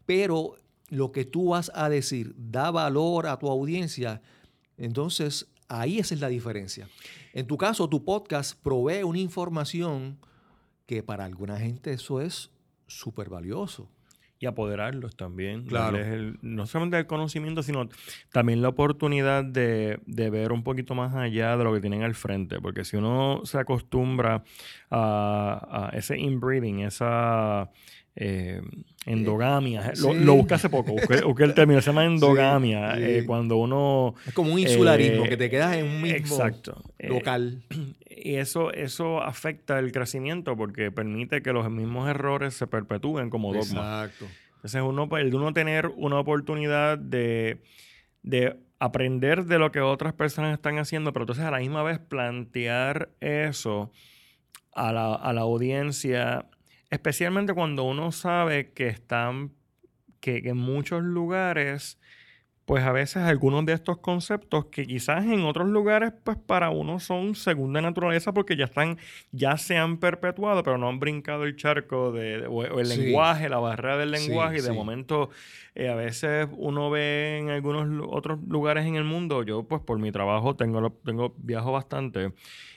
Pero 0.06 0.56
lo 0.90 1.12
que 1.12 1.24
tú 1.24 1.50
vas 1.50 1.70
a 1.74 1.88
decir 1.88 2.34
da 2.36 2.70
valor 2.70 3.26
a 3.26 3.38
tu 3.38 3.48
audiencia, 3.48 4.20
entonces 4.76 5.48
ahí 5.68 5.98
esa 5.98 6.14
es 6.14 6.20
la 6.20 6.28
diferencia. 6.28 6.88
En 7.32 7.46
tu 7.46 7.56
caso, 7.56 7.88
tu 7.88 8.04
podcast 8.04 8.60
provee 8.62 9.02
una 9.02 9.18
información 9.18 10.18
que 10.86 11.02
para 11.02 11.24
alguna 11.24 11.58
gente 11.58 11.92
eso 11.92 12.20
es 12.20 12.50
súper 12.86 13.28
valioso. 13.30 13.88
y 14.40 14.46
apoderarlos 14.46 15.16
también. 15.16 15.64
Claro. 15.64 15.96
el- 15.96 16.38
no 16.42 16.66
solamente 16.66 16.98
el 16.98 17.06
conocimiento, 17.06 17.62
sino 17.62 17.88
también 18.30 18.60
la 18.60 18.68
oportunidad 18.68 19.42
de, 19.42 20.00
de 20.04 20.28
ver 20.28 20.52
un 20.52 20.62
poquito 20.62 20.94
más 20.94 21.14
allá 21.14 21.56
de 21.56 21.64
lo 21.64 21.72
que 21.72 21.80
tienen 21.80 22.02
al 22.02 22.14
frente. 22.14 22.60
Porque 22.60 22.84
si 22.84 22.96
uno 22.98 23.40
se 23.44 23.56
acostumbra 23.58 24.44
a, 24.90 25.90
a 25.92 25.96
ese 25.96 26.18
inbreeding, 26.18 26.80
esa, 26.80 27.70
eh, 28.16 28.62
endogamia. 29.06 29.92
Lo, 29.96 30.12
sí. 30.12 30.18
lo 30.20 30.34
busqué 30.34 30.54
hace 30.54 30.68
poco, 30.68 30.92
busqué, 30.92 31.22
busqué 31.22 31.44
el 31.44 31.54
término, 31.54 31.80
se 31.80 31.86
llama 31.90 32.04
endogamia. 32.04 32.96
sí. 32.96 33.02
eh, 33.02 33.24
cuando 33.26 33.56
uno... 33.56 34.14
Es 34.26 34.34
como 34.34 34.52
un 34.52 34.58
insularismo, 34.58 35.24
Eh, 35.24 35.28
que 35.28 35.36
te 35.36 35.50
quedas 35.50 35.76
en 35.76 35.86
un 35.86 36.02
mismo 36.02 36.16
Exacto. 36.16 36.82
Eh, 36.98 37.08
local. 37.08 37.62
y 38.08 38.36
eso, 38.36 38.72
eso 38.72 39.22
afecta 39.22 39.78
el 39.78 39.92
crecimiento 39.92 40.56
porque 40.56 40.90
permite 40.90 41.42
que 41.42 41.52
los 41.52 41.70
mismos 41.70 42.08
errores 42.08 42.54
se 42.54 42.66
perpetúen 42.66 43.30
como 43.30 43.52
dogma. 43.52 44.04
Exacto. 44.04 44.26
Entonces, 44.56 44.82
uno, 44.82 45.08
el 45.18 45.30
de 45.30 45.36
uno 45.36 45.52
tener 45.52 45.88
una 45.96 46.18
oportunidad 46.18 46.96
de, 46.96 47.60
de 48.22 48.56
aprender 48.78 49.44
de 49.44 49.58
lo 49.58 49.70
que 49.72 49.80
otras 49.80 50.14
personas 50.14 50.54
están 50.54 50.78
haciendo, 50.78 51.12
pero 51.12 51.24
entonces 51.24 51.44
a 51.44 51.50
la 51.50 51.58
misma 51.58 51.82
vez 51.82 51.98
plantear 51.98 53.10
eso 53.20 53.90
a 54.74 54.92
la, 54.92 55.14
a 55.14 55.32
la 55.32 55.42
audiencia, 55.42 56.46
especialmente 56.90 57.54
cuando 57.54 57.84
uno 57.84 58.12
sabe 58.12 58.72
que 58.72 58.88
están, 58.88 59.52
que, 60.20 60.42
que 60.42 60.50
en 60.50 60.56
muchos 60.56 61.02
lugares, 61.02 61.98
pues 62.64 62.82
a 62.84 62.92
veces 62.92 63.18
algunos 63.24 63.66
de 63.66 63.74
estos 63.74 63.98
conceptos 63.98 64.66
que 64.66 64.86
quizás 64.86 65.24
en 65.26 65.42
otros 65.44 65.68
lugares, 65.68 66.12
pues 66.24 66.38
para 66.38 66.70
uno 66.70 66.98
son 66.98 67.34
segunda 67.34 67.82
naturaleza 67.82 68.32
porque 68.32 68.56
ya 68.56 68.64
están, 68.64 68.96
ya 69.32 69.58
se 69.58 69.76
han 69.76 69.98
perpetuado, 69.98 70.62
pero 70.62 70.78
no 70.78 70.88
han 70.88 70.98
brincado 70.98 71.44
el 71.44 71.56
charco 71.56 72.10
de, 72.12 72.40
de- 72.40 72.46
o, 72.46 72.52
o 72.54 72.80
el 72.80 72.86
Sí. 72.88 72.96
lenguaje, 72.96 73.50
la 73.50 73.58
barrera 73.58 73.98
del 73.98 74.14
Sí, 74.14 74.28
lenguaje, 74.28 74.58
y 74.58 74.62
de 74.62 74.68
sí. 74.70 74.74
momento 74.74 75.28
eh, 75.74 75.88
a 75.90 75.94
veces 75.94 76.48
uno 76.56 76.88
ve 76.90 77.38
en 77.40 77.50
algunos 77.50 77.86
otros 78.10 78.40
lugares 78.48 78.86
en 78.86 78.96
el 78.96 79.04
mundo, 79.04 79.42
yo 79.42 79.64
pues 79.64 79.82
por 79.82 79.98
mi 79.98 80.10
trabajo 80.10 80.56
tengo, 80.56 80.90
tengo 81.04 81.34
viajo 81.36 81.70
bastante 81.72 82.32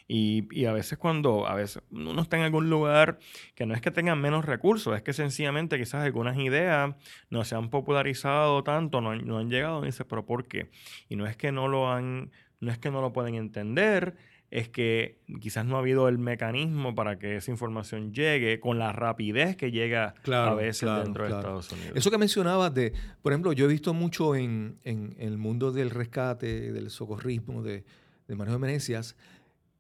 y, 0.08 0.48
y 0.58 0.66
a 0.66 0.72
veces 0.74 0.98
cuando 0.98 1.48
a 1.48 1.56
veces 1.56 1.84
uno 1.92 2.22
está 2.22 2.38
en 2.38 2.44
algún 2.44 2.70
lugar 2.70 3.20
que 3.56 3.66
no 3.66 3.74
es 3.74 3.82
que 3.82 3.92
tengan 3.92 4.22
menos 4.22 4.46
recursos, 4.46 4.96
es 4.96 5.02
que 5.04 5.12
sencillamente 5.14 5.78
quizás 5.78 6.04
algunas 6.06 6.38
ideas 6.38 6.96
no 7.30 7.44
se 7.44 7.56
han 7.56 7.70
popularizado 7.70 8.64
tanto, 8.64 9.02
no 9.02 9.12
han, 9.12 9.26
no 9.28 9.38
han 9.40 9.50
llegado, 9.50 9.84
y 9.84 9.88
dices, 9.88 10.06
pero 10.10 10.26
¿por 10.26 10.48
qué? 10.48 10.70
Y 11.10 11.16
no 11.18 11.28
es 11.28 11.36
que 11.36 11.52
no 11.52 11.68
lo 11.68 11.92
han, 11.92 12.32
no 12.62 12.72
es 12.72 12.78
que 12.78 12.90
no 12.90 13.02
lo 13.02 13.12
pueden 13.12 13.36
entender, 13.36 14.16
es 14.50 14.70
que 14.70 15.18
quizás 15.42 15.66
no 15.66 15.76
ha 15.76 15.80
habido 15.80 16.08
el 16.08 16.20
mecanismo 16.20 16.96
para 16.96 17.20
que 17.20 17.36
esa 17.36 17.52
información 17.52 18.14
llegue 18.14 18.62
con 18.62 18.80
la 18.80 18.94
rapidez 18.94 19.58
que 19.58 19.72
llega 19.72 20.14
Claro, 20.22 20.52
a 20.52 20.56
veces 20.56 20.84
claro, 20.84 21.04
dentro 21.04 21.26
de. 21.26 21.32
Estados 21.36 21.70
Unidos. 21.74 21.92
Eso 21.96 22.10
que 22.12 22.18
mencionabas 22.18 22.74
de, 22.74 22.94
por 23.22 23.34
ejemplo, 23.34 23.52
yo 23.52 23.66
he 23.66 23.68
visto 23.68 23.94
mucho 23.94 24.38
en, 24.38 24.78
en- 24.86 25.16
en 25.20 25.28
el 25.28 25.38
mundo 25.38 25.74
del 25.74 25.90
rescate, 25.90 26.72
del 26.72 26.90
socorrismo, 26.92 27.62
de, 27.62 27.84
de 28.30 28.36
manejo 28.38 28.54
de 28.58 28.60
emergencias, 28.64 29.18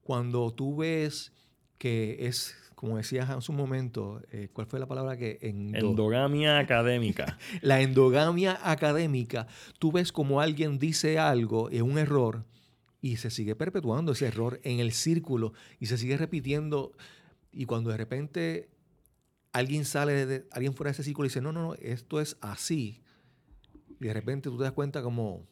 cuando 0.07 0.53
tú 0.53 0.77
ves 0.77 1.33
que 1.77 2.25
es, 2.27 2.55
como 2.75 2.95
decías 2.95 3.29
hace 3.29 3.51
un 3.51 3.57
momento, 3.57 4.21
eh, 4.31 4.47
¿cuál 4.53 4.65
fue 4.67 4.79
la 4.79 4.87
palabra 4.87 5.17
que? 5.17 5.37
Endo- 5.41 5.77
Endogamia 5.91 6.57
académica. 6.59 7.37
la 7.61 7.81
endogamia 7.81 8.57
académica, 8.63 9.47
tú 9.79 9.91
ves 9.91 10.13
como 10.13 10.39
alguien 10.39 10.79
dice 10.79 11.19
algo, 11.19 11.69
es 11.69 11.81
un 11.81 11.97
error, 11.97 12.45
y 13.01 13.17
se 13.17 13.29
sigue 13.29 13.53
perpetuando 13.55 14.13
ese 14.13 14.27
error 14.27 14.61
en 14.63 14.79
el 14.79 14.93
círculo 14.93 15.51
y 15.77 15.87
se 15.87 15.97
sigue 15.97 16.15
repitiendo. 16.17 16.93
Y 17.51 17.65
cuando 17.65 17.89
de 17.91 17.97
repente 17.97 18.69
alguien 19.51 19.83
sale, 19.83 20.25
de, 20.25 20.47
alguien 20.51 20.73
fuera 20.73 20.89
de 20.89 20.93
ese 20.93 21.03
círculo 21.03 21.25
y 21.25 21.29
dice, 21.29 21.41
no, 21.41 21.51
no, 21.51 21.61
no, 21.61 21.73
esto 21.75 22.21
es 22.21 22.37
así. 22.41 23.01
Y 23.99 24.05
de 24.05 24.13
repente 24.13 24.49
tú 24.49 24.57
te 24.57 24.63
das 24.63 24.73
cuenta 24.73 25.01
como 25.03 25.45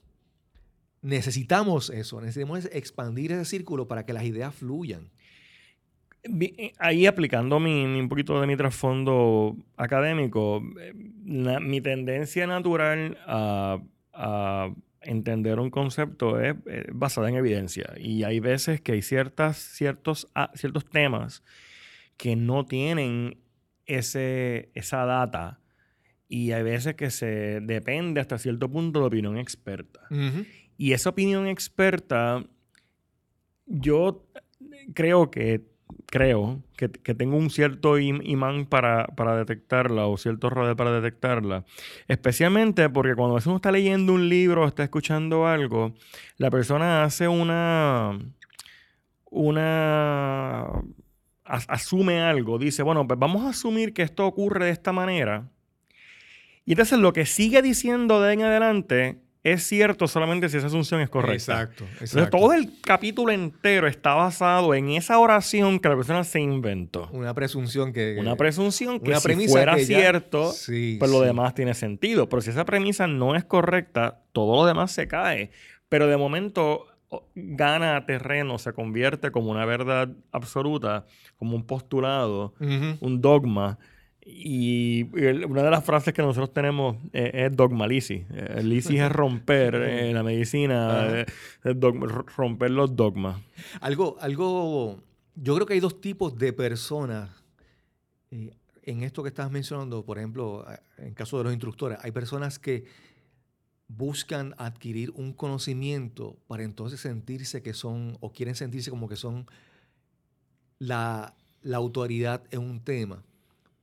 necesitamos 1.05 1.89
eso, 1.89 2.19
necesitamos 2.19 2.65
expandir 2.73 3.31
ese 3.31 3.45
círculo 3.45 3.87
para 3.87 4.05
que 4.05 4.13
las 4.13 4.23
ideas 4.23 4.53
fluyan. 4.55 5.09
Eh, 6.23 6.73
Ahí 6.79 7.05
aplicando 7.05 7.59
mi, 7.59 7.85
mi- 7.85 7.99
un 7.99 8.09
poquito 8.09 8.41
de 8.41 8.47
mi 8.47 8.57
trasfondo 8.57 9.55
académico, 9.77 10.63
eh, 10.81 10.93
la- 11.25 11.59
mi 11.59 11.81
tendencia 11.81 12.47
natural 12.47 13.17
a, 13.27 13.79
a 14.13 14.73
entender 15.01 15.59
un 15.59 15.69
concepto 15.69 16.41
es 16.41 16.55
eh, 16.65 16.87
basada 16.91 17.29
en 17.29 17.35
evidencia. 17.35 17.93
Y 17.99 18.23
hay 18.23 18.39
veces 18.39 18.81
que 18.81 18.93
hay 18.93 19.03
ciertas, 19.03 19.57
ciertos, 19.57 20.27
ah, 20.33 20.49
ciertos 20.55 20.85
temas 20.85 21.43
que 22.17 22.35
no 22.35 22.65
tienen 22.65 23.37
ese, 23.85 24.71
esa 24.73 25.05
data. 25.05 25.59
Y 26.27 26.53
hay 26.53 26.63
veces 26.63 26.95
que 26.95 27.11
se 27.11 27.59
depende 27.61 28.19
hasta 28.19 28.39
cierto 28.39 28.67
punto 28.71 29.01
de 29.01 29.05
opinión 29.05 29.37
experta. 29.37 29.99
Y 30.77 30.93
esa 30.93 31.09
opinión 31.09 31.47
experta, 31.47 32.43
yo 33.65 34.25
creo 34.93 35.31
que 35.31 35.61
creo 36.07 36.61
que, 36.77 36.87
tengo 36.89 37.37
un 37.37 37.49
cierto 37.49 37.97
im- 37.97 38.21
imán 38.23 38.65
para, 38.65 39.07
para 39.07 39.35
detectarla 39.37 40.07
o 40.07 40.17
cierto 40.17 40.49
radar 40.49 40.75
para 40.75 40.91
detectarla. 40.91 41.65
Especialmente 42.07 42.89
porque 42.89 43.15
cuando 43.15 43.37
uno 43.45 43.55
está 43.55 43.71
leyendo 43.71 44.13
un 44.13 44.29
libro 44.29 44.63
o 44.63 44.67
está 44.67 44.83
escuchando 44.83 45.47
algo, 45.47 45.93
la 46.37 46.49
persona 46.51 47.03
hace 47.03 47.27
una. 47.27 48.19
una. 49.29 50.63
as- 51.43 51.65
asume 51.69 52.21
algo. 52.21 52.57
Dice, 52.59 52.83
bueno, 52.83 53.07
pues 53.07 53.19
vamos 53.19 53.43
a 53.45 53.49
asumir 53.49 53.93
que 53.93 54.01
esto 54.03 54.25
ocurre 54.25 54.65
de 54.65 54.71
esta 54.71 54.91
manera. 54.91 55.49
Y 56.65 56.71
entonces 56.71 56.99
lo 56.99 57.13
que 57.13 57.25
sigue 57.25 57.61
diciendo 57.61 58.21
de 58.21 58.33
en 58.33 58.41
adelante 58.41 59.19
es 59.45 59.61
cierto 59.67 60.07
solamente 60.07 60.49
si 60.49 60.57
esa 60.57 60.67
asunción 60.67 61.01
es 61.01 61.09
correcta. 61.09 61.61
Exacto, 61.61 61.85
Entonces, 61.93 62.29
todo 62.31 62.51
el 62.53 62.81
capítulo 62.81 63.31
entero 63.31 63.87
está 63.87 64.15
basado 64.15 64.73
en 64.73 64.89
esa 64.89 65.19
oración 65.19 65.79
que 65.79 65.87
la 65.87 65.95
persona 65.95 66.23
se 66.23 66.39
inventó. 66.41 67.07
Una 67.11 67.31
presunción 67.35 67.93
que... 67.93 68.17
Una 68.19 68.35
presunción 68.35 68.99
que 68.99 69.09
una 69.11 69.19
si 69.19 69.27
premisa 69.27 69.51
fuera 69.51 69.75
que 69.75 69.85
ya- 69.85 69.99
cierto, 69.99 70.51
Sí, 70.51 70.95
pues 70.99 71.11
lo 71.11 71.21
demás 71.21 71.53
tiene 71.53 71.75
sentido. 71.75 72.27
Pero 72.27 72.41
si 72.41 72.49
esa 72.49 72.65
premisa 72.65 73.05
no 73.05 73.35
es 73.35 73.45
correcta, 73.45 74.23
todo 74.31 74.55
lo 74.55 74.65
demás 74.65 74.91
se 74.91 75.07
cae. 75.07 75.51
Pero 75.89 76.07
de 76.07 76.17
momento 76.17 76.87
gana 77.35 78.03
terreno, 78.07 78.57
se 78.57 78.73
convierte 78.73 79.29
como 79.29 79.51
una 79.51 79.63
verdad 79.65 80.09
absoluta, 80.31 81.05
como 81.37 81.55
un 81.55 81.65
postulado, 81.67 82.55
un 82.59 83.21
dogma. 83.21 83.77
Y 84.27 85.01
el- 85.19 85.45
una 85.45 85.61
de 85.61 85.69
las 85.69 85.83
frases 85.85 86.11
que 86.13 86.21
nosotros 86.23 86.51
tenemos 86.51 86.97
eh, 87.13 87.31
es 87.47 87.55
dogma 87.55 87.85
lisi. 87.87 88.25
Eh, 88.31 88.61
lisis 88.63 88.99
es 88.99 89.11
romper 89.11 89.75
eh, 89.85 90.11
la 90.13 90.23
medicina, 90.23 91.23
dogma- 91.63 92.07
romper 92.35 92.71
los 92.71 92.95
dogmas. 92.95 93.39
Algo, 93.81 94.17
algo, 94.19 94.99
yo 95.35 95.53
creo 95.55 95.67
que 95.67 95.73
hay 95.75 95.79
dos 95.79 96.01
tipos 96.01 96.35
de 96.37 96.53
personas 96.53 97.29
en 98.31 99.03
esto 99.03 99.23
que 99.23 99.29
estás 99.29 99.49
mencionando, 99.51 100.03
por 100.03 100.17
ejemplo, 100.17 100.65
en 100.97 101.13
caso 101.13 101.37
de 101.37 101.45
los 101.45 101.53
instructores, 101.53 101.97
hay 102.01 102.11
personas 102.11 102.59
que 102.59 102.83
buscan 103.87 104.53
adquirir 104.57 105.11
un 105.11 105.31
conocimiento 105.33 106.35
para 106.47 106.63
entonces 106.63 106.99
sentirse 106.99 107.61
que 107.61 107.73
son, 107.73 108.17
o 108.19 108.31
quieren 108.33 108.55
sentirse 108.55 108.89
como 108.89 109.07
que 109.07 109.15
son 109.15 109.45
la, 110.79 111.35
la 111.61 111.77
autoridad 111.77 112.43
en 112.51 112.61
un 112.61 112.79
tema. 112.83 113.23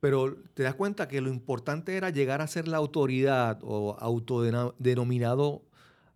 Pero 0.03 0.35
te 0.53 0.63
das 0.63 0.75
cuenta 0.75 1.07
que 1.07 1.21
lo 1.21 1.29
importante 1.29 1.95
era 1.95 2.09
llegar 2.09 2.41
a 2.41 2.47
ser 2.47 2.67
la 2.67 2.75
autoridad 2.75 3.59
o 3.61 3.95
autodenominado 4.01 5.63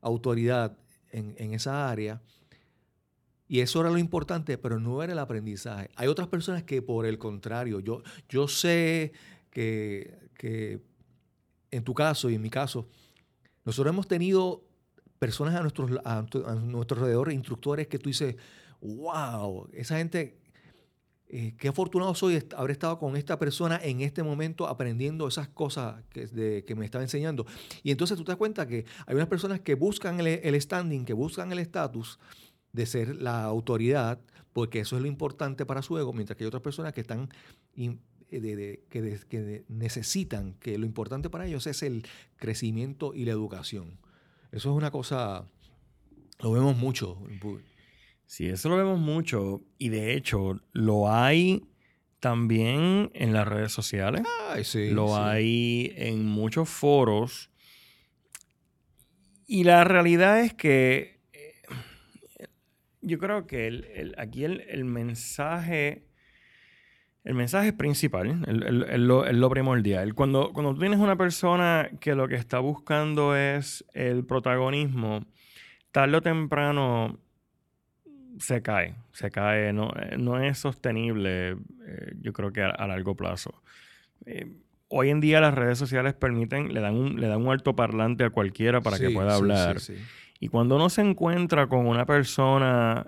autoridad 0.02 0.78
en, 1.10 1.54
esa 1.54 1.89
área. 1.89 2.21
Y 3.47 3.62
eso 3.62 3.80
era 3.80 3.89
lo 3.89 3.97
importante, 3.97 4.58
pero 4.58 4.78
no 4.78 5.02
era 5.02 5.13
el 5.13 5.19
aprendizaje. 5.19 5.89
Hay 5.95 6.10
otras 6.10 6.28
personas 6.28 6.63
que 6.63 6.82
por 6.82 7.06
el 7.06 7.17
contrario, 7.17 7.80
yo, 7.80 8.04
yo 8.28 8.50
sé 8.50 9.13
que, 9.52 10.19
que 10.34 10.82
en 11.71 11.86
tu 11.86 11.93
caso 11.93 12.30
y 12.30 12.36
en 12.36 12.41
mi 12.41 12.50
caso, 12.50 12.89
nosotros 13.63 13.93
hemos 13.93 14.10
tenido 14.10 14.65
personas 15.17 15.56
a, 15.56 15.62
nuestros, 15.62 15.91
a, 16.04 16.26
a 16.45 16.56
nuestro 16.56 16.97
alrededor, 16.97 17.32
instructores 17.32 17.88
que 17.88 18.00
tú 18.00 18.10
dices, 18.10 18.36
wow, 18.82 19.69
esa 19.71 19.95
gente, 19.95 20.41
eh, 21.29 21.55
qué 21.57 21.67
afortunado 21.67 22.15
soy 22.15 22.35
de 22.35 22.47
haber 22.55 22.71
estado 22.71 22.97
con 22.99 23.17
esta 23.17 23.37
persona 23.37 23.77
en 23.83 23.99
este 23.99 24.23
momento 24.23 24.65
aprendiendo 24.65 25.27
esas 25.27 25.49
cosas 25.49 26.01
que, 26.09 26.75
me 26.77 26.85
estaba 26.85 27.03
enseñando. 27.03 27.45
Y 27.83 27.91
entonces 27.91 28.17
tú 28.17 28.23
te 28.23 28.31
das 28.31 28.37
cuenta 28.37 28.65
que 28.65 28.85
hay 29.05 29.15
unas 29.15 29.27
personas 29.27 29.59
que 29.59 29.75
buscan 29.75 30.21
el, 30.21 30.61
standing, 30.61 31.03
que 31.03 31.11
buscan 31.11 31.51
el 31.51 31.59
estatus 31.59 32.17
de 32.71 32.85
ser 32.85 33.17
la 33.17 33.43
autoridad, 33.43 34.21
porque 34.53 34.79
eso 34.79 34.95
es 34.95 35.01
lo 35.01 35.07
importante 35.09 35.65
para 35.65 35.81
su 35.81 35.97
ego, 35.97 36.13
mientras 36.13 36.37
que 36.37 36.45
hay 36.45 36.47
otras 36.47 36.63
personas 36.63 36.93
que 36.93 37.01
están 37.01 37.29
eh, 37.75 38.85
que, 38.89 39.65
necesitan 39.67 40.53
que 40.53 40.77
lo 40.77 40.85
importante 40.85 41.29
para 41.29 41.45
ellos 41.45 41.67
es 41.67 41.83
el 41.83 42.07
crecimiento 42.37 43.13
y 43.13 43.25
la 43.25 43.31
educación. 43.31 43.99
Eso 44.53 44.71
es 44.71 44.77
una 44.77 44.91
cosa, 44.91 45.45
lo 46.39 46.53
vemos 46.53 46.77
mucho. 46.77 47.19
Sí, 48.27 48.47
eso 48.47 48.69
lo 48.69 48.77
vemos 48.77 48.99
mucho. 48.99 49.61
Y 49.79 49.89
de 49.89 50.13
hecho, 50.13 50.59
lo 50.73 51.11
hay 51.11 51.63
también 52.19 53.09
en 53.13 53.33
las 53.33 53.47
redes 53.47 53.71
sociales. 53.71 54.21
Ay, 54.49 54.63
sí, 54.63 54.89
lo 54.91 55.07
sí. 55.07 55.13
hay 55.17 55.93
en 55.95 56.25
muchos 56.25 56.69
foros. 56.69 57.49
Y 59.47 59.63
la 59.63 59.83
realidad 59.85 60.41
es 60.41 60.53
que 60.53 61.21
eh, 61.31 61.53
yo 63.01 63.17
creo 63.17 63.47
que 63.47 63.67
el- 63.67 63.85
el- 63.85 64.15
aquí 64.17 64.43
el, 64.43 64.61
el 64.61 64.83
mensaje, 64.85 66.03
El 67.23 67.33
mensaje 67.33 67.73
principal, 67.73 68.45
el 68.47 69.05
lo, 69.07 69.25
es 69.25 69.35
lo 69.35 69.49
primordial. 69.49 70.13
Cuando, 70.13 70.53
cuando 70.53 70.73
tú 70.73 70.79
tienes 70.79 70.99
una 70.99 71.17
persona 71.17 71.89
que 71.99 72.15
lo 72.15 72.29
que 72.29 72.35
está 72.35 72.59
buscando 72.59 73.35
es 73.35 73.83
el 73.93 74.23
protagonismo, 74.25 75.25
tarde 75.91 76.15
o 76.17 76.21
temprano 76.21 77.19
se 78.39 78.62
cae, 78.62 78.95
se 79.12 79.32
cae, 79.32 79.73
no, 79.73 79.91
eh, 80.00 80.17
no 80.17 80.39
es 80.41 80.58
sostenible, 80.60 81.52
eh, 81.52 81.58
yo 82.21 82.34
creo 82.34 82.52
que 82.52 82.62
a, 82.62 82.69
a 82.69 82.88
largo 82.88 83.15
plazo. 83.15 83.62
Eh, 84.26 84.47
hoy 84.89 85.10
en 85.10 85.19
día 85.21 85.41
las 85.41 85.54
redes 85.54 85.78
sociales 85.78 86.13
permiten, 86.13 86.73
le 86.73 86.80
dan 86.82 86.95
un, 86.95 87.19
le 87.19 87.28
dan 87.28 87.41
un 87.45 87.52
altoparlante 87.52 88.23
a 88.23 88.30
cualquiera 88.30 88.82
para 88.82 88.97
que 89.00 89.10
pueda 89.13 89.36
hablar. 89.36 89.80
sí, 89.80 89.95
sí. 89.95 90.02
Y 90.39 90.50
cuando 90.50 90.76
uno 90.76 90.89
se 90.89 91.02
encuentra 91.02 91.67
con 91.67 91.88
una 91.88 92.06
persona 92.06 93.08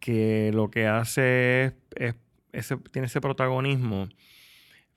que 0.00 0.50
lo 0.52 0.70
que 0.70 0.86
hace 0.86 1.64
es, 1.64 1.74
es- 1.96 2.14
ese- 2.52 2.76
tiene 2.92 3.06
ese 3.06 3.20
protagonismo, 3.20 4.08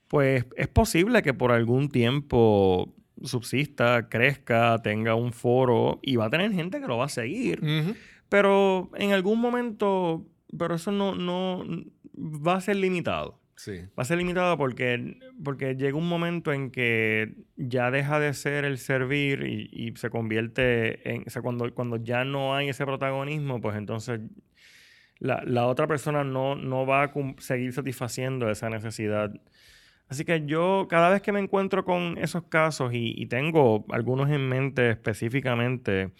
pues 0.08 0.44
es 0.56 0.68
posible 0.68 1.22
que 1.22 1.34
por 1.34 1.52
algún 1.52 1.88
tiempo 1.88 2.94
subsista, 3.22 4.08
crezca, 4.08 4.80
tenga 4.82 5.14
un 5.14 5.32
foro 5.32 5.98
y 6.02 6.16
va 6.16 6.26
a 6.26 6.30
tener 6.30 6.52
gente 6.52 6.80
que 6.80 6.86
lo 6.86 6.96
va 6.98 7.06
a 7.06 7.08
seguir. 7.08 7.60
Ujú. 7.62 7.94
Pero 8.28 8.90
en 8.96 9.12
algún 9.12 9.40
momento, 9.40 10.26
pero 10.56 10.74
eso 10.74 10.92
no, 10.92 11.14
no 11.14 11.64
va 12.14 12.54
a 12.54 12.60
ser 12.60 12.76
limitado. 12.76 13.40
Sí. 13.56 13.80
Va 13.98 14.02
a 14.02 14.04
ser 14.04 14.18
limitado 14.18 14.56
porque, 14.56 15.18
porque 15.42 15.74
llega 15.74 15.98
un 15.98 16.08
momento 16.08 16.52
en 16.52 16.70
que 16.70 17.34
ya 17.56 17.90
deja 17.90 18.20
de 18.20 18.32
ser 18.32 18.64
el 18.64 18.78
servir 18.78 19.42
y, 19.42 19.68
y 19.72 19.96
se 19.96 20.10
convierte 20.10 21.10
en... 21.10 21.24
O 21.26 21.30
sea, 21.30 21.42
cuando, 21.42 21.74
cuando 21.74 21.96
ya 21.96 22.24
no 22.24 22.54
hay 22.54 22.68
ese 22.68 22.84
protagonismo, 22.84 23.60
pues 23.60 23.76
entonces 23.76 24.20
la, 25.18 25.42
la 25.44 25.66
otra 25.66 25.86
persona 25.88 26.22
no, 26.22 26.54
no 26.54 26.86
va 26.86 27.04
a 27.04 27.12
seguir 27.38 27.72
satisfaciendo 27.72 28.48
esa 28.50 28.70
necesidad. 28.70 29.32
Así 30.08 30.24
que 30.24 30.46
yo 30.46 30.86
cada 30.88 31.10
vez 31.10 31.20
que 31.20 31.32
me 31.32 31.40
encuentro 31.40 31.84
con 31.84 32.16
esos 32.18 32.44
casos 32.44 32.94
y, 32.94 33.12
y 33.16 33.26
tengo 33.26 33.84
algunos 33.90 34.30
en 34.30 34.48
mente 34.48 34.90
específicamente, 34.90 36.12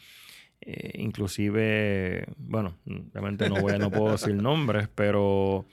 eh, 0.61 0.93
inclusive, 0.99 2.27
bueno, 2.37 2.77
obviamente 2.87 3.49
no, 3.49 3.61
voy, 3.61 3.79
no 3.79 3.91
puedo 3.91 4.13
decir 4.13 4.35
nombres, 4.35 4.89
pero... 4.95 5.67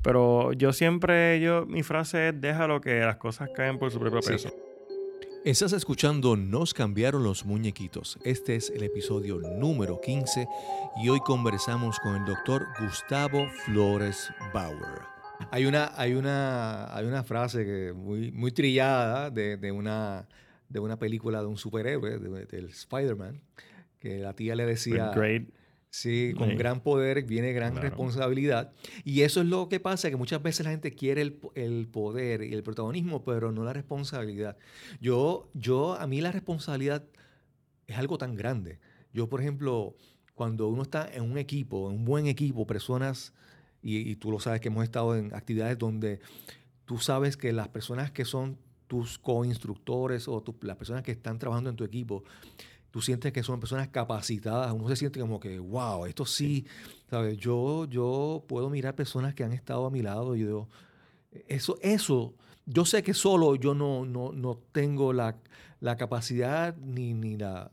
Pero 0.00 0.52
yo 0.52 0.72
siempre, 0.72 1.40
yo, 1.40 1.66
mi 1.66 1.82
frase 1.82 2.28
es, 2.28 2.40
déjalo 2.40 2.80
que 2.80 3.00
las 3.00 3.16
cosas 3.16 3.50
caen 3.52 3.80
por 3.80 3.90
su 3.90 3.98
propio 3.98 4.22
Sí. 4.22 4.30
peso. 4.30 4.50
Estás 5.44 5.72
escuchando 5.72 6.36
Nos 6.36 6.72
cambiaron 6.72 7.24
los 7.24 7.44
muñequitos. 7.44 8.16
Este 8.22 8.54
es 8.54 8.70
el 8.70 8.84
episodio 8.84 9.40
número 9.40 10.00
15 10.00 10.46
y 11.02 11.08
hoy 11.08 11.18
conversamos 11.18 11.98
con 11.98 12.14
el 12.14 12.24
doctor 12.24 12.66
Gustavo 12.80 13.48
Flores 13.64 14.30
Bauer. 14.54 15.00
Hay 15.50 15.66
una, 15.66 15.90
hay 15.96 16.14
una, 16.14 16.94
hay 16.96 17.04
una 17.04 17.24
frase 17.24 17.64
que 17.64 17.92
muy, 17.92 18.30
muy 18.30 18.52
trillada 18.52 19.30
de, 19.30 19.56
de 19.56 19.72
una, 19.72 20.28
de 20.68 20.78
una 20.78 20.96
película 20.96 21.40
de 21.40 21.46
un 21.46 21.56
superhéroe, 21.56 22.18
de- 22.20 22.46
del 22.46 22.66
Spider-Man, 22.66 23.40
que 23.98 24.18
la 24.18 24.32
tía 24.34 24.54
le 24.54 24.66
decía... 24.66 25.10
Sí, 25.90 26.34
con 26.36 26.50
Sí. 26.50 26.56
gran 26.56 26.82
poder 26.82 27.22
viene 27.24 27.52
gran 27.54 27.72
Claro. 27.72 27.88
responsabilidad. 27.88 28.72
Y 29.04 29.22
eso 29.22 29.40
es 29.40 29.46
lo 29.46 29.70
que 29.70 29.80
pasa, 29.80 30.10
que 30.10 30.16
muchas 30.16 30.42
veces 30.42 30.66
la 30.66 30.70
gente 30.70 30.92
quiere 30.94 31.22
el, 31.22 31.40
el 31.54 31.88
poder 31.88 32.42
y 32.42 32.52
el 32.52 32.62
protagonismo, 32.62 33.24
pero 33.24 33.52
no 33.52 33.64
la 33.64 33.72
responsabilidad. 33.72 34.58
Yo, 35.00 35.48
yo, 35.54 35.94
a 35.94 36.06
mí 36.06 36.20
la 36.20 36.30
responsabilidad 36.30 37.04
es 37.86 37.96
algo 37.96 38.18
tan 38.18 38.34
grande. 38.36 38.80
Yo, 39.14 39.30
por 39.30 39.40
ejemplo, 39.40 39.96
cuando 40.34 40.68
uno 40.68 40.82
está 40.82 41.08
en 41.10 41.22
un 41.22 41.38
equipo, 41.38 41.88
en 41.90 41.96
un 41.96 42.04
buen 42.04 42.26
equipo, 42.26 42.66
personas, 42.66 43.32
y, 43.82 43.96
y 44.10 44.16
tú 44.16 44.30
lo 44.30 44.40
sabes 44.40 44.60
que 44.60 44.68
hemos 44.68 44.84
estado 44.84 45.16
en 45.16 45.32
actividades 45.34 45.78
donde 45.78 46.20
tú 46.84 46.98
sabes 46.98 47.38
que 47.38 47.50
las 47.54 47.68
personas 47.68 48.10
que 48.10 48.26
son 48.26 48.58
tus 48.88 49.18
co-instructores 49.18 50.28
o 50.28 50.42
tu- 50.42 50.56
las 50.66 50.76
personas 50.76 51.02
que 51.02 51.12
están 51.12 51.38
trabajando 51.38 51.70
en 51.70 51.76
tu 51.76 51.84
equipo, 51.84 52.24
tú 52.98 53.02
sientes 53.02 53.32
que 53.32 53.44
son 53.44 53.60
personas 53.60 53.86
capacitadas, 53.86 54.72
uno 54.72 54.88
se 54.88 54.96
siente 54.96 55.20
como 55.20 55.38
que, 55.38 55.60
wow, 55.60 56.04
esto 56.06 56.26
sí, 56.26 56.66
¿sabes? 57.08 57.38
Yo, 57.38 57.84
yo 57.84 58.42
puedo 58.48 58.68
mirar 58.70 58.96
personas 58.96 59.36
que 59.36 59.44
han 59.44 59.52
estado 59.52 59.86
a 59.86 59.90
mi 59.90 60.02
lado 60.02 60.34
y 60.34 60.40
yo, 60.40 60.66
eso, 61.46 61.78
eso, 61.80 62.34
yo 62.66 62.84
sé 62.84 63.04
que 63.04 63.14
solo 63.14 63.54
yo 63.54 63.72
no, 63.72 64.04
no, 64.04 64.32
no 64.32 64.58
tengo 64.72 65.12
la, 65.12 65.36
la 65.78 65.96
capacidad 65.96 66.76
ni, 66.76 67.14
ni, 67.14 67.36
la, 67.36 67.70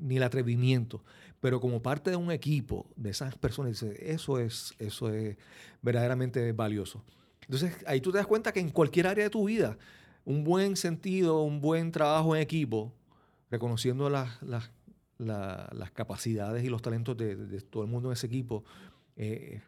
ni 0.00 0.16
el 0.16 0.22
atrevimiento, 0.22 1.04
pero 1.38 1.60
como 1.60 1.82
parte 1.82 2.08
de 2.08 2.16
un 2.16 2.30
equipo 2.30 2.86
de 2.96 3.10
esas 3.10 3.36
personas, 3.36 3.82
eso 3.82 4.38
es, 4.38 4.72
eso 4.78 5.12
es 5.12 5.36
verdaderamente 5.82 6.50
valioso. 6.52 7.04
Entonces, 7.42 7.76
ahí 7.86 8.00
tú 8.00 8.10
te 8.10 8.16
das 8.16 8.26
cuenta 8.26 8.52
que 8.52 8.60
en 8.60 8.70
cualquier 8.70 9.06
área 9.06 9.24
de 9.24 9.30
tu 9.30 9.44
vida, 9.44 9.76
un 10.24 10.44
buen 10.44 10.76
sentido, 10.76 11.42
un 11.42 11.60
buen 11.60 11.92
trabajo 11.92 12.34
en 12.34 12.40
equipo, 12.40 12.94
reconociendo 13.50 14.10
las, 14.10 14.40
las, 14.42 14.70
la- 15.18 15.68
las 15.72 15.90
capacidades 15.90 16.64
y 16.64 16.68
los 16.68 16.82
talentos 16.82 17.16
de, 17.16 17.36
de- 17.36 17.60
todo 17.60 17.82
el 17.82 17.88
mundo 17.90 18.08
en 18.08 18.12
ese 18.14 18.26
equipo, 18.26 18.64
eh, 19.16 19.60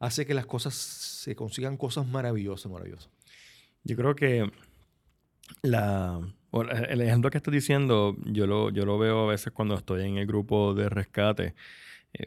hace 0.00 0.26
que 0.26 0.34
las 0.34 0.46
cosas 0.46 0.74
se 0.74 1.34
consigan 1.36 1.76
cosas 1.76 2.06
maravillosas, 2.06 2.70
maravillosas. 2.70 3.10
Yo 3.84 3.96
creo 3.96 4.14
que 4.14 4.50
la, 5.62 6.20
el 6.88 7.00
ejemplo 7.00 7.30
que 7.30 7.38
estás 7.38 7.52
diciendo, 7.52 8.16
yo 8.26 8.46
lo, 8.46 8.70
yo 8.70 8.84
lo 8.84 8.98
veo 8.98 9.24
a 9.24 9.30
veces 9.30 9.52
cuando 9.52 9.74
estoy 9.74 10.04
en 10.06 10.18
el 10.18 10.26
grupo 10.26 10.74
de 10.74 10.88
rescate. 10.88 11.54
Eh, 12.14 12.26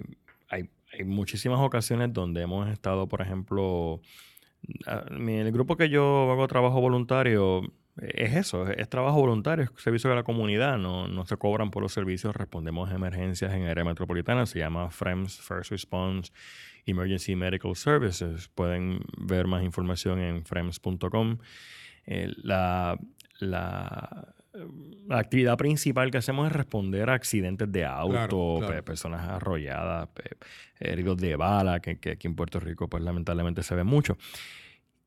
hay, 0.50 0.70
hay 0.94 1.06
muchísimas 1.06 1.60
ocasiones 1.60 2.14
donde 2.14 2.42
hemos 2.42 2.68
estado, 2.70 3.08
por 3.08 3.22
ejemplo, 3.22 4.02
mi- 5.12 5.38
el 5.38 5.52
grupo 5.52 5.76
que 5.78 5.90
yo 5.90 6.32
hago 6.32 6.48
trabajo 6.48 6.82
voluntario 6.82 7.62
es 7.98 8.36
eso, 8.36 8.68
es, 8.68 8.78
es 8.80 8.90
trabajo 8.90 9.20
voluntario, 9.20 9.66
es 9.66 9.84
servicio 9.84 10.10
de 10.10 10.16
la 10.16 10.24
comunidad, 10.24 10.78
no, 10.78 11.08
no 11.08 11.26
se 11.26 11.36
cobran 11.38 11.72
por 11.72 11.84
los 11.84 11.92
servicios, 11.94 12.36
respondemos 12.36 12.90
a 12.90 12.96
emergencias 12.96 13.52
en 13.54 13.66
área 13.68 13.84
metropolitana, 13.84 14.46
se 14.46 14.60
llama 14.60 14.90
FREMS, 14.90 15.40
First 15.42 15.72
Response 15.72 16.32
Emergency 16.86 17.36
Medical 17.36 17.76
Services. 17.76 18.48
Pueden 18.50 19.00
ver 19.18 19.48
más 19.48 19.64
información 19.64 20.20
en 20.20 20.46
frems.com. 20.46 21.38
Eh, 22.08 22.32
la, 22.38 22.98
la, 23.40 24.34
la 25.08 25.20
actividad 25.20 25.58
principal 25.58 26.10
que 26.10 26.18
hacemos 26.18 26.48
es 26.48 26.54
responder 26.54 27.10
a 27.10 27.14
accidentes 27.14 27.72
de 27.72 27.86
auto, 27.86 28.10
Claro, 28.14 28.56
claro. 28.60 28.74
pe- 28.76 28.84
personas 28.84 29.28
arrolladas, 29.30 30.10
heridos 30.80 31.18
de 31.18 31.36
bala, 31.36 31.80
que, 31.80 32.00
que 32.00 32.12
aquí 32.12 32.28
en 32.28 32.36
Puerto 32.36 32.60
Rico 32.60 32.88
pues 32.90 33.04
lamentablemente 33.04 33.62
se 33.64 33.76
ve 33.76 33.84
mucho. 33.84 34.18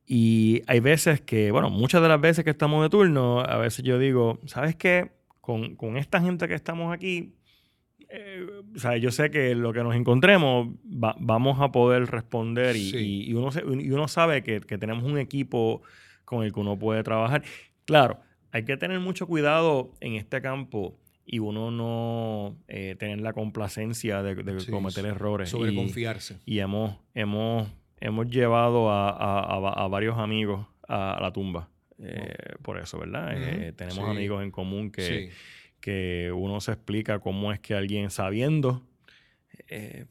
Y 0.06 0.62
hay 0.66 0.80
veces 0.80 1.20
que, 1.20 1.50
bueno, 1.50 1.70
muchas 1.70 2.02
de 2.02 2.08
las 2.08 2.20
veces 2.20 2.44
que 2.44 2.50
estamos 2.50 2.82
de 2.82 2.90
turno, 2.90 3.40
a 3.40 3.56
veces 3.56 3.84
yo 3.84 3.98
digo, 3.98 4.38
¿sabes 4.46 4.76
qué? 4.76 5.12
Con, 5.40 5.76
con 5.76 5.96
esta 5.96 6.20
gente 6.20 6.46
que 6.48 6.54
estamos 6.54 6.92
aquí, 6.92 7.34
eh, 8.10 8.46
o 8.74 8.78
sea, 8.78 8.96
yo 8.96 9.10
sé 9.10 9.30
que 9.30 9.54
lo 9.54 9.72
que 9.72 9.82
nos 9.82 9.94
encontremos 9.94 10.68
va- 10.84 11.16
vamos 11.18 11.60
a 11.60 11.72
poder 11.72 12.06
responder 12.06 12.76
y, 12.76 12.90
Sí. 12.90 12.96
y- 12.98 13.30
y 13.30 13.34
uno, 13.34 13.50
se- 13.50 13.62
y 13.64 13.90
uno 13.90 14.08
sabe 14.08 14.42
que, 14.42 14.60
que 14.60 14.78
tenemos 14.78 15.04
un 15.04 15.18
equipo 15.18 15.82
con 16.24 16.44
el 16.44 16.52
que 16.52 16.60
uno 16.60 16.78
puede 16.78 17.02
trabajar. 17.02 17.42
Claro, 17.86 18.20
hay 18.52 18.64
que 18.64 18.76
tener 18.76 19.00
mucho 19.00 19.26
cuidado 19.26 19.92
en 20.00 20.14
este 20.14 20.40
campo 20.42 20.98
y 21.26 21.38
uno 21.38 21.70
no 21.70 22.56
eh, 22.68 22.94
tener 22.98 23.20
la 23.20 23.32
complacencia 23.32 24.22
de, 24.22 24.34
de 24.34 24.60
Sí, 24.60 24.70
cometer 24.70 25.06
errores. 25.06 25.48
Sobre 25.48 25.72
Y- 25.72 25.76
y 26.46 26.58
hemos, 26.60 26.98
hemos, 27.14 27.68
hemos 28.04 28.28
llevado 28.28 28.90
a, 28.90 29.10
a- 29.10 29.56
a 29.56 29.58
va- 29.58 29.72
a 29.72 29.88
varios 29.88 30.18
amigos 30.18 30.66
a, 30.88 31.18
la 31.20 31.32
tumba. 31.32 31.68
eh, 31.98 32.34
Por 32.62 32.78
eso, 32.78 32.98
¿verdad? 32.98 33.32
Ujú, 33.36 33.42
Eh, 33.44 33.72
tenemos 33.76 34.04
sí. 34.04 34.10
amigos 34.10 34.42
en 34.42 34.50
común 34.50 34.90
que, 34.90 35.02
Sí. 35.30 35.36
que 35.80 36.32
uno 36.34 36.60
se 36.60 36.72
explica 36.72 37.18
cómo 37.20 37.52
es 37.52 37.60
que 37.60 37.74
alguien 37.74 38.10
sabiendo, 38.10 38.82
eh, 39.68 40.06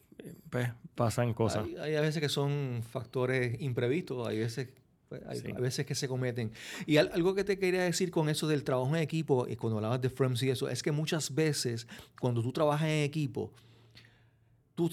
pues 0.49 0.69
pasan 0.95 1.33
cosas. 1.33 1.65
Hay, 1.65 1.75
hay 1.77 1.95
a 1.95 2.01
veces 2.01 2.21
que 2.21 2.29
son 2.29 2.81
factores 2.89 3.59
imprevistos, 3.61 4.27
hay 4.27 4.39
veces, 4.39 4.69
pues, 5.09 5.21
hay, 5.27 5.39
Sí. 5.39 5.51
veces 5.51 5.85
que 5.85 5.95
se 5.95 6.07
cometen. 6.07 6.51
Y 6.85 6.97
al- 6.97 7.11
algo 7.13 7.35
que 7.35 7.43
te 7.43 7.57
quería 7.59 7.83
decir 7.83 8.09
con 8.11 8.29
eso 8.29 8.47
del 8.47 8.63
trabajo 8.63 8.95
en 8.95 9.01
equipo, 9.03 9.47
y 9.47 9.55
cuando 9.55 9.77
hablabas 9.77 10.01
de 10.01 10.09
Frames 10.09 10.41
y 10.43 10.49
eso, 10.49 10.69
es 10.69 10.81
que 10.81 10.91
muchas 10.91 11.33
veces 11.35 11.87
cuando 12.19 12.41
tú 12.41 12.51
trabajas 12.53 12.87
en 12.87 13.03
equipo, 13.03 13.51
tú, 14.75 14.89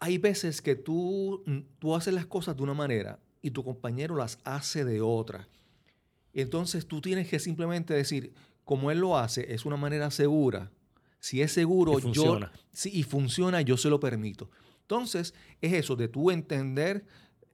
hay 0.00 0.18
veces 0.18 0.62
que 0.62 0.74
tú, 0.76 1.42
mm, 1.46 1.58
tú 1.78 1.94
haces 1.94 2.14
las 2.14 2.26
cosas 2.26 2.56
de 2.56 2.62
una 2.62 2.74
manera 2.74 3.18
y 3.42 3.50
tu 3.50 3.64
compañero 3.64 4.16
las 4.16 4.38
hace 4.44 4.84
de 4.84 5.00
otra. 5.00 5.48
Entonces 6.34 6.86
tú 6.86 7.00
tienes 7.00 7.28
que 7.28 7.38
simplemente 7.38 7.94
decir, 7.94 8.32
como 8.64 8.90
él 8.90 8.98
lo 8.98 9.16
hace, 9.18 9.52
es 9.54 9.64
una 9.64 9.76
manera 9.76 10.10
segura. 10.10 10.70
Si 11.20 11.42
es 11.42 11.52
seguro, 11.52 11.92
Y 11.92 11.94
yo, 11.96 12.00
funciona. 12.00 12.52
Sí, 12.72 12.90
y 12.92 13.02
funciona, 13.02 13.60
yo 13.62 13.76
se 13.76 13.88
lo 13.90 13.98
permito. 13.98 14.50
Entonces, 14.82 15.34
es 15.60 15.72
eso, 15.72 15.96
de 15.96 16.08
tú 16.08 16.30
entender 16.30 17.04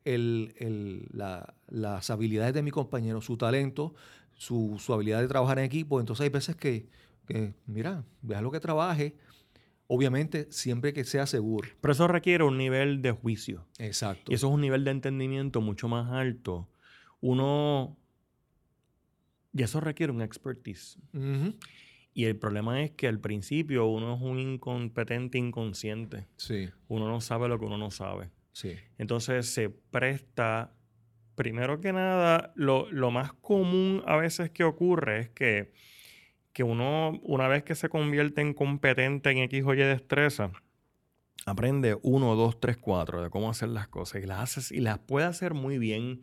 el- 0.04 0.54
el- 0.58 1.06
la- 1.12 1.54
las 1.68 2.10
habilidades 2.10 2.52
de 2.52 2.62
mi 2.62 2.70
compañero, 2.70 3.22
su 3.22 3.36
talento, 3.38 3.94
su, 4.36 4.76
su 4.78 4.92
habilidad 4.92 5.20
de 5.22 5.28
trabajar 5.28 5.58
en 5.60 5.64
equipo. 5.64 5.98
Entonces, 5.98 6.24
hay 6.24 6.28
veces 6.28 6.56
que, 6.56 6.86
que, 7.26 7.54
mira, 7.66 8.04
déjalo 8.20 8.50
que 8.50 8.60
trabaje. 8.60 9.16
Obviamente, 9.94 10.46
siempre 10.50 10.92
que 10.92 11.04
sea 11.04 11.26
seguro. 11.26 11.68
Pero 11.80 11.92
eso 11.92 12.08
requiere 12.08 12.42
un 12.44 12.58
nivel 12.58 13.00
de 13.00 13.12
juicio. 13.12 13.66
Exacto. 13.78 14.32
Y 14.32 14.34
eso 14.34 14.48
es 14.48 14.52
un 14.54 14.60
nivel 14.60 14.82
de 14.84 14.90
entendimiento 14.90 15.60
mucho 15.60 15.86
más 15.88 16.10
alto. 16.12 16.68
Uno... 17.20 17.96
Y 19.52 19.62
eso 19.62 19.80
requiere 19.80 20.12
un 20.12 20.20
expertise. 20.20 20.98
Y 22.12 22.24
el 22.24 22.36
problema 22.36 22.82
es 22.82 22.90
que 22.90 23.06
al 23.06 23.20
principio 23.20 23.86
uno 23.86 24.16
es 24.16 24.20
un 24.20 24.40
incompetente 24.40 25.38
inconsciente. 25.38 26.26
Sí, 26.36 26.68
Uno 26.88 27.08
no 27.08 27.20
sabe 27.20 27.48
lo 27.48 27.58
que 27.58 27.66
uno 27.66 27.78
no 27.78 27.90
sabe. 27.92 28.30
sí. 28.52 28.72
Entonces 28.98 29.46
se 29.46 29.68
presta, 29.70 30.74
primero 31.36 31.80
que 31.80 31.92
nada, 31.92 32.52
lo, 32.56 32.90
lo 32.90 33.10
más 33.12 33.32
común 33.32 34.02
a 34.06 34.16
veces 34.16 34.50
que 34.50 34.64
ocurre 34.64 35.20
es 35.20 35.28
que, 35.30 35.72
que 36.54 36.62
uno, 36.62 37.18
una 37.22 37.48
vez 37.48 37.64
que 37.64 37.74
se 37.74 37.90
convierte 37.90 38.40
en 38.40 38.54
competente 38.54 39.30
en 39.30 39.38
X 39.38 39.64
o 39.66 39.74
Y 39.74 39.78
destreza, 39.78 40.50
aprende 41.46 41.98
uno, 42.02 42.34
dos, 42.36 42.58
tres, 42.60 42.76
cuatro 42.78 43.22
de 43.22 43.28
cómo 43.28 43.50
hacer 43.50 43.68
las 43.68 43.88
cosas 43.88 44.22
y 44.22 44.26
las 44.26 44.38
haces 44.40 44.72
y 44.72 44.80
las 44.80 44.98
puede 45.00 45.26
hacer 45.26 45.52
muy 45.52 45.78
bien, 45.78 46.22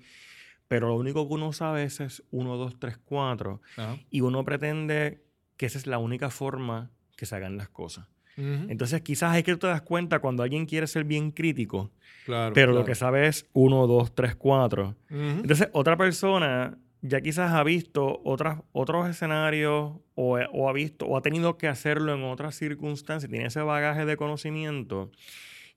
pero 0.68 0.88
lo 0.88 0.96
único 0.96 1.28
que 1.28 1.34
uno 1.34 1.54
sabe 1.54 1.84
es, 1.84 2.00
es 2.00 2.24
uno, 2.32 2.56
dos, 2.58 2.80
tres, 2.80 2.98
cuatro 2.98 3.62
Ajá. 3.78 3.98
y 4.10 4.22
uno 4.22 4.44
pretende 4.44 5.24
que 5.58 5.66
esa 5.68 5.78
es 5.78 5.86
la 5.86 6.00
única 6.00 6.30
forma 6.32 6.90
que 7.18 7.26
se 7.26 7.36
hagan 7.36 7.58
las 7.58 7.70
cosas. 7.70 8.08
Entonces 8.38 9.02
quizás 9.02 9.38
es 9.38 9.44
que 9.44 9.52
tú 9.52 9.60
te 9.60 9.68
das 9.68 9.82
cuenta 9.84 10.18
cuando 10.20 10.42
alguien 10.42 10.66
quiere 10.66 10.88
ser 10.88 11.04
bien 11.04 11.30
crítico, 11.32 11.92
Claro, 12.26 12.54
pero 12.56 12.68
lo 12.72 12.78
claro. 12.80 12.86
que 12.88 12.96
sabe 12.96 13.28
es 13.28 13.46
1, 13.54 13.86
2, 13.86 14.16
3, 14.16 14.36
4. 14.36 14.96
Ujú. 15.10 15.20
Entonces, 15.42 15.70
otra 15.74 15.98
persona 15.98 16.78
ya 17.02 17.22
quizás 17.22 17.52
ha 17.52 17.64
visto 17.64 18.22
otras, 18.24 18.60
otros 18.72 19.10
escenarios 19.10 19.94
o, 20.16 20.38
o 20.54 20.70
ha 20.70 20.74
visto 20.74 21.06
o 21.08 21.18
ha 21.18 21.22
tenido 21.22 21.58
que 21.58 21.68
hacerlo 21.68 22.14
en 22.14 22.24
otras 22.24 22.56
circunstancias, 22.56 23.30
tiene 23.30 23.48
ese 23.48 23.62
bagaje 23.62 24.06
de 24.06 24.18
conocimiento 24.18 25.12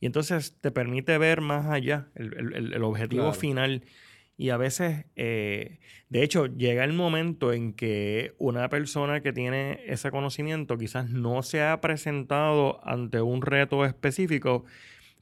y 0.01 0.07
entonces 0.07 0.59
te 0.61 0.71
permite 0.71 1.17
ver 1.19 1.41
más 1.41 1.67
allá 1.67 2.09
el, 2.15 2.35
el- 2.55 2.73
el- 2.75 2.83
objetivo 2.83 3.23
Claro. 3.25 3.39
final. 3.39 3.85
Y 4.37 4.51
a 4.51 4.57
veces, 4.57 5.07
eh, 5.15 5.79
de 6.09 6.25
hecho, 6.25 6.47
llega 6.47 6.83
el 6.83 6.93
momento 6.93 7.53
en 7.53 7.73
que 7.73 8.35
una 8.39 8.69
persona 8.69 9.21
que 9.23 9.33
tiene 9.33 9.79
ese 9.87 10.11
conocimiento 10.11 10.77
quizás 10.77 11.09
no 11.09 11.43
se 11.45 11.63
ha 11.63 11.81
presentado 11.81 12.81
ante 12.85 13.21
un 13.23 13.43
reto 13.43 13.85
específico, 13.85 14.65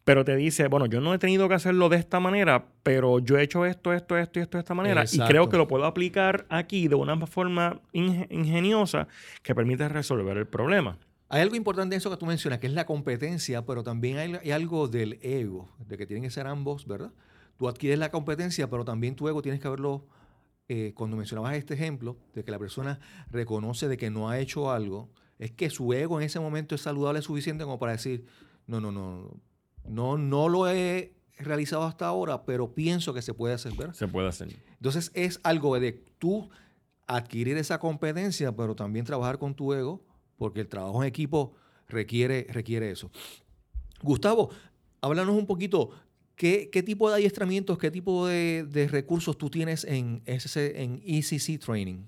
pero 0.05 0.25
te 0.25 0.35
dice, 0.37 0.67
bueno, 0.69 0.87
yo 0.87 1.01
no 1.01 1.15
he 1.15 1.19
tenido 1.19 1.49
que 1.49 1.55
hacerlo 1.55 1.89
de 1.89 1.97
esta 1.97 2.19
manera, 2.21 2.67
pero 2.83 3.19
yo 3.21 3.39
he 3.39 3.43
hecho 3.43 3.65
esto, 3.65 3.93
esto, 3.93 4.17
esto 4.19 4.39
y 4.39 4.43
esto 4.43 4.59
de 4.59 4.61
esta 4.63 4.75
manera, 4.75 5.03
y 5.05 5.19
creo 5.29 5.49
que 5.49 5.57
lo 5.57 5.69
puedo 5.69 5.85
aplicar 5.85 6.47
aquí 6.49 6.89
de 6.89 6.95
una 6.97 7.25
forma 7.27 7.81
inge- 7.93 8.27
ingeniosa 8.31 9.07
que 9.43 9.55
permite 9.55 9.89
resolver 9.89 10.37
el 10.37 10.47
problema. 10.47 10.99
Hay 11.29 11.41
algo 11.41 11.55
importante 11.57 11.95
en 11.95 11.99
eso 11.99 12.11
que 12.11 12.17
tú 12.17 12.27
mencionas, 12.27 12.59
que 12.59 12.67
es 12.67 12.73
la 12.75 12.85
competencia, 12.85 13.65
pero 13.65 13.83
también 13.83 14.19
hay, 14.19 14.35
hay 14.35 14.51
algo 14.51 14.89
del 14.89 15.19
ego, 15.23 15.69
de 15.87 15.97
que 15.97 16.05
tienen 16.07 16.25
que 16.25 16.31
ser 16.31 16.47
ambos, 16.47 16.87
¿verdad? 16.87 17.13
Tú 17.57 17.69
adquieres 17.69 17.99
la 17.99 18.11
competencia, 18.11 18.69
pero 18.69 18.85
también 18.85 19.15
tu 19.15 19.29
ego 19.29 19.41
tienes 19.41 19.61
que 19.61 19.69
verlo, 19.69 20.05
eh, 20.69 20.93
cuando 20.95 21.17
mencionabas 21.17 21.55
este 21.55 21.75
ejemplo, 21.75 22.17
de 22.35 22.45
que 22.45 22.51
la 22.51 22.59
persona 22.59 22.99
reconoce 23.31 23.89
de 23.89 23.97
que 23.97 24.11
no 24.11 24.29
ha 24.29 24.39
hecho 24.41 24.71
algo, 24.73 25.09
es 25.39 25.53
que 25.53 25.71
su 25.71 25.93
ego 25.93 26.21
en 26.21 26.27
ese 26.27 26.39
momento 26.41 26.75
es 26.75 26.81
saludable 26.83 27.23
suficiente 27.23 27.65
como 27.65 27.79
para 27.79 27.93
decir, 27.93 28.27
no, 28.67 28.81
no, 28.81 28.93
no, 28.93 29.31
no, 29.89 30.19
no 30.19 30.49
lo 30.49 30.69
he 30.69 31.15
realizado 31.39 31.85
hasta 31.85 32.07
ahora, 32.07 32.45
pero 32.45 32.75
pienso 32.75 33.13
que 33.15 33.23
se 33.23 33.35
puede 33.35 33.55
hacer, 33.55 33.73
¿verdad? 33.75 33.95
Se 33.95 34.09
puede 34.09 34.29
hacer. 34.29 34.55
Entonces 34.77 35.11
es 35.15 35.41
algo 35.43 35.79
de 35.79 35.93
tú 36.19 36.51
adquirir 37.07 37.57
esa 37.57 37.79
competencia, 37.79 38.55
pero 38.55 38.75
también 38.75 39.05
trabajar 39.05 39.39
con 39.39 39.55
tu 39.55 39.73
ego, 39.73 40.05
porque 40.37 40.61
el 40.61 40.69
trabajo 40.69 41.03
en 41.03 41.09
equipo 41.09 41.55
requiere, 41.89 42.47
requiere 42.51 42.91
eso. 42.91 43.11
Gustavo, 44.03 44.51
háblanos 45.01 45.37
un 45.37 45.47
poquito, 45.47 45.91
¿qué, 46.37 46.71
qué 46.71 46.83
tipo 46.83 47.09
de 47.09 47.17
adiestramientos, 47.17 47.79
qué 47.79 47.91
tipo 47.91 48.27
de, 48.27 48.65
de 48.65 48.89
recursos 48.89 49.37
tú 49.37 49.51
tienes 49.51 49.85
en, 49.85 50.23
SC, 50.27 50.81
en 50.83 51.03
ECC 51.05 51.61
Training? 51.61 52.07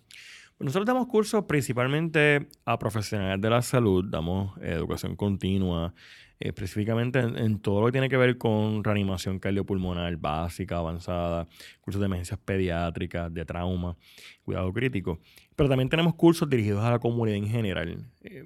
Nosotros 0.59 0.87
damos 0.87 1.09
cursos 1.09 1.45
principalmente 1.45 2.49
a 2.65 2.79
profesionales 2.79 3.41
de 3.41 3.51
la 3.51 3.61
salud, 3.61 4.05
damos 4.09 4.57
educación 4.63 5.17
continua, 5.17 5.93
eh, 6.39 6.49
específicamente 6.49 7.19
en, 7.19 7.59
todo 7.59 7.81
lo 7.81 7.87
que 7.87 7.93
tiene 7.93 8.09
que 8.09 8.17
ver 8.17 8.39
con 8.39 8.85
reanimación 8.85 9.41
cardiopulmonar 9.41 10.17
básica, 10.17 10.79
avanzada, 10.79 11.49
cursos 11.81 12.01
de 12.01 12.07
emergencias 12.07 12.39
pediátricas, 12.39 13.35
de 13.35 13.45
trauma, 13.45 13.97
cuidado 14.45 14.73
crítico. 14.73 15.19
Pero 15.57 15.69
también 15.69 15.89
tenemos 15.89 16.15
cursos 16.15 16.49
dirigidos 16.49 16.85
a 16.85 16.93
la 16.93 16.99
comunidad 17.01 17.39
en 17.39 17.49
general. 17.49 18.07
Eh, 18.23 18.45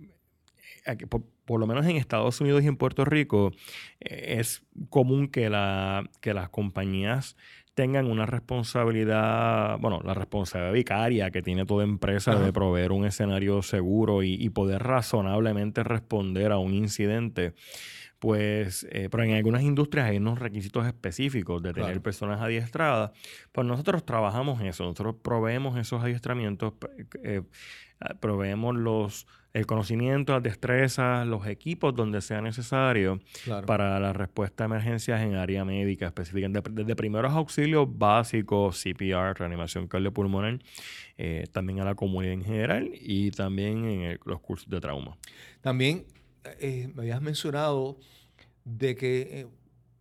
por, 1.44 1.60
lo 1.60 1.66
menos 1.66 1.84
en 1.86 1.96
Estados 1.96 2.40
Unidos 2.40 2.64
y 2.64 2.66
en 2.68 2.76
Puerto 2.78 3.04
Rico, 3.04 3.52
eh, 4.00 4.36
es 4.38 4.62
común 4.88 5.28
que 5.28 5.50
las 5.50 6.48
compañías 6.50 7.36
tengan 7.78 8.10
una 8.10 8.26
responsabilidad, 8.26 9.78
bueno, 9.78 10.00
la 10.02 10.12
responsabilidad 10.12 10.72
vicaria 10.72 11.30
que 11.30 11.42
tiene 11.42 11.64
toda 11.64 11.84
empresa 11.84 12.32
Ajá. 12.32 12.42
de 12.42 12.52
proveer 12.52 12.90
un 12.90 13.06
escenario 13.06 13.62
seguro 13.62 14.24
y, 14.24 14.34
y 14.34 14.50
poder 14.50 14.82
razonablemente 14.82 15.84
responder 15.84 16.50
a 16.50 16.58
un 16.58 16.74
incidente. 16.74 17.54
Pues, 18.18 18.84
eh, 18.90 19.08
pero 19.10 19.22
en 19.22 19.32
algunas 19.34 19.62
industrias 19.62 20.06
hay 20.10 20.16
unos 20.16 20.40
requisitos 20.40 20.84
específicos 20.86 21.62
de 21.62 21.72
tener 21.72 21.90
Claro. 21.90 22.02
personas 22.02 22.40
adiestradas. 22.40 23.12
Pues 23.52 23.64
nosotros 23.66 24.04
trabajamos 24.04 24.60
eso, 24.62 24.82
nosotros 24.84 25.16
proveemos 25.22 25.78
esos 25.78 26.02
adiestramientos, 26.02 26.74
eh, 27.22 27.42
ah, 28.00 28.14
proveemos 28.18 28.74
los, 28.74 29.28
el 29.54 29.66
conocimiento, 29.66 30.32
las 30.32 30.42
destrezas, 30.42 31.28
los 31.28 31.46
equipos 31.46 31.94
donde 31.94 32.20
sea 32.20 32.40
necesario 32.40 33.20
Claro. 33.44 33.66
para 33.66 34.00
la 34.00 34.12
respuesta 34.12 34.64
a 34.64 34.66
emergencias 34.66 35.20
en 35.20 35.36
área 35.36 35.64
médica 35.64 36.06
específica, 36.06 36.48
de- 36.48 36.62
desde 36.72 36.96
primeros 36.96 37.32
auxilios 37.32 37.86
básicos, 37.88 38.78
CPR, 38.82 39.34
reanimación 39.38 39.86
cardiopulmonar, 39.86 40.58
eh, 41.18 41.46
también 41.52 41.78
a 41.80 41.84
la 41.84 41.94
comunidad 41.94 42.32
en 42.34 42.44
general 42.44 42.90
y 42.92 43.30
también 43.30 43.84
en 43.84 44.00
el- 44.02 44.20
los 44.24 44.40
cursos 44.40 44.68
de 44.68 44.80
trauma. 44.80 45.16
También 45.60 46.04
eh, 46.58 46.90
me 46.94 47.02
habías 47.02 47.22
mencionado 47.22 47.98
de 48.64 48.94
que 48.96 49.40
eh, 49.40 49.46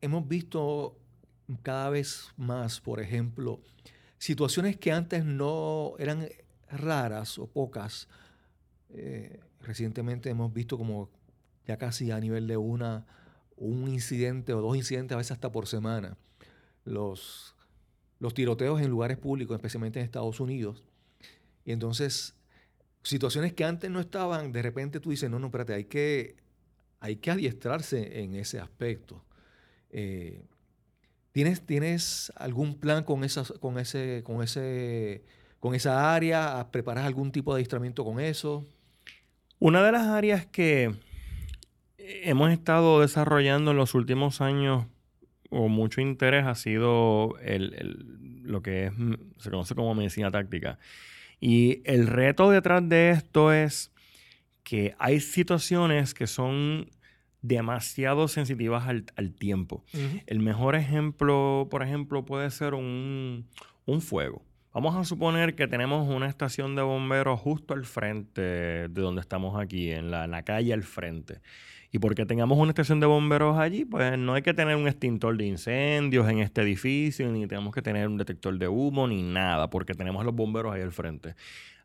hemos 0.01 0.27
visto 0.27 0.97
cada 1.63 1.89
vez 1.89 2.33
más, 2.37 2.81
por 2.81 2.99
ejemplo, 2.99 3.61
situaciones 4.17 4.77
que 4.77 4.91
antes 4.91 5.23
no 5.23 5.93
eran 5.99 6.27
raras 6.69 7.39
o 7.39 7.47
pocas. 7.47 8.07
Eh, 8.89 9.39
recientemente 9.61 10.29
hemos 10.29 10.53
visto 10.53 10.77
como 10.77 11.09
ya 11.65 11.77
casi 11.77 12.11
a 12.11 12.19
nivel 12.19 12.47
de 12.47 12.57
una, 12.57 13.05
un 13.55 13.87
incidente 13.89 14.53
o 14.53 14.61
dos 14.61 14.75
incidentes, 14.75 15.15
a 15.15 15.17
veces 15.17 15.31
hasta 15.31 15.51
por 15.51 15.67
semana. 15.67 16.17
Los, 16.85 17.55
los 18.19 18.33
tiroteos 18.33 18.81
en 18.81 18.89
lugares 18.89 19.17
públicos, 19.17 19.55
especialmente 19.55 19.99
en 19.99 20.05
Estados 20.05 20.39
Unidos. 20.39 20.83
Y 21.65 21.73
entonces 21.73 22.36
situaciones 23.03 23.53
que 23.53 23.63
antes 23.63 23.89
no 23.89 23.99
estaban, 23.99 24.51
de 24.51 24.61
repente 24.61 24.99
tú 24.99 25.11
dices, 25.11 25.29
no, 25.29 25.39
no, 25.39 25.47
espérate, 25.47 25.73
hay 25.73 25.85
que, 25.85 26.35
hay 26.99 27.17
que 27.17 27.31
adiestrarse 27.31 28.21
en 28.21 28.35
ese 28.35 28.59
aspecto. 28.59 29.23
Eh, 29.91 30.43
¿tienes, 31.31 31.65
¿Tienes 31.65 32.31
algún 32.35 32.79
plan 32.79 33.03
con, 33.03 33.23
esas, 33.23 33.53
con, 33.59 33.79
ese, 33.79 34.21
con, 34.25 34.43
ese, 34.43 35.23
con 35.59 35.73
esa 35.75 36.13
área? 36.13 36.67
¿Preparas 36.71 37.05
algún 37.05 37.31
tipo 37.31 37.53
de 37.53 37.59
adiestramiento 37.59 38.03
con 38.03 38.19
eso? 38.19 38.65
Una 39.59 39.83
de 39.83 39.91
las 39.91 40.07
áreas 40.07 40.45
que 40.45 40.93
hemos 41.97 42.51
estado 42.51 43.01
desarrollando 43.01 43.71
en 43.71 43.77
los 43.77 43.93
últimos 43.95 44.41
años 44.41 44.85
o 45.49 45.67
mucho 45.69 46.01
interés 46.01 46.45
ha 46.45 46.55
sido 46.55 47.37
el- 47.39 47.73
el- 47.75 48.41
lo 48.43 48.61
que 48.61 48.91
se 49.39 49.49
conoce 49.49 49.75
como 49.75 49.93
medicina 49.95 50.29
táctica. 50.31 50.77
Y 51.39 51.81
el 51.85 52.07
reto 52.07 52.49
detrás 52.49 52.87
de 52.87 53.11
esto 53.11 53.53
es 53.53 53.91
que 54.63 54.95
hay 54.99 55.19
situaciones 55.19 56.13
que 56.13 56.27
son 56.27 56.89
demasiado 57.41 58.27
sensitivas 58.27 58.87
al, 58.87 59.05
al 59.15 59.33
tiempo. 59.33 59.83
El 60.25 60.39
mejor 60.39 60.75
ejemplo, 60.75 61.67
por 61.69 61.83
ejemplo, 61.83 62.25
puede 62.25 62.49
ser 62.51 62.73
un, 62.73 63.47
un 63.85 64.01
fuego. 64.01 64.43
Vamos 64.73 64.95
a 64.95 65.03
suponer 65.05 65.55
que 65.55 65.67
tenemos 65.67 66.07
una 66.07 66.27
estación 66.27 66.75
de 66.75 66.81
bomberos 66.81 67.39
justo 67.39 67.73
al 67.73 67.85
frente 67.85 68.41
de 68.41 69.01
donde 69.01 69.21
estamos 69.21 69.59
aquí, 69.59 69.91
en 69.91 70.11
la, 70.11 70.25
en 70.25 70.31
la 70.31 70.43
calle 70.43 70.73
al 70.73 70.83
frente. 70.83 71.39
Y 71.91 71.99
porque 71.99 72.25
tengamos 72.25 72.57
una 72.57 72.71
estación 72.71 72.99
de 72.99 73.05
bomberos 73.05 73.57
allí, 73.57 73.85
pues 73.85 74.17
no 74.17 74.33
hay 74.33 74.41
que 74.41 74.53
tener 74.53 74.75
un 74.75 74.87
extintor 74.87 75.37
de 75.37 75.45
incendios 75.45 76.29
en 76.29 76.39
este 76.39 76.61
edificio, 76.61 77.29
ni 77.31 77.47
tenemos 77.47 77.73
que 77.73 77.81
tener 77.81 78.07
un 78.07 78.17
detector 78.17 78.57
de 78.57 78.67
humo, 78.67 79.07
ni 79.07 79.23
nada, 79.23 79.69
porque 79.69 79.93
tenemos 79.93 80.21
a 80.21 80.25
los 80.25 80.35
bomberos 80.35 80.73
ahí 80.73 80.81
al 80.81 80.91
frente. 80.91 81.35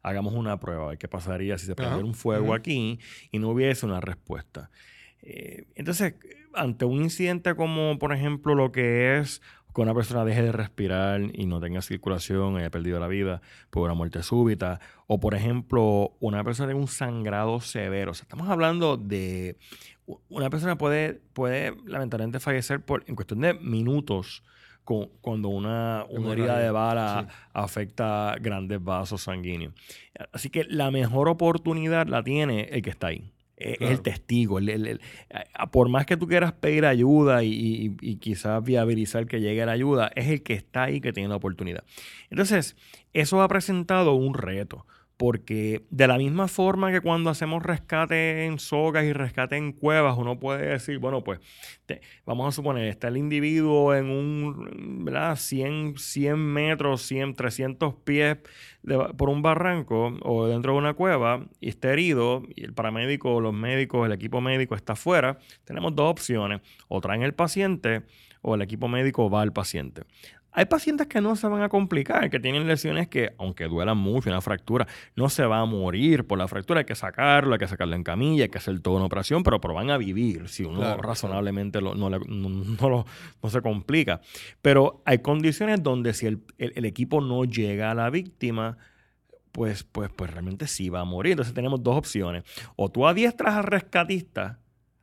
Hagamos 0.02 0.34
una 0.34 0.58
prueba 0.58 0.90
de 0.90 0.98
qué 0.98 1.06
pasaría 1.06 1.56
si 1.58 1.66
se 1.66 1.76
prendiera 1.76 2.04
un 2.04 2.14
fuego 2.14 2.54
aquí 2.54 2.98
y 3.30 3.38
no 3.38 3.50
hubiese 3.50 3.86
una 3.86 4.00
respuesta. 4.00 4.70
Eh, 5.22 5.66
entonces, 5.76 6.14
ante 6.54 6.84
un 6.84 7.02
incidente 7.02 7.54
como, 7.54 7.98
por 7.98 8.12
ejemplo, 8.12 8.56
lo 8.56 8.72
que 8.72 9.18
es 9.18 9.40
que 9.74 9.80
una 9.80 9.94
persona 9.94 10.24
deje 10.24 10.42
de 10.42 10.52
respirar 10.52 11.22
y 11.32 11.46
no 11.46 11.60
tenga 11.60 11.80
circulación, 11.80 12.56
haya 12.56 12.70
perdido 12.70 13.00
la 13.00 13.08
vida 13.08 13.40
por 13.70 13.84
una 13.84 13.94
muerte 13.94 14.22
súbita, 14.22 14.80
o 15.06 15.18
por 15.18 15.34
ejemplo, 15.34 16.12
una 16.20 16.44
persona 16.44 16.68
tiene 16.68 16.80
un 16.80 16.88
sangrado 16.88 17.60
severo. 17.60 18.10
O 18.10 18.14
sea, 18.14 18.24
estamos 18.24 18.48
hablando 18.48 18.96
de 18.96 19.56
una 20.28 20.50
persona 20.50 20.76
puede, 20.76 21.20
puede 21.32 21.74
lamentablemente 21.84 22.40
fallecer 22.40 22.80
por, 22.80 23.04
en 23.06 23.14
cuestión 23.14 23.40
de 23.40 23.54
minutos 23.54 24.42
cuando 24.84 25.48
una, 25.48 26.04
una 26.08 26.32
herida 26.32 26.58
de 26.58 26.70
bala 26.70 27.28
afecta 27.52 28.34
grandes 28.40 28.82
vasos 28.82 29.22
sanguíneos. 29.22 29.74
Así 30.32 30.50
que 30.50 30.64
la 30.64 30.90
mejor 30.90 31.28
oportunidad 31.28 32.06
la 32.08 32.22
tiene 32.22 32.62
el 32.64 32.82
que 32.82 32.90
está 32.90 33.08
ahí. 33.08 33.32
Es 33.56 33.80
el 33.80 34.02
testigo. 34.02 34.58
por 35.70 35.88
más 35.88 36.04
que 36.04 36.16
tú 36.16 36.26
quieras 36.26 36.52
pedir 36.52 36.84
ayuda 36.84 37.44
y, 37.44 37.94
y, 38.00 38.16
quizás 38.16 38.62
viabilizar 38.64 39.26
que 39.26 39.40
llegue 39.40 39.64
la 39.64 39.70
ayuda, 39.70 40.10
es 40.16 40.26
el 40.28 40.42
que 40.42 40.54
está 40.54 40.84
ahí 40.84 41.00
que 41.00 41.12
tiene 41.12 41.28
la 41.28 41.36
oportunidad. 41.36 41.84
Entonces, 42.28 42.76
eso 43.12 43.40
ha 43.40 43.46
presentado 43.46 44.14
un 44.14 44.34
reto 44.34 44.84
porque 45.16 45.84
de 45.90 46.08
la 46.08 46.18
misma 46.18 46.48
forma 46.48 46.90
que 46.90 47.00
cuando 47.00 47.30
hacemos 47.30 47.62
rescate 47.62 48.46
en 48.46 48.58
sogas 48.58 49.04
y 49.04 49.12
rescate 49.12 49.56
en 49.56 49.72
cuevas, 49.72 50.16
uno 50.18 50.40
puede 50.40 50.66
decir, 50.66 50.98
bueno, 50.98 51.22
pues 51.22 51.40
vamos 52.24 52.48
a 52.48 52.52
suponer, 52.52 52.88
está 52.88 53.08
el 53.08 53.16
individuo 53.16 53.94
en 53.94 54.06
un, 54.06 55.04
¿verdad? 55.04 55.36
100, 55.36 55.98
100 55.98 56.38
metros, 56.38 57.02
100, 57.02 57.34
300 57.34 57.94
pies 57.94 58.38
por 59.16 59.28
un 59.28 59.42
barranco 59.42 60.18
o 60.22 60.46
dentro 60.46 60.72
de 60.72 60.78
una 60.78 60.94
cueva 60.94 61.46
y 61.60 61.68
está 61.68 61.92
herido 61.92 62.42
y 62.54 62.64
el 62.64 62.72
paramédico, 62.72 63.40
los 63.40 63.54
médicos, 63.54 64.06
el 64.06 64.12
equipo 64.12 64.40
médico 64.40 64.74
está 64.74 64.94
afuera, 64.94 65.38
tenemos 65.64 65.94
dos 65.94 66.10
opciones, 66.10 66.60
o 66.88 67.00
traen 67.00 67.22
el 67.22 67.34
paciente 67.34 68.02
o 68.40 68.56
el 68.56 68.62
equipo 68.62 68.88
médico 68.88 69.30
va 69.30 69.42
al 69.42 69.52
paciente. 69.52 70.02
Hay 70.54 70.66
pacientes 70.66 71.06
que 71.06 71.22
no 71.22 71.34
se 71.34 71.48
van 71.48 71.62
a 71.62 71.70
complicar, 71.70 72.28
que 72.28 72.38
tienen 72.38 72.66
lesiones 72.68 73.08
que, 73.08 73.34
aunque 73.38 73.64
duelan 73.64 73.96
mucho, 73.96 74.28
una 74.28 74.42
fractura, 74.42 74.86
no 75.16 75.30
se 75.30 75.46
va 75.46 75.60
a 75.60 75.64
morir 75.64 76.26
por 76.26 76.38
la 76.38 76.46
fractura. 76.46 76.80
Hay 76.80 76.84
que 76.84 76.94
sacarlo, 76.94 77.54
hay 77.54 77.58
que 77.58 77.68
sacarlo 77.68 77.96
en 77.96 78.04
camilla, 78.04 78.44
hay 78.44 78.50
que 78.50 78.58
hacer 78.58 78.78
toda 78.80 78.96
una 78.96 79.06
operación, 79.06 79.42
pero, 79.42 79.60
pero 79.62 79.72
van 79.72 79.90
a 79.90 79.96
vivir 79.96 80.48
si 80.48 80.64
uno 80.64 80.98
razonablemente 80.98 81.80
no, 81.80 81.94
no, 81.94 83.06
se 83.48 83.62
complica. 83.62 84.20
Pero 84.60 85.02
hay 85.06 85.18
condiciones 85.18 85.82
donde 85.82 86.12
si 86.12 86.26
el, 86.26 86.42
el, 86.58 86.84
equipo 86.84 87.22
no 87.22 87.44
llega 87.44 87.90
a 87.90 87.94
la 87.94 88.10
víctima, 88.10 88.76
pues, 89.52 89.84
pues, 89.84 90.10
pues 90.14 90.30
realmente 90.30 90.66
sí 90.66 90.90
va 90.90 91.00
a 91.00 91.04
morir. 91.04 91.32
Entonces 91.32 91.54
tenemos 91.54 91.82
dos 91.82 91.96
opciones. 91.96 92.44
O 92.76 92.90
tú 92.90 93.06
adiestras 93.06 93.54
al 93.54 93.64
rescatista 93.64 94.61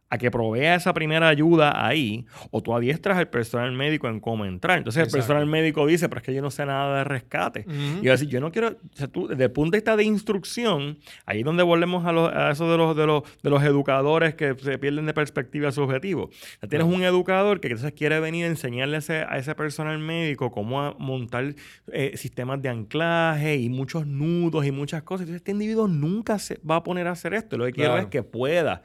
a 0.10 0.18
que 0.18 0.32
provea 0.32 0.76
esa 0.76 0.93
primera 0.93 1.28
ayuda 1.28 1.86
ahí, 1.86 2.26
o 2.51 2.62
tú 2.62 2.74
adiestras 2.74 3.18
al 3.18 3.30
personal 3.30 3.72
médico 3.72 4.07
en 4.07 4.20
cómo 4.20 4.45
entrar. 4.45 4.80
Entonces 4.80 5.05
el 5.05 5.12
personal 5.12 5.45
médico 5.45 5.86
dice, 5.86 6.10
pero 6.10 6.20
es 6.20 6.26
que 6.26 6.34
yo 6.34 6.41
no 6.41 6.49
sé 6.49 6.66
nada 6.66 6.99
de 6.99 7.03
rescate. 7.03 7.66
Y 8.01 8.05
yo 8.05 8.12
decir, 8.12 8.28
yo 8.28 8.41
no 8.41 8.51
quiero, 8.51 8.70
o 8.70 8.95
sea, 8.95 9.07
tú, 9.07 9.28
desde 9.28 9.45
el 9.45 9.51
punto 9.51 9.72
de 9.72 9.78
vista 9.78 9.95
de 9.95 10.03
instrucción, 10.03 10.97
ahí 11.26 11.39
es 11.39 11.45
donde 11.45 11.64
volvemos 11.64 12.05
a, 12.05 12.51
eso 12.51 12.70
de 12.72 12.78
los, 12.78 12.95
de, 12.95 13.05
los, 13.05 13.24
de 13.43 13.49
los 13.49 13.64
educadores 13.64 14.34
que 14.34 14.55
se 14.55 14.78
pierden 14.80 15.05
de 15.05 15.14
perspectiva 15.14 15.72
su 15.72 15.82
objetivo. 15.82 16.30
tienes 16.68 16.88
un 16.88 17.03
educador 17.03 17.60
que 17.60 17.68
entonces 17.68 17.93
quiere 17.93 18.20
venir 18.20 18.45
a 18.45 18.47
enseñarle 18.47 18.95
a 18.95 18.99
ese, 18.99 19.26
a 19.28 19.38
ese 19.38 19.53
personal 19.53 19.99
médico 19.99 20.51
cómo 20.51 20.95
montar 20.97 21.53
eh, 21.91 22.14
sistemas 22.16 22.62
de 22.62 22.70
anclaje 22.70 23.57
y 23.57 23.70
muchos 23.70 24.07
nudos 24.07 24.66
y 24.66 24.72
muchas 24.72 25.03
cosas. 25.03 25.22
Entonces 25.22 25.41
este 25.41 25.51
individuo 25.51 25.88
nunca 25.88 26.39
se 26.39 26.60
va 26.68 26.78
a 26.78 26.84
poner 26.84 27.07
a 27.07 27.12
hacer 27.12 27.36
esto. 27.36 27.57
Lo 27.57 27.66
que 27.66 27.74
quiero 27.74 27.97
es 27.97 28.07
que 28.07 28.24
pueda 28.24 28.84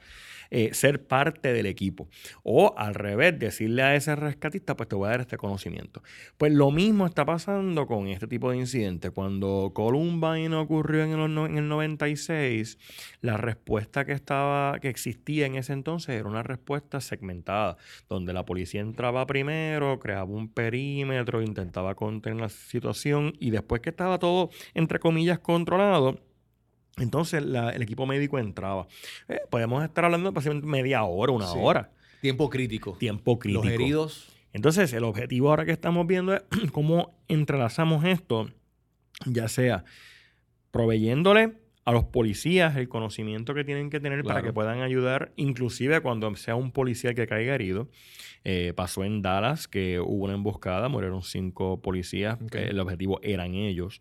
eh, 0.50 0.74
ser 0.74 1.06
parte 1.06 1.52
del 1.52 1.66
equipo. 1.66 2.08
O 2.42 2.74
al 2.76 2.94
revés, 2.94 3.38
decirle 3.38 3.82
a 3.82 3.94
ese 3.94 4.14
rescatista, 4.16 4.76
pues 4.76 4.88
te 4.88 4.96
voy 4.96 5.06
a 5.06 5.10
dar 5.10 5.20
este 5.20 5.36
conocimiento. 5.36 6.02
Pues 6.38 6.52
lo 6.52 6.70
mismo 6.70 7.06
está 7.06 7.24
pasando 7.24 7.86
con 7.86 8.08
este 8.08 8.26
tipo 8.26 8.50
de 8.50 8.58
incidentes. 8.58 9.10
Cuando 9.10 9.72
Columbine 9.74 10.54
ocurrió 10.54 11.04
en 11.04 11.12
el, 11.12 11.38
en 11.38 11.58
el 11.58 11.68
96, 11.68 12.78
la 13.20 13.36
respuesta 13.36 14.04
que, 14.04 14.12
estaba, 14.12 14.78
que 14.80 14.88
existía 14.88 15.46
en 15.46 15.56
ese 15.56 15.72
entonces 15.72 16.16
era 16.16 16.28
una 16.28 16.42
respuesta 16.42 17.00
segmentada, 17.00 17.76
donde 18.08 18.32
la 18.32 18.44
policía 18.44 18.80
entraba 18.80 19.26
primero, 19.26 19.98
creaba 19.98 20.24
un 20.24 20.48
perímetro, 20.48 21.42
intentaba 21.42 21.94
contener 21.94 22.40
la 22.40 22.48
situación 22.48 23.34
y 23.38 23.50
después 23.50 23.80
que 23.80 23.90
estaba 23.90 24.18
todo, 24.18 24.50
entre 24.74 24.98
comillas, 24.98 25.38
controlado, 25.38 26.18
entonces 26.98 27.42
el 27.42 27.82
equipo 27.82 28.06
médico 28.06 28.38
entraba. 28.38 28.86
Eh, 29.28 29.40
podemos 29.50 29.82
estar 29.84 30.04
hablando 30.04 30.30
de 30.30 30.34
pacientemente 30.34 30.70
media 30.70 31.02
hora, 31.04 31.32
una 31.32 31.52
hora. 31.52 31.90
Tiempo 32.20 32.48
crítico. 32.48 32.96
Tiempo 32.98 33.38
crítico. 33.38 33.64
Los 33.64 33.72
heridos. 33.72 34.28
Entonces, 34.52 34.92
el 34.92 35.04
objetivo 35.04 35.50
ahora 35.50 35.64
que 35.64 35.72
estamos 35.72 36.06
viendo 36.06 36.34
es 36.34 36.42
cómo 36.72 37.18
entrelazamos 37.28 38.04
esto, 38.04 38.48
ya 39.26 39.48
sea 39.48 39.84
proveyéndole 40.70 41.54
a 41.84 41.92
los 41.92 42.04
policías 42.04 42.76
el 42.76 42.88
conocimiento 42.88 43.54
que 43.54 43.62
tienen 43.62 43.90
que 43.90 44.00
tener 44.00 44.24
para 44.24 44.42
que 44.42 44.52
puedan 44.52 44.80
ayudar, 44.80 45.32
inclusive 45.36 46.00
cuando 46.00 46.34
sea 46.36 46.54
un 46.54 46.72
policía 46.72 47.14
que 47.14 47.26
caiga 47.26 47.54
herido. 47.54 47.88
Eh, 48.44 48.72
pasó 48.74 49.04
en 49.04 49.22
Dallas 49.22 49.68
que 49.68 50.00
hubo 50.00 50.24
una 50.24 50.34
emboscada, 50.34 50.88
murieron 50.88 51.22
cinco 51.22 51.80
policías, 51.82 52.38
el 52.52 52.78
objetivo 52.80 53.20
eran 53.22 53.54
ellos 53.54 54.00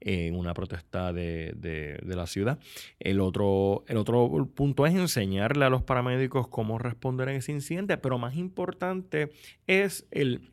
en 0.00 0.36
una 0.36 0.54
protesta 0.54 1.12
de, 1.12 1.98
la 2.04 2.26
ciudad. 2.26 2.58
El 3.00 3.20
otro, 3.20 3.84
el 3.88 3.96
otro 3.96 4.48
punto 4.54 4.86
es 4.86 4.94
enseñarle 4.94 5.64
a 5.64 5.70
los 5.70 5.82
paramédicos 5.82 6.48
cómo 6.48 6.78
responder 6.78 7.28
en 7.28 7.36
ese 7.36 7.52
incidente, 7.52 7.96
pero 7.98 8.18
más 8.18 8.36
importante 8.36 9.30
es 9.66 10.06
el... 10.10 10.50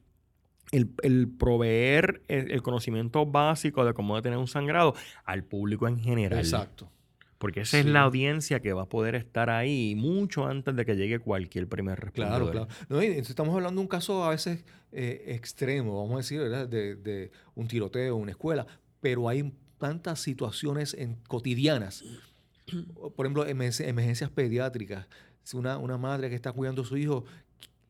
El, 0.71 1.29
proveer 1.29 2.23
el, 2.27 2.61
conocimiento 2.61 3.25
básico 3.25 3.85
de 3.85 3.93
cómo 3.93 4.15
detener 4.15 4.39
un 4.39 4.47
sangrado 4.47 4.93
al 5.23 5.43
público 5.43 5.87
en 5.87 5.99
general. 5.99 6.39
Exacto. 6.39 6.91
Porque 7.37 7.61
esa 7.61 7.79
es 7.79 7.85
la 7.85 8.01
audiencia 8.01 8.59
que 8.59 8.73
va 8.73 8.81
a 8.81 8.89
poder 8.89 9.15
estar 9.15 9.51
ahí 9.51 9.93
mucho 9.95 10.47
antes 10.47 10.75
de 10.75 10.83
que 10.83 10.95
llegue 10.95 11.19
cualquier 11.19 11.67
primer 11.67 11.99
respondedor. 11.99 12.51
Claro, 12.51 12.67
claro. 12.87 13.01
estamos 13.01 13.55
hablando 13.55 13.79
de 13.79 13.83
un 13.83 13.87
caso 13.87 14.23
a 14.23 14.31
veces 14.31 14.65
eh, 14.91 15.23
extremo, 15.27 16.01
vamos 16.01 16.13
a 16.15 16.17
decir, 16.17 16.41
De, 16.41 16.95
de, 16.95 17.31
un 17.53 17.67
tiroteo, 17.67 18.15
una 18.15 18.31
escuela 18.31 18.65
pero 19.05 19.29
hay 19.29 19.53
tantas 19.77 20.19
situaciones 20.19 20.97
cotidianas. 21.27 22.03
Por 23.15 23.27
ejemplo, 23.27 23.45
emergencias 23.45 24.31
pediátricas. 24.31 25.05
Una, 25.53 25.77
una 25.77 25.99
madre 25.99 26.27
que 26.27 26.35
está 26.35 26.51
cuidando 26.51 26.81
a 26.81 26.85
su 26.85 26.97
hijo 26.97 27.23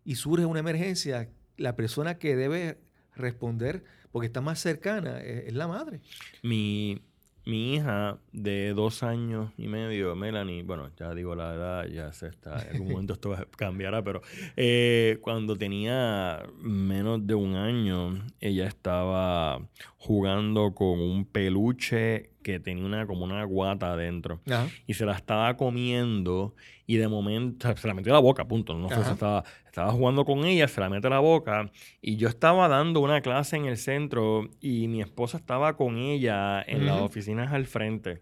y 0.04 0.16
surge 0.16 0.46
una 0.46 0.60
emergencia, 0.60 1.30
la 1.56 1.78
persona 1.78 2.18
que 2.18 2.36
debe 2.36 2.80
responder, 3.16 3.86
porque 4.12 4.26
está 4.26 4.42
más 4.42 4.60
cercana, 4.60 5.22
es, 5.22 5.48
es 5.48 5.54
la 5.54 5.70
madre. 5.70 6.02
Mi, 6.44 7.02
mi 7.46 7.76
hija 7.76 8.18
de 8.32 8.74
dos 8.74 9.04
años 9.04 9.52
y 9.58 9.68
medio, 9.68 10.16
Melanie, 10.16 10.64
bueno, 10.64 10.90
ya 10.98 11.14
digo 11.14 11.36
la 11.36 11.54
edad, 11.54 11.86
ya 11.86 12.12
se 12.12 12.28
está, 12.28 12.62
en 12.64 12.76
algún 12.76 12.92
momento 12.92 13.14
esto 13.14 13.36
cambiará, 13.56 14.04
pero 14.04 14.22
eh, 14.56 15.20
cuando 15.22 15.56
tenía 15.56 16.44
menos 16.60 17.26
de 17.26 17.36
un 17.36 17.56
año, 17.56 18.26
ella 18.40 18.68
estaba 18.68 19.62
jugando 19.98 20.74
con 20.74 21.00
un 21.00 21.26
peluche 21.26 22.35
que 22.46 22.60
tenía 22.60 22.86
una, 22.86 23.08
como 23.08 23.26
una 23.26 23.44
guata 23.44 23.94
adentro. 23.94 24.40
Y 24.86 24.94
se 24.94 25.04
la 25.04 25.14
estaba 25.14 25.58
comiendo 25.58 26.54
y 26.86 26.98
de 26.98 27.08
momento 27.08 27.76
se 27.76 27.88
la 27.88 27.96
metió 27.96 28.14
a 28.14 28.18
la 28.18 28.20
boca, 28.20 28.48
punto. 28.48 28.76
No 28.76 28.88
sé 28.88 29.04
si 29.04 29.12
estaba, 29.14 29.44
estaba 29.66 29.92
jugando 29.92 30.26
con 30.26 30.46
ella, 30.46 30.68
se 30.68 30.80
la 30.80 30.88
mete 30.88 31.08
a 31.08 31.10
la 31.10 31.20
boca. 31.20 31.72
Y 32.04 32.18
yo 32.18 32.28
estaba 32.28 32.68
dando 32.68 33.00
una 33.00 33.22
clase 33.22 33.56
en 33.56 33.66
el 33.66 33.78
centro 33.78 34.48
y 34.62 34.88
mi 34.88 35.02
esposa 35.02 35.38
estaba 35.38 35.76
con 35.76 35.98
ella 35.98 36.62
en 36.62 36.86
las 36.86 37.02
oficinas 37.02 37.52
al 37.52 37.66
frente. 37.66 38.22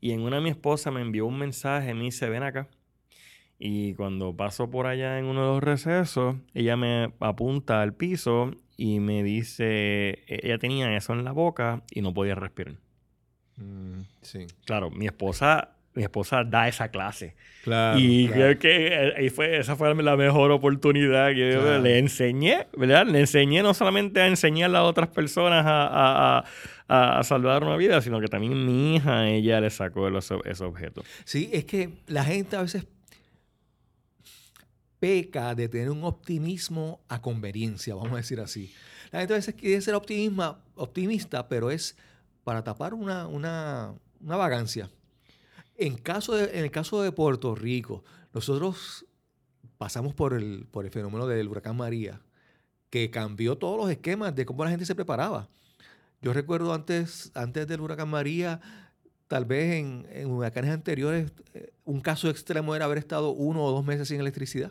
Y 0.00 0.12
en 0.12 0.20
una 0.20 0.40
mi 0.40 0.50
esposa 0.50 0.92
me 0.92 1.00
envió 1.00 1.26
un 1.26 1.36
mensaje, 1.36 1.94
me 1.94 2.04
dice, 2.04 2.28
ven 2.28 2.44
acá. 2.44 2.68
Y 3.58 3.94
cuando 3.94 4.36
paso 4.36 4.70
por 4.70 4.86
allá 4.86 5.18
en 5.18 5.24
uno 5.24 5.40
de 5.40 5.46
los 5.48 5.64
recesos, 5.64 6.36
ella 6.54 6.76
me 6.76 7.12
apunta 7.18 7.82
al 7.82 7.92
piso 7.92 8.52
y 8.76 9.00
me 9.00 9.24
dice, 9.24 10.22
e-, 10.28 10.40
ella 10.44 10.58
tenía 10.58 10.96
eso 10.96 11.12
en 11.12 11.24
la 11.24 11.32
boca 11.32 11.82
y 11.90 12.02
no 12.02 12.14
podía 12.14 12.36
respirar. 12.36 12.83
Mm, 13.56 14.00
sí. 14.22 14.46
Claro, 14.64 14.90
mi 14.90 15.06
esposa, 15.06 15.70
mi 15.94 16.02
esposa 16.02 16.44
da 16.44 16.68
esa 16.68 16.88
clase. 16.88 17.34
Claro, 17.62 17.98
y 17.98 18.28
creo 18.28 18.58
que 18.58 18.88
eh, 18.88 19.14
ahí 19.16 19.30
fue, 19.30 19.58
esa 19.58 19.76
fue 19.76 19.94
la 19.94 20.16
mejor 20.16 20.50
oportunidad 20.50 21.28
que 21.28 21.80
le 21.82 21.98
enseñé, 21.98 22.66
¿verdad? 22.76 23.06
Le 23.06 23.20
enseñé 23.20 23.62
no 23.62 23.72
solamente 23.72 24.20
a 24.20 24.26
enseñarle 24.26 24.76
a 24.76 24.82
otras 24.82 25.08
personas 25.08 25.64
a, 25.66 26.44
a, 26.88 27.22
salvar 27.22 27.64
una 27.64 27.76
vida, 27.76 28.02
sino 28.02 28.20
que 28.20 28.28
también 28.28 28.66
mi 28.66 28.96
hija, 28.96 29.28
ella 29.28 29.60
le 29.60 29.70
sacó 29.70 30.08
ese 30.18 30.64
objeto. 30.64 31.02
Sí, 31.24 31.48
es 31.52 31.64
que 31.64 31.90
la 32.06 32.24
gente 32.24 32.56
a 32.56 32.62
veces 32.62 32.86
peca 35.04 35.54
de 35.54 35.68
tener 35.68 35.90
un 35.90 36.02
optimismo 36.04 37.00
a 37.08 37.20
conveniencia, 37.20 37.94
vamos 37.94 38.12
a 38.12 38.16
decir 38.16 38.40
así. 38.40 38.72
La 39.10 39.20
gente 39.20 39.34
a 39.34 39.36
veces 39.36 39.54
quiere 39.54 39.80
ser 39.80 39.94
optimista, 39.94 41.46
pero 41.48 41.70
es 41.70 41.96
para 42.44 42.62
tapar 42.62 42.94
una, 42.94 43.26
una, 43.26 43.94
vagancia. 44.20 44.90
En, 45.76 45.96
caso 45.96 46.38
en 46.38 46.64
el 46.64 46.70
caso 46.70 47.02
de 47.02 47.10
Puerto 47.10 47.54
Rico, 47.54 48.04
nosotros 48.32 49.06
pasamos 49.78 50.14
por 50.14 50.34
el, 50.34 50.66
por 50.70 50.84
el 50.84 50.90
fenómeno 50.92 51.26
del 51.26 51.48
huracán 51.48 51.76
María, 51.76 52.20
que 52.90 53.10
cambió 53.10 53.58
todos 53.58 53.76
los 53.78 53.90
esquemas 53.90 54.34
de 54.34 54.46
cómo 54.46 54.64
la 54.64 54.70
gente 54.70 54.86
se 54.86 54.94
preparaba. 54.94 55.48
Yo 56.22 56.32
recuerdo 56.32 56.72
antes, 56.72 57.32
antes 57.34 57.66
del 57.66 57.80
huracán 57.80 58.08
María, 58.08 58.60
tal 59.26 59.44
vez 59.46 59.74
en, 59.74 60.06
en 60.10 60.30
huracanes 60.30 60.70
anteriores, 60.70 61.32
eh, 61.54 61.72
un 61.84 62.00
caso 62.00 62.30
extremo 62.30 62.74
era 62.76 62.84
haber 62.84 62.98
estado 62.98 63.30
uno 63.30 63.64
o 63.64 63.72
dos 63.72 63.84
meses 63.84 64.08
sin 64.08 64.20
electricidad. 64.20 64.70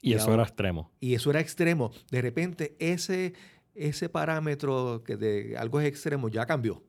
Y 0.00 0.10
Y 0.10 0.14
eso 0.14 0.24
ahora- 0.30 0.34
era 0.36 0.48
extremo. 0.48 0.90
Y 1.00 1.14
eso 1.14 1.30
era 1.30 1.40
extremo. 1.40 1.92
De 2.10 2.22
repente, 2.22 2.76
ese, 2.78 3.34
ese 3.78 4.08
parámetro 4.08 5.02
que 5.04 5.16
de 5.16 5.56
algo 5.56 5.80
es 5.80 5.86
extremo 5.86 6.28
ya 6.28 6.46
cambió. 6.46 6.82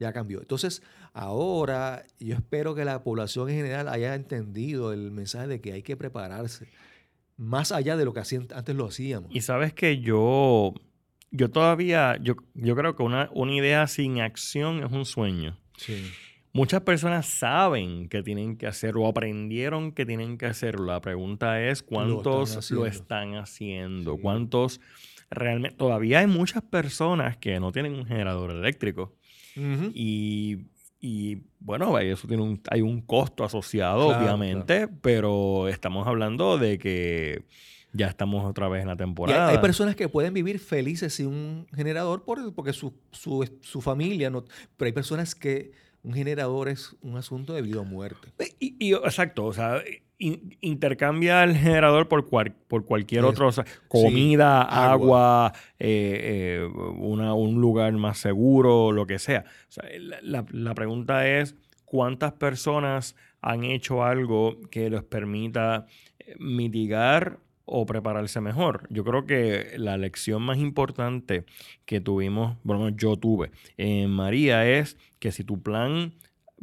Ya 0.00 0.12
cambió. 0.12 0.40
Entonces, 0.40 0.82
ahora 1.12 2.04
yo 2.18 2.34
espero 2.34 2.74
que 2.74 2.84
la 2.84 3.02
población 3.02 3.48
en 3.50 3.56
general 3.56 3.88
haya 3.88 4.14
entendido 4.14 4.92
el 4.92 5.10
mensaje 5.12 5.46
de 5.46 5.60
que 5.60 5.72
hay 5.72 5.82
que 5.82 5.96
prepararse. 5.96 6.66
Más 7.36 7.70
allá 7.72 7.96
de 7.96 8.04
lo 8.04 8.12
que 8.12 8.20
hacían- 8.20 8.48
antes 8.54 8.74
lo 8.74 8.86
hacíamos. 8.86 9.30
Y 9.34 9.40
sabes 9.42 9.72
que 9.72 10.00
yo, 10.00 10.74
yo 11.30 11.50
todavía, 11.50 12.16
yo, 12.20 12.34
yo 12.54 12.74
creo 12.76 12.96
que 12.96 13.02
una, 13.02 13.30
una 13.32 13.54
idea 13.54 13.86
sin 13.86 14.20
acción 14.20 14.82
es 14.82 14.90
un 14.92 15.04
sueño. 15.04 15.56
Sí. 15.76 16.10
Muchas 16.52 16.82
personas 16.82 17.26
saben 17.26 18.08
que 18.08 18.22
tienen 18.22 18.56
que 18.58 18.66
hacerlo 18.66 19.02
o 19.04 19.08
aprendieron 19.08 19.92
que 19.92 20.04
tienen 20.04 20.36
que 20.36 20.46
hacerlo. 20.46 20.84
La 20.86 21.00
pregunta 21.00 21.62
es 21.62 21.82
cuántos 21.82 22.56
haciendo. 22.56 22.84
lo 22.84 22.90
están 22.90 23.34
haciendo, 23.36 24.16
Sí. 24.16 24.20
cuántos 24.20 24.80
realmente... 25.34 25.76
Todavía 25.76 26.20
hay 26.20 26.26
muchas 26.26 26.62
personas 26.62 27.36
que 27.36 27.58
no 27.60 27.72
tienen 27.72 27.94
un 27.94 28.06
generador 28.06 28.50
eléctrico 28.50 29.14
y, 29.94 30.66
y, 31.00 31.38
bueno, 31.60 31.98
eso 31.98 32.26
tiene 32.28 32.42
un, 32.42 32.60
hay 32.70 32.80
un 32.80 33.00
costo 33.02 33.44
asociado, 33.44 34.08
Claro, 34.08 34.22
obviamente, 34.24 34.88
pero 34.88 35.68
estamos 35.68 36.06
hablando 36.06 36.58
de 36.58 36.78
que 36.78 37.44
ya 37.92 38.06
estamos 38.06 38.44
otra 38.46 38.68
vez 38.68 38.80
en 38.80 38.86
la 38.86 38.92
hay, 38.92 38.98
temporada. 38.98 39.48
hay 39.48 39.58
personas 39.58 39.94
que 39.96 40.08
pueden 40.08 40.32
vivir 40.32 40.58
felices 40.58 41.12
sin 41.14 41.26
un 41.26 41.66
generador 41.74 42.24
por- 42.24 42.54
porque 42.54 42.72
su, 42.72 42.94
su- 43.10 43.58
su 43.60 43.80
familia 43.82 44.30
no. 44.30 44.44
Pero 44.78 44.86
hay 44.86 44.92
personas 44.92 45.34
que 45.34 45.72
un 46.02 46.14
generador 46.14 46.68
es 46.70 46.96
un 47.02 47.16
asunto 47.18 47.52
de 47.52 47.60
vida 47.62 47.80
o 47.80 47.84
muerte. 47.84 48.32
Y, 48.58 48.76
y- 48.78 48.94
exacto, 48.94 49.44
o 49.44 49.52
sea, 49.52 49.82
in- 50.22 50.56
intercambia 50.60 51.42
el 51.44 51.56
generador 51.56 52.08
por, 52.08 52.28
cual- 52.28 52.54
por 52.68 52.84
cualquier 52.84 53.24
otro, 53.24 53.48
o 53.48 53.52
sea, 53.52 53.64
comida, 53.88 54.62
agua. 54.62 54.92
agua, 55.46 55.52
eh, 55.78 56.60
eh, 56.62 56.68
una- 56.98 57.34
un 57.34 57.60
lugar 57.60 57.92
más 57.94 58.18
seguro, 58.18 58.92
lo 58.92 59.06
que 59.06 59.18
sea. 59.18 59.44
O 59.68 59.72
sea, 59.72 59.84
la, 59.98 60.18
la- 60.22 60.46
la 60.50 60.74
pregunta 60.74 61.26
es, 61.28 61.54
¿cuántas 61.84 62.32
personas 62.32 63.16
han 63.40 63.64
hecho 63.64 64.04
algo 64.04 64.58
que 64.70 64.88
les 64.88 65.02
permita 65.02 65.86
eh, 66.18 66.34
mitigar 66.38 67.38
o 67.64 67.86
prepararse 67.86 68.40
mejor? 68.40 68.86
Yo 68.90 69.04
creo 69.04 69.26
que 69.26 69.74
la 69.76 69.96
lección 69.96 70.42
más 70.42 70.58
importante 70.58 71.44
que 71.84 72.00
tuvimos, 72.00 72.56
bueno, 72.62 72.88
yo 72.90 73.16
tuve 73.16 73.50
en 73.76 74.10
María 74.10 74.66
es 74.68 74.96
que 75.18 75.32
si 75.32 75.44
tu 75.44 75.62
plan 75.62 76.14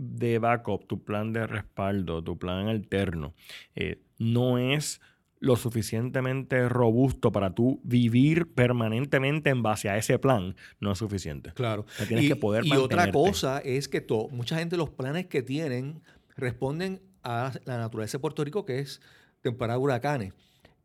de 0.02 0.40
backup, 0.40 0.88
tu 0.88 1.04
plan 1.04 1.34
de 1.34 1.46
respaldo, 1.46 2.24
tu 2.24 2.38
plan 2.40 2.70
alterno, 2.70 3.34
eh, 3.76 4.00
no 4.18 4.58
es 4.58 5.02
lo 5.42 5.56
suficientemente 5.58 6.68
robusto 6.70 7.32
para 7.34 7.54
tú 7.54 7.82
vivir 7.84 8.54
permanentemente 8.54 9.50
en 9.50 9.62
base 9.62 9.90
a 9.90 9.98
ese 9.98 10.18
plan, 10.18 10.56
no 10.80 10.92
es 10.94 10.98
suficiente. 10.98 11.52
Claro. 11.54 11.86
O 11.88 11.92
sea, 11.92 12.08
tienes 12.08 12.28
que 12.28 12.36
poder 12.38 12.66
y 12.66 12.72
otra 12.72 13.12
cosa 13.12 13.60
es 13.60 13.88
que 13.90 14.00
to- 14.02 14.30
mucha 14.32 14.58
gente 14.58 14.78
los 14.78 14.90
planes 14.90 15.28
que 15.28 15.42
tienen 15.42 16.02
responden 16.38 17.02
a 17.24 17.52
la 17.66 17.78
naturaleza 17.78 18.18
de 18.18 18.22
Puerto 18.22 18.44
Rico, 18.46 18.66
que 18.66 18.80
es 18.80 19.02
temporada 19.42 19.78
de 19.78 19.84
huracanes, 19.84 20.34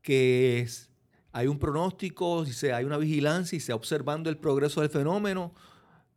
que 0.02 0.60
es, 0.60 0.90
hay 1.32 1.46
un 1.46 1.58
pronóstico, 1.60 2.44
y 2.44 2.52
se, 2.52 2.72
hay 2.72 2.84
una 2.84 2.98
vigilancia 2.98 3.56
y 3.56 3.60
se 3.60 3.72
va 3.72 3.76
observando 3.76 4.28
el 4.30 4.36
progreso 4.38 4.80
del 4.80 4.90
fenómeno, 4.90 5.52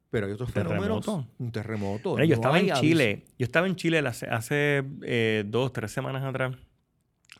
pero 0.09 0.27
hay 0.27 0.33
otros 0.33 0.51
fenómenos. 0.51 1.05
Terremoto. 1.05 1.27
Un 1.37 1.51
terremoto. 1.51 2.15
Mira, 2.15 2.25
yo 2.25 2.29
no 2.29 2.35
estaba 2.35 2.59
en 2.59 2.71
aviso. 2.71 2.81
Chile, 2.81 3.25
yo 3.37 3.43
estaba 3.43 3.67
en 3.67 3.75
Chile 3.75 3.99
hace, 3.99 4.27
hace, 4.27 4.83
eh, 5.03 5.43
dos, 5.45 5.73
tres 5.73 5.91
semanas 5.91 6.23
atrás 6.23 6.55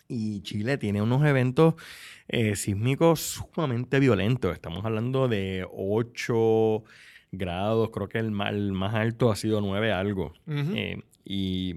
y 0.07 0.41
Chile 0.41 0.77
tiene 0.77 1.01
unos 1.01 1.25
eventos 1.25 1.75
eh, 2.27 2.55
sísmicos 2.55 3.19
sumamente 3.19 3.99
violentos. 3.99 4.53
Estamos 4.53 4.85
hablando 4.85 5.27
de 5.27 5.65
8 5.71 6.83
grados, 7.31 7.89
creo 7.91 8.07
que 8.07 8.19
el 8.19 8.31
más, 8.31 8.51
el 8.51 8.71
más 8.71 8.93
alto 8.95 9.31
ha 9.31 9.35
sido 9.35 9.61
9 9.61 9.91
algo. 9.91 10.33
Ujú. 10.45 10.73
Eh, 10.75 11.03
y 11.25 11.75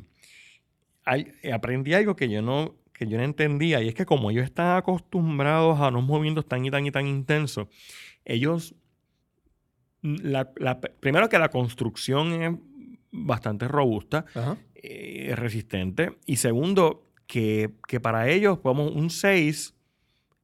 eh, 1.06 1.52
aprendí 1.52 1.94
algo 1.94 2.16
que 2.16 2.28
yo 2.28 2.42
no 2.42 2.76
que 2.92 3.06
yo 3.06 3.16
no 3.16 3.24
entendía 3.24 3.82
y 3.82 3.88
es 3.88 3.94
que 3.94 4.04
como 4.04 4.30
ellos 4.30 4.44
están 4.44 4.76
acostumbrados 4.76 5.80
a 5.80 5.88
unos 5.88 6.04
movimientos 6.04 6.46
tan 6.46 6.66
y 6.66 6.70
tan 6.70 6.84
y 6.84 6.90
tan 6.90 7.06
intensos, 7.06 7.66
ellos 8.26 8.74
la- 10.02 10.50
la- 10.56 10.80
primero 10.80 11.28
que 11.28 11.38
la 11.38 11.48
construcción 11.50 12.32
es 12.42 12.52
bastante 13.12 13.66
robusta, 13.68 14.24
eh, 14.74 15.32
resistente 15.36 16.18
y 16.26 16.36
segundo 16.36 17.06
que, 17.26 17.70
que 17.86 18.00
para 18.00 18.28
ellos 18.28 18.58
podemos 18.58 18.92
un 18.92 19.10
6 19.10 19.74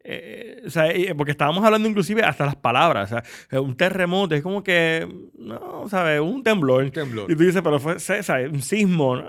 eh, 0.09 0.63
o 0.65 0.71
sea, 0.71 0.89
eh, 0.93 1.15
porque 1.17 1.33
estábamos 1.33 1.65
hablando 1.65 1.89
inclusive 1.89 2.23
hasta 2.23 2.47
las 2.47 2.55
palabras, 2.55 3.11
o 3.11 3.15
sea, 3.17 3.25
eh, 3.51 3.59
un 3.59 3.77
terremoto 3.77 4.37
es 4.37 4.43
como 4.43 4.63
que, 4.63 5.05
no, 5.37 5.89
¿sabes? 5.89 6.21
Un 6.21 6.45
temblor. 6.45 6.85
Un 6.85 6.93
temblor. 6.93 7.29
Y 7.29 7.35
tú 7.35 7.43
dices, 7.43 7.61
pero 7.61 7.81
fue, 7.81 7.99
¿sabes? 7.99 8.29
Un 8.53 8.63
sismo, 8.63 9.17
¿no? 9.17 9.25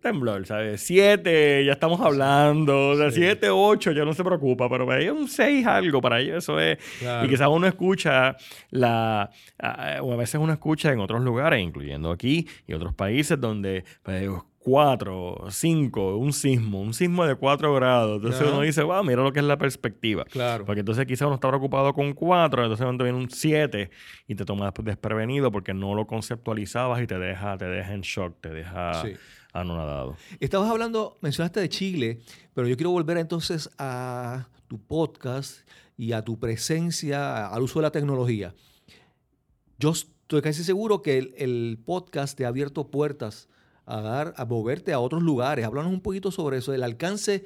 Temblor, 0.00 0.46
¿sabes? 0.46 0.80
Siete, 0.82 1.64
ya 1.64 1.72
estamos 1.72 2.00
hablando. 2.00 2.90
O 2.90 2.96
sea, 2.96 3.10
Sí. 3.10 3.20
siete, 3.20 3.50
ocho, 3.50 3.92
ya 3.92 4.04
no 4.04 4.12
se 4.12 4.24
preocupa, 4.24 4.68
pero 4.68 4.86
para 4.86 5.00
ellos 5.00 5.16
un 5.18 5.28
seis 5.28 5.66
algo, 5.66 6.00
para 6.00 6.20
ellos 6.20 6.38
eso 6.38 6.58
es... 6.58 6.78
Claro. 6.98 7.26
Y 7.26 7.28
quizás 7.30 7.48
uno 7.48 7.66
escucha 7.66 8.36
la... 8.70 9.30
o 10.02 10.12
a 10.12 10.16
veces 10.16 10.40
uno 10.40 10.52
escucha 10.52 10.92
en 10.92 11.00
otros 11.00 11.22
lugares, 11.22 11.60
incluyendo 11.62 12.10
aquí 12.10 12.46
y 12.66 12.72
otros 12.72 12.94
países, 12.94 13.40
donde 13.40 13.84
pues, 14.02 14.28
cuatro, 14.62 15.46
cinco, 15.48 16.16
un 16.16 16.32
sismo, 16.34 16.80
un 16.82 16.92
sismo 16.92 17.26
de 17.26 17.34
cuatro 17.34 17.74
grados. 17.74 18.16
Entonces 18.16 18.46
uno 18.46 18.60
dice, 18.60 18.82
wow, 18.82 19.02
mira 19.02 19.22
lo 19.22 19.32
que 19.32 19.40
es 19.40 19.44
la 19.46 19.56
perspectiva. 19.56 20.24
Claro. 20.24 20.64
Porque 20.66 20.80
entonces 20.80 21.06
quizás 21.06 21.26
uno 21.26 21.36
está 21.36 21.48
preocupado 21.48 21.94
con 21.94 22.12
cuatro, 22.12 22.62
entonces 22.62 22.84
cuando 22.84 23.04
viene 23.04 23.18
un 23.18 23.30
siete 23.30 23.90
y 24.28 24.34
te 24.34 24.44
tomas 24.44 24.72
desprevenido 24.82 25.50
porque 25.50 25.72
no 25.72 25.94
lo 25.94 26.06
conceptualizabas 26.06 27.00
y 27.02 27.06
te 27.06 27.18
deja, 27.18 27.56
te 27.56 27.64
deja 27.66 27.94
en 27.94 28.02
shock, 28.02 28.34
te 28.40 28.50
deja 28.50 29.02
Sí. 29.02 29.14
Anonadado. 29.52 30.16
Estabas 30.38 30.70
hablando, 30.70 31.18
mencionaste 31.20 31.60
de 31.60 31.68
Chile, 31.68 32.20
pero 32.54 32.68
yo 32.68 32.76
quiero 32.76 32.90
volver 32.90 33.18
entonces 33.18 33.70
a 33.78 34.48
tu 34.68 34.78
podcast 34.78 35.60
y 35.96 36.12
a 36.12 36.22
tu 36.22 36.38
presencia 36.38 37.48
al 37.48 37.62
uso 37.62 37.78
de 37.78 37.82
la 37.82 37.90
tecnología. 37.90 38.54
Yo 39.78 39.90
estoy 39.90 40.42
casi 40.42 40.62
seguro 40.62 41.02
que 41.02 41.18
el, 41.36 41.78
podcast 41.84 42.36
te 42.36 42.44
ha 42.44 42.48
abierto 42.48 42.90
puertas 42.90 43.48
a 43.86 44.00
dar, 44.00 44.34
a 44.36 44.44
moverte 44.44 44.92
a 44.92 45.00
otros 45.00 45.22
lugares. 45.22 45.64
Háblanos 45.64 45.92
un 45.92 46.00
poquito 46.00 46.30
sobre 46.30 46.58
eso, 46.58 46.72
el 46.72 46.82
alcance 46.82 47.44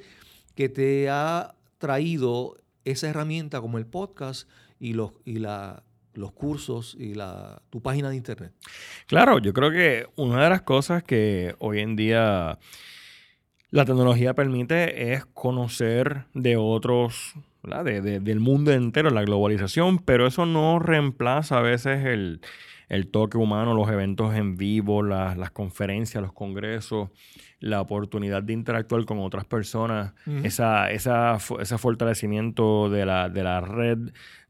que 0.53 0.69
te 0.69 1.09
ha 1.09 1.55
traído 1.77 2.57
esa 2.83 3.09
herramienta 3.09 3.59
como 3.59 3.77
el 3.77 3.87
podcast 3.87 4.47
y 4.79 4.93
los, 4.93 5.13
y 5.25 5.39
la, 5.39 5.83
los 6.15 6.31
cursos 6.31 6.95
y 6.99 7.13
la, 7.13 7.61
tu 7.69 7.81
página 7.81 8.09
de 8.09 8.15
internet. 8.15 8.51
Claro, 9.07 9.39
yo 9.39 9.53
creo 9.53 9.71
que 9.71 10.07
una 10.15 10.43
de 10.43 10.49
las 10.49 10.61
cosas 10.63 11.03
que 11.03 11.55
hoy 11.59 11.79
en 11.79 11.95
día 11.95 12.57
la 13.71 13.85
tecnología 13.85 14.33
permite 14.33 15.13
es 15.13 15.25
conocer 15.25 16.25
de 16.33 16.57
otros. 16.57 17.33
De- 17.83 17.99
de- 18.01 18.19
del 18.19 18.39
mundo 18.39 18.71
entero, 18.71 19.09
la 19.09 19.23
globalización, 19.23 19.97
pero 19.97 20.27
eso 20.27 20.45
no 20.45 20.77
reemplaza 20.77 21.57
a 21.57 21.61
veces 21.63 22.05
el, 22.05 22.39
el 22.89 23.07
toque 23.07 23.37
humano, 23.37 23.73
los 23.73 23.89
eventos 23.89 24.35
en 24.35 24.57
vivo, 24.57 25.01
las, 25.03 25.37
las 25.37 25.51
conferencias, 25.51 26.21
los 26.21 26.33
congresos, 26.33 27.09
la 27.59 27.81
oportunidad 27.81 28.43
de 28.43 28.53
interactuar 28.53 29.05
con 29.05 29.19
otras 29.19 29.45
personas, 29.45 30.13
Ujú. 30.27 30.37
esa, 30.45 30.91
esa, 30.91 31.37
ese 31.59 31.77
fortalecimiento 31.77 32.89
de 32.89 33.05
la, 33.05 33.29
de 33.29 33.43
la 33.43 33.61
red 33.61 33.97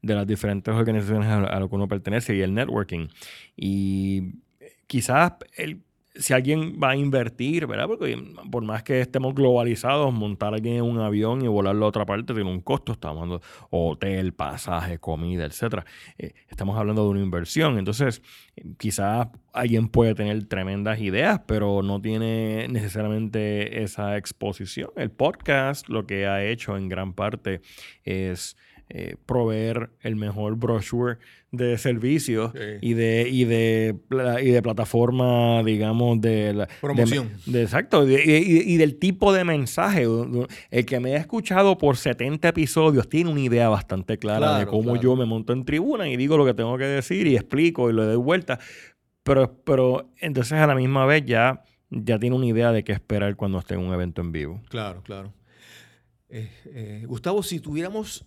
de 0.02 0.14
las 0.14 0.26
diferentes 0.26 0.74
organizaciones 0.74 1.28
a, 1.28 1.44
a 1.44 1.60
lo 1.60 1.68
que 1.68 1.74
uno 1.76 1.88
pertenece 1.88 2.36
y 2.36 2.40
el 2.42 2.52
networking. 2.54 3.08
Y 3.56 4.34
quizás 4.86 5.32
el- 5.56 5.82
si 6.18 6.32
alguien 6.32 6.78
va 6.82 6.90
a 6.90 6.96
invertir, 6.96 7.66
¿verdad? 7.66 7.86
Porque 7.86 8.16
por 8.50 8.62
más 8.64 8.82
que 8.82 9.00
estemos 9.00 9.34
globalizados, 9.34 10.12
montar 10.12 10.52
a 10.52 10.56
alguien 10.56 10.76
en 10.76 10.82
un 10.82 11.00
avión 11.00 11.42
y 11.42 11.48
volarlo 11.48 11.86
a 11.86 11.88
otra 11.88 12.06
parte 12.06 12.34
tiene 12.34 12.50
un 12.50 12.60
costo. 12.60 12.92
Estamos 12.92 13.22
hablando 13.22 13.42
hotel, 13.70 14.32
pasaje, 14.32 14.98
comida, 14.98 15.44
etcétera. 15.44 15.84
Eh, 16.18 16.32
estamos 16.48 16.78
hablando 16.78 17.04
de 17.04 17.10
una 17.10 17.20
inversión. 17.20 17.78
Entonces, 17.78 18.22
quizás 18.78 19.28
alguien 19.52 19.88
puede 19.88 20.14
tener 20.14 20.44
tremendas 20.44 21.00
ideas, 21.00 21.40
pero 21.46 21.82
no 21.82 22.00
tiene 22.00 22.68
necesariamente 22.68 23.82
esa 23.82 24.16
exposición. 24.16 24.90
El 24.96 25.10
podcast 25.10 25.88
lo 25.88 26.06
que 26.06 26.26
ha 26.26 26.44
hecho 26.44 26.76
en 26.76 26.88
gran 26.88 27.12
parte 27.12 27.60
es 28.04 28.56
eh, 28.88 29.16
proveer 29.26 29.90
el 30.00 30.14
mejor 30.16 30.54
brochure 30.56 31.16
de 31.50 31.76
servicios 31.78 32.52
Sí. 32.54 32.60
y 32.82 32.94
de 32.94 33.28
y 33.28 33.44
de 33.44 33.96
y 34.42 34.50
de 34.50 34.62
plataforma 34.62 35.62
digamos 35.64 36.20
de 36.20 36.52
la- 36.54 36.68
Promoción. 36.80 37.30
de- 37.46 37.62
exacto 37.62 38.08
y, 38.08 38.14
y- 38.14 38.74
y 38.74 38.76
del 38.76 38.96
tipo 38.98 39.32
de 39.32 39.42
mensaje 39.44 40.06
el 40.70 40.86
que 40.86 41.00
me 41.00 41.14
ha 41.14 41.18
escuchado 41.18 41.78
por 41.78 41.96
70 41.96 42.48
episodios 42.48 43.08
tiene 43.08 43.30
una 43.30 43.40
idea 43.40 43.68
bastante 43.68 44.18
clara 44.18 44.58
de 44.58 44.66
cómo 44.66 44.92
claro. 44.92 45.00
yo 45.00 45.16
me 45.16 45.24
monto 45.24 45.52
en 45.52 45.64
tribuna 45.64 46.08
y 46.08 46.16
digo 46.16 46.36
lo 46.36 46.44
que 46.44 46.54
tengo 46.54 46.76
que 46.78 46.84
decir 46.84 47.26
y 47.26 47.34
explico 47.36 47.90
y 47.90 47.92
le 47.92 48.02
doy 48.04 48.16
vuelta 48.16 48.58
pero 49.22 49.56
pero 49.64 50.10
entonces 50.20 50.52
a 50.52 50.66
la 50.66 50.74
misma 50.76 51.06
vez 51.06 51.24
ya 51.26 51.62
ya 51.90 52.18
tiene 52.18 52.36
una 52.36 52.46
idea 52.46 52.70
de 52.72 52.84
qué 52.84 52.92
esperar 52.92 53.34
cuando 53.36 53.58
esté 53.58 53.74
en 53.74 53.80
un 53.80 53.92
evento 53.94 54.20
en 54.20 54.30
vivo 54.32 54.60
Claro, 54.68 55.02
claro. 55.02 55.32
Eh, 56.28 56.50
eh, 56.74 57.04
Gustavo, 57.06 57.40
si 57.44 57.60
tuviéramos, 57.60 58.26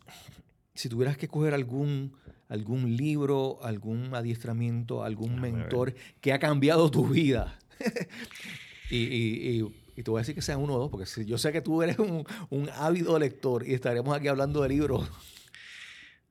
si 0.73 0.89
tuvieras 0.89 1.17
que 1.17 1.27
coger 1.27 1.53
algún, 1.53 2.13
algún 2.47 2.95
libro, 2.95 3.59
algún 3.63 4.13
adiestramiento, 4.15 5.03
algún 5.03 5.39
mentor 5.41 5.93
que 6.21 6.33
ha 6.33 6.39
cambiado 6.39 6.89
tu 6.89 7.07
vida, 7.07 7.59
y, 8.89 8.97
y- 8.97 9.59
y- 9.61 9.75
y 9.97 10.03
te 10.03 10.11
voy 10.11 10.19
a 10.19 10.21
decir 10.21 10.35
que 10.35 10.41
sean 10.41 10.61
uno 10.61 10.75
o 10.75 10.79
dos, 10.79 10.89
porque 10.89 11.05
si- 11.05 11.25
yo 11.25 11.37
sé 11.37 11.51
que 11.51 11.61
tú 11.61 11.81
eres 11.83 11.99
un, 11.99 12.23
un 12.49 12.69
ávido 12.75 13.19
lector 13.19 13.67
y 13.67 13.73
estaríamos 13.73 14.15
aquí 14.15 14.27
hablando 14.29 14.61
de 14.61 14.69
libros. 14.69 15.09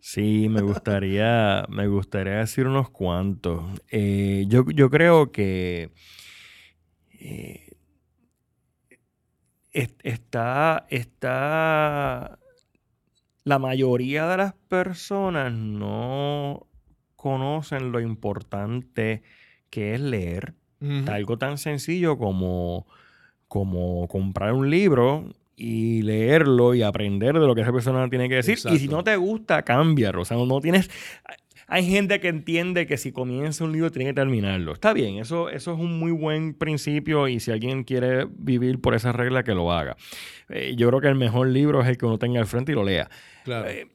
Sí, 0.01 0.49
me 0.49 0.63
gustaría, 0.63 1.65
me 1.69 1.87
gustaría 1.89 2.35
decir 2.37 2.67
unos 2.67 2.89
cuantos. 2.89 3.65
Eh, 3.91 4.45
yo, 4.49 4.65
yo 4.71 4.89
creo 4.89 5.33
que 5.33 5.91
eh, 7.21 7.73
es- 9.73 9.95
está, 10.03 10.87
está, 10.89 12.38
la 13.49 13.59
mayoría 13.59 14.29
de 14.29 14.37
las 14.37 14.53
personas 14.69 15.53
no 15.53 16.67
conocen 17.17 17.93
lo 17.93 18.01
importante 18.01 19.23
que 19.71 19.95
es 19.95 20.01
leer. 20.01 20.55
Algo 21.09 21.39
tan 21.39 21.59
sencillo 21.59 22.19
como, 22.19 22.87
como 23.49 24.07
comprar 24.07 24.53
un 24.53 24.71
libro 24.71 25.25
y 25.57 26.03
leerlo 26.03 26.75
y 26.75 26.83
aprender 26.83 27.41
de 27.41 27.47
lo 27.47 27.55
que 27.55 27.63
esa 27.63 27.73
persona 27.73 28.09
tiene 28.09 28.29
que 28.29 28.37
decir. 28.37 28.59
Y 28.71 28.79
si 28.79 28.87
no 28.87 29.03
te 29.03 29.17
gusta, 29.17 29.63
cámbialo. 29.63 30.23
O 30.23 30.25
sea, 30.25 30.37
no 30.37 30.61
tienes... 30.61 30.91
Hay 31.71 31.85
gente 31.85 32.19
que 32.19 32.29
entiende 32.29 32.87
que 32.87 32.97
si 32.97 33.13
comienza 33.13 33.63
un 33.63 33.73
libro 33.73 33.91
tiene 33.93 34.09
que 34.11 34.15
terminarlo. 34.15 34.73
Está 34.73 34.95
bien, 34.95 35.19
eso, 35.19 35.51
eso 35.51 35.75
es 35.75 35.79
un 35.79 35.99
muy 35.99 36.13
buen 36.13 36.55
principio 36.55 37.29
y 37.29 37.41
si 37.41 37.51
alguien 37.51 37.85
quiere 37.85 38.27
vivir 38.27 38.81
por 38.81 38.95
esa 38.95 39.13
regla, 39.13 39.45
que 39.45 39.53
lo 39.53 39.71
haga. 39.71 39.95
Eh, 40.49 40.75
yo 40.79 40.89
creo 40.89 41.03
que 41.03 41.09
el 41.09 41.15
mejor 41.15 41.49
libro 41.49 41.83
es 41.83 41.89
el 41.89 41.99
que 41.99 42.07
uno 42.07 42.19
tenga 42.19 42.41
al 42.41 42.47
frente 42.47 42.73
y 42.73 42.75
lo 42.75 42.85
lea. 42.85 43.11
Claro. 43.45 43.69
Eh, 43.69 43.87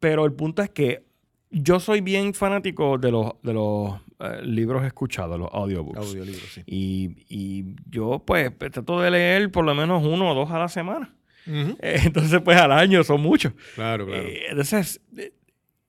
pero 0.00 0.24
el 0.24 0.32
punto 0.32 0.62
es 0.62 0.70
que 0.70 1.04
yo 1.50 1.80
soy 1.80 2.00
bien 2.00 2.32
fanático 2.32 2.96
de 2.96 3.10
los, 3.10 3.32
de 3.42 3.52
los 3.52 4.00
eh, 4.18 4.40
libros 4.44 4.82
escuchados, 4.82 5.38
los 5.38 5.50
audiobooks. 5.52 5.98
Audiolibros, 5.98 6.50
sí. 6.50 6.62
Y, 6.64 7.16
y 7.28 7.76
yo, 7.90 8.22
pues, 8.24 8.56
trato 8.58 9.02
de 9.02 9.10
leer 9.10 9.50
por 9.50 9.66
lo 9.66 9.74
menos 9.74 10.02
uno 10.02 10.30
o 10.30 10.34
dos 10.34 10.50
a 10.50 10.58
la 10.58 10.68
semana. 10.68 11.14
Entonces, 11.46 12.40
pues, 12.40 12.56
al 12.56 12.72
año 12.72 13.04
son 13.04 13.20
muchos. 13.20 13.52
Claro, 13.74 14.06
claro. 14.06 14.26
Entonces, 14.48 15.02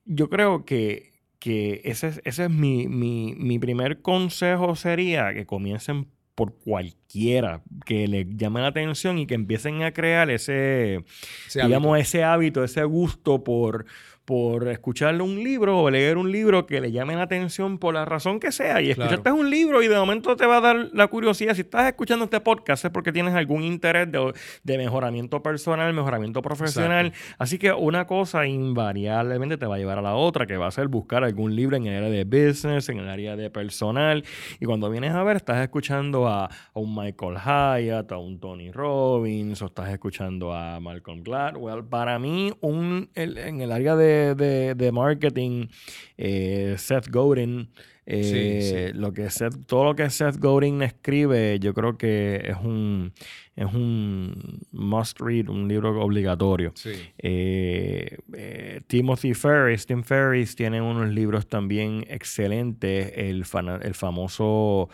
yo 0.07 0.29
creo 0.29 0.65
que, 0.65 1.13
que 1.39 1.81
ese 1.83 2.07
es, 2.07 2.21
ese 2.23 2.45
es 2.45 2.49
mi, 2.49 2.87
mi, 2.87 3.35
mi 3.35 3.59
primer 3.59 4.01
consejo 4.01 4.75
sería 4.75 5.33
que 5.33 5.45
comiencen 5.45 6.07
por 6.37 6.55
cualquiera 6.55 7.63
que 7.83 8.07
les 8.07 8.27
llame 8.37 8.61
la 8.61 8.67
atención 8.67 9.17
y 9.17 9.25
que 9.25 9.33
empiecen 9.33 9.81
a 9.81 9.91
crear 9.91 10.29
ese, 10.29 11.03
Ese 11.47 11.63
digamos, 11.63 11.99
ese 11.99 12.23
hábito, 12.23 12.63
ese 12.63 12.83
gusto 12.83 13.43
por, 13.43 13.85
por 14.27 14.67
escucharle 14.67 15.23
un 15.23 15.41
libro 15.41 15.79
o 15.79 15.89
leer 15.89 16.17
un 16.17 16.29
libro 16.33 16.65
que 16.67 16.81
le 16.81 16.91
llame 16.91 17.15
la 17.15 17.21
atención 17.21 17.77
por 17.77 17.93
la 17.93 18.03
razón 18.03 18.41
que 18.41 18.51
sea. 18.51 18.81
Y 18.81 18.93
Claro. 18.93 19.03
escuchaste 19.11 19.31
un 19.31 19.49
libro 19.49 19.81
y 19.81 19.87
de 19.87 19.95
momento 19.95 20.35
te 20.35 20.45
va 20.45 20.57
a 20.57 20.59
dar 20.59 20.75
la 20.91 21.07
curiosidad. 21.07 21.53
Si 21.53 21.61
estás 21.61 21.87
escuchando 21.87 22.25
este 22.25 22.41
podcast 22.41 22.83
es 22.83 22.91
porque 22.91 23.13
tienes 23.13 23.33
algún 23.35 23.63
interés 23.63 24.11
de, 24.11 24.33
de 24.63 24.77
mejoramiento 24.77 25.41
personal, 25.41 25.93
mejoramiento 25.93 26.41
profesional. 26.41 27.13
Así 27.37 27.57
que 27.57 27.71
una 27.71 28.05
cosa 28.05 28.45
invariablemente 28.45 29.57
te 29.57 29.65
va 29.65 29.75
a 29.75 29.77
llevar 29.77 29.97
a 29.99 30.01
la 30.01 30.15
otra, 30.15 30.45
que 30.45 30.57
va 30.57 30.67
a 30.67 30.71
ser 30.71 30.89
buscar 30.89 31.23
algún 31.23 31.55
libro 31.55 31.77
en 31.77 31.85
el 31.87 32.03
área 32.03 32.09
de 32.09 32.25
business, 32.25 32.89
en 32.89 32.99
el 32.99 33.07
área 33.09 33.37
de 33.37 33.49
personal. 33.49 34.25
Y 34.59 34.65
cuando 34.65 34.89
vienes 34.89 35.13
a 35.13 35.23
ver, 35.23 35.37
estás 35.37 35.61
escuchando 35.63 36.27
a, 36.27 36.45
a 36.47 36.49
un 36.73 36.93
Michael 36.93 37.35
Hyatt, 37.37 38.11
a 38.11 38.17
un 38.17 38.41
Tony 38.41 38.71
Robbins, 38.71 39.61
o 39.61 39.67
estás 39.67 39.87
escuchando 39.89 40.53
a 40.53 40.81
Malcolm 40.81 41.23
Gladwell. 41.23 41.85
Para 41.85 42.19
mí, 42.19 42.51
un, 42.59 43.09
el- 43.15 43.37
en 43.37 43.61
el 43.61 43.71
área 43.71 43.95
de, 43.95 44.16
de- 44.35 44.73
marketing, 44.91 45.69
eh, 46.17 46.75
Seth 46.77 47.09
Godin. 47.09 47.67
Eh, 48.09 48.91
Sí, 48.93 48.97
Lo 48.97 49.11
que 49.11 49.23
Seth- 49.25 49.65
todo 49.65 49.83
lo 49.83 49.95
que 49.95 50.09
Seth 50.09 50.37
Godin 50.37 50.81
escribe, 50.81 51.59
yo 51.59 51.73
creo 51.73 51.97
que 51.97 52.41
es 52.45 52.55
un, 52.63 53.11
es 53.57 53.65
un 53.65 54.61
must 54.71 55.19
read, 55.19 55.49
un 55.49 55.67
libro 55.67 56.01
obligatorio. 56.01 56.71
Sí. 56.75 56.91
Eh, 57.17 58.17
eh, 58.33 58.81
Timothy 58.87 59.33
Ferris, 59.33 59.85
Tim 59.85 60.03
Ferris 60.03 60.55
tiene 60.55 60.81
unos 60.81 61.09
libros 61.09 61.47
también 61.47 62.05
excelentes, 62.07 63.11
el, 63.15 63.43
fana- 63.43 63.79
el 63.83 63.93
famoso 63.93 64.89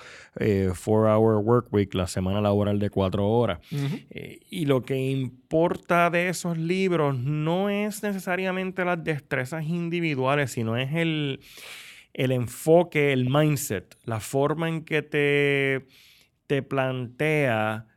Four 0.74 1.08
Hour 1.08 1.38
Work 1.44 1.68
Week, 1.72 1.94
la 1.94 2.08
semana 2.08 2.42
laboral 2.42 2.80
de 2.80 2.90
cuatro 2.90 3.28
horas. 3.30 3.60
Y 4.50 4.66
lo 4.66 4.82
que 4.82 4.98
importa 5.12 6.10
de 6.10 6.30
esos 6.30 6.58
libros 6.58 7.16
no 7.18 7.70
es 7.70 8.02
necesariamente 8.02 8.84
las 8.86 9.04
destrezas 9.04 9.66
individuales, 9.68 10.52
sino 10.52 10.76
es 10.78 10.94
el, 10.94 11.40
el 12.14 12.32
enfoque, 12.32 13.12
el 13.14 13.30
mindset, 13.30 13.96
la 14.06 14.20
forma 14.20 14.70
en 14.70 14.84
que 14.86 15.02
te, 15.02 15.88
te 16.48 16.62
plantea 16.62 17.88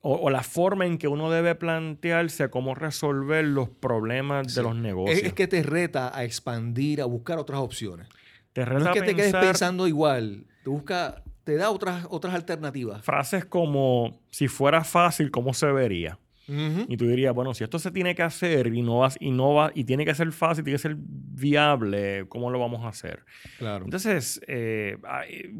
o, 0.00 0.14
o 0.14 0.30
la 0.30 0.42
forma 0.42 0.86
en 0.86 0.98
que 0.98 1.08
uno 1.08 1.30
debe 1.30 1.54
plantearse 1.56 2.48
cómo 2.48 2.74
resolver 2.74 3.44
los 3.44 3.68
problemas 3.68 4.52
Sí. 4.52 4.56
de 4.56 4.62
los 4.62 4.76
negocios. 4.76 5.22
es 5.22 5.32
que 5.32 5.46
te 5.48 5.62
reta 5.62 6.16
a 6.16 6.24
expandir, 6.24 7.00
a 7.02 7.06
buscar 7.06 7.38
otras 7.38 7.58
opciones. 7.60 8.08
te 8.52 8.64
No 8.64 8.70
reta 8.78 8.90
es 8.92 8.94
que 8.94 9.02
te 9.02 9.14
quedes 9.16 9.34
pensando 9.34 9.86
igual. 9.88 10.46
Te 10.62 10.70
busca, 10.70 11.22
te 11.44 11.56
da 11.56 11.70
otras, 11.70 12.06
otras 12.10 12.34
alternativas. 12.34 13.04
frases 13.04 13.44
como, 13.44 14.20
si 14.30 14.48
fuera 14.48 14.84
fácil, 14.84 15.30
¿cómo 15.30 15.52
se 15.54 15.66
vería? 15.66 16.18
Y 16.48 16.96
tú 16.96 17.06
dirías, 17.08 17.34
bueno, 17.34 17.54
si 17.54 17.64
esto 17.64 17.78
se 17.80 17.90
tiene 17.90 18.14
que 18.14 18.22
hacer 18.22 18.68
y 18.72 18.80
no 18.82 18.98
vas, 18.98 19.16
y 19.20 19.30
no 19.32 19.52
va, 19.54 19.72
y 19.74 19.82
tiene 19.84 20.04
que 20.04 20.14
ser 20.14 20.30
fácil, 20.30 20.62
tiene 20.62 20.76
que 20.76 20.82
ser 20.82 20.96
viable, 20.98 22.26
¿cómo 22.28 22.50
lo 22.50 22.58
vamos 22.60 22.84
a 22.84 22.88
hacer? 22.88 23.24
Claro. 23.58 23.84
Entonces, 23.84 24.40
eh, 24.46 24.96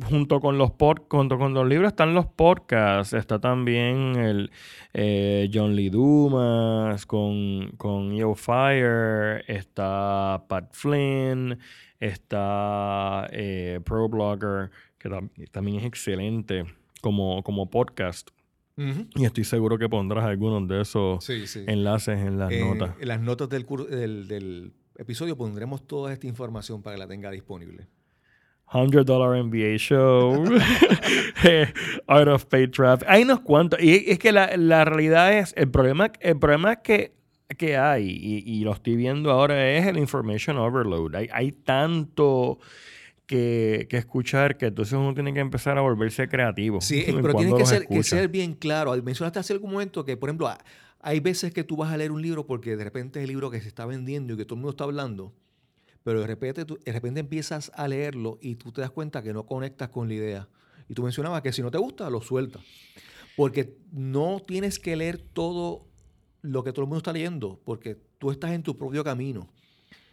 junto 0.08 0.40
con 0.40 0.58
los 0.58 0.70
pod- 0.70 1.02
junto 1.10 1.38
con 1.38 1.54
los 1.54 1.66
libros 1.66 1.88
están 1.88 2.14
los 2.14 2.26
podcasts, 2.26 3.14
está 3.14 3.40
también 3.40 4.14
el 4.16 4.50
eh, 4.94 5.50
John 5.52 5.74
Lee 5.74 5.90
Dumas 5.90 7.04
con, 7.04 7.72
con 7.76 8.14
Yo 8.14 8.34
Fire, 8.36 9.44
está 9.48 10.44
Pat 10.48 10.72
Flynn, 10.72 11.58
está 12.00 13.26
eh, 13.32 13.80
Pro 13.84 14.08
Blogger, 14.08 14.70
que 14.98 15.08
tam- 15.08 15.30
también 15.50 15.78
es 15.78 15.84
excelente 15.84 16.64
como, 17.00 17.42
como 17.42 17.68
podcast. 17.70 18.30
Y 18.76 19.24
estoy 19.24 19.44
seguro 19.44 19.78
que 19.78 19.88
pondrás 19.88 20.24
algunos 20.24 20.68
de 20.68 20.82
esos 20.82 21.24
Sí, 21.24 21.46
sí. 21.46 21.64
enlaces 21.66 22.18
en 22.18 22.38
las 22.38 22.52
Eh, 22.52 22.60
notas. 22.60 22.90
En 23.00 23.08
las 23.08 23.20
notas 23.20 23.48
del, 23.48 23.64
del, 23.88 24.28
del 24.28 24.72
episodio 24.96 25.36
pondremos 25.36 25.86
toda 25.86 26.12
esta 26.12 26.26
información 26.26 26.82
para 26.82 26.96
que 26.96 27.00
la 27.00 27.08
tenga 27.08 27.30
disponible. 27.30 27.86
$100 28.68 29.44
MBA 29.44 29.76
Show, 29.78 30.44
eh, 31.44 31.72
Art 32.08 32.28
of 32.28 32.44
Pay 32.46 32.68
Traffic. 32.68 33.08
Hay 33.08 33.22
unos 33.22 33.40
cuantos. 33.40 33.80
Y 33.80 34.10
es 34.10 34.18
que 34.18 34.32
la, 34.32 34.56
la 34.56 34.84
realidad 34.84 35.32
es, 35.38 35.54
el 35.56 35.70
problema, 35.70 36.10
el 36.20 36.36
problema 36.38 36.76
que, 36.76 37.12
que 37.56 37.76
hay, 37.76 38.08
y, 38.10 38.42
y 38.44 38.64
lo 38.64 38.72
estoy 38.72 38.96
viendo 38.96 39.30
ahora, 39.30 39.70
es 39.70 39.86
el 39.86 39.96
information 39.98 40.56
overload. 40.58 41.14
Hay, 41.14 41.28
hay 41.32 41.52
tanto 41.52 42.58
que, 43.26 43.86
que 43.90 43.96
escuchar 43.96 44.56
que 44.56 44.66
entonces 44.66 44.94
uno 44.94 45.12
tiene 45.14 45.34
que 45.34 45.40
empezar 45.40 45.76
a 45.78 45.80
volverse 45.80 46.28
creativo. 46.28 46.80
Sí, 46.80 47.04
pero 47.22 47.34
tienes 47.38 47.54
que 47.54 47.66
ser, 47.66 47.86
que 47.88 47.94
ser 48.16 48.28
bien 48.28 48.54
claro. 48.54 48.94
Mencionaste 49.02 49.38
hace 49.38 49.52
algún 49.52 49.72
momento 49.72 50.04
que, 50.04 50.16
por 50.16 50.28
ejemplo, 50.28 50.48
hay 51.00 51.20
veces 51.20 51.52
que 51.52 51.64
tú 51.64 51.76
vas 51.76 51.92
a 51.92 51.96
leer 51.96 52.12
un 52.12 52.22
libro 52.22 52.46
porque 52.46 52.76
de 52.76 52.84
repente 52.84 53.18
es 53.18 53.24
el 53.24 53.28
libro 53.28 53.50
que 53.50 53.60
se 53.60 53.68
está 53.68 53.84
vendiendo 53.86 54.34
y 54.34 54.36
que 54.36 54.44
todo 54.44 54.54
el 54.54 54.60
mundo 54.60 54.70
está 54.70 54.84
hablando, 54.84 55.34
pero 56.02 56.20
de 56.20 56.26
repente, 56.26 56.64
tú- 56.64 56.78
de 56.84 56.92
repente 56.92 57.20
empiezas 57.20 57.70
a 57.74 57.88
leerlo 57.88 58.38
y 58.40 58.54
tú 58.54 58.70
te 58.72 58.80
das 58.80 58.90
cuenta 58.90 59.22
que 59.22 59.32
no 59.32 59.44
conectas 59.44 59.88
con 59.88 60.08
la 60.08 60.14
idea. 60.14 60.48
Y 60.88 60.94
tú 60.94 61.02
mencionabas 61.02 61.42
que 61.42 61.52
si 61.52 61.62
no 61.62 61.70
te 61.72 61.78
gusta, 61.78 62.08
lo 62.10 62.20
sueltas. 62.20 62.62
Porque 63.36 63.76
no 63.92 64.40
tienes 64.46 64.78
que 64.78 64.94
leer 64.96 65.18
todo 65.18 65.86
lo 66.42 66.62
que 66.62 66.72
todo 66.72 66.82
el 66.82 66.86
mundo 66.88 66.98
está 66.98 67.12
leyendo, 67.12 67.60
porque 67.64 67.96
tú 68.18 68.30
estás 68.30 68.52
en 68.52 68.62
tu 68.62 68.76
propio 68.78 69.02
camino. 69.02 69.48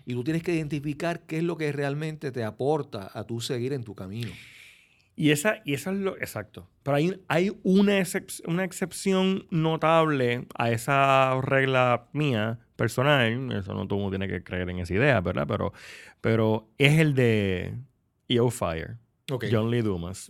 Y 0.06 0.14
tú 0.14 0.24
tienes 0.24 0.44
que 0.44 0.54
identificar 0.54 1.22
qué 1.26 1.38
es 1.38 1.44
lo 1.44 1.58
que 1.58 1.72
realmente 1.72 2.32
te 2.32 2.44
aporta 2.44 3.10
a 3.14 3.24
tú 3.26 3.40
seguir 3.42 3.74
en 3.74 3.84
tu 3.84 3.96
camino. 3.96 4.32
Y 5.16 5.30
esa, 5.30 5.62
y 5.64 5.74
eso 5.76 5.92
es 5.92 5.98
lo 5.98 6.18
exacto. 6.18 6.68
Pero 6.82 6.98
hay, 6.98 7.22
hay 7.28 7.52
una, 7.64 8.00
excep- 8.00 8.42
una 8.48 8.64
excepción 8.64 9.46
notable 9.52 10.48
a 10.58 10.72
esa 10.72 11.40
regla 11.42 12.08
mía 12.14 12.58
personal, 12.76 13.52
eso 13.52 13.74
no 13.76 13.88
todo 13.88 14.00
el 14.00 14.04
mundo 14.04 14.18
tiene 14.18 14.28
que 14.28 14.44
creer 14.44 14.70
en 14.72 14.80
esa 14.80 14.94
idea, 14.96 15.22
¿verdad? 15.22 15.46
Pero, 15.48 15.72
pero 16.20 16.68
es 16.80 16.98
el 17.00 17.14
de 17.14 17.76
EO 18.28 18.50
Fire. 18.50 18.98
John 19.52 19.70
Lee 19.70 19.82
Dumas. 19.82 20.30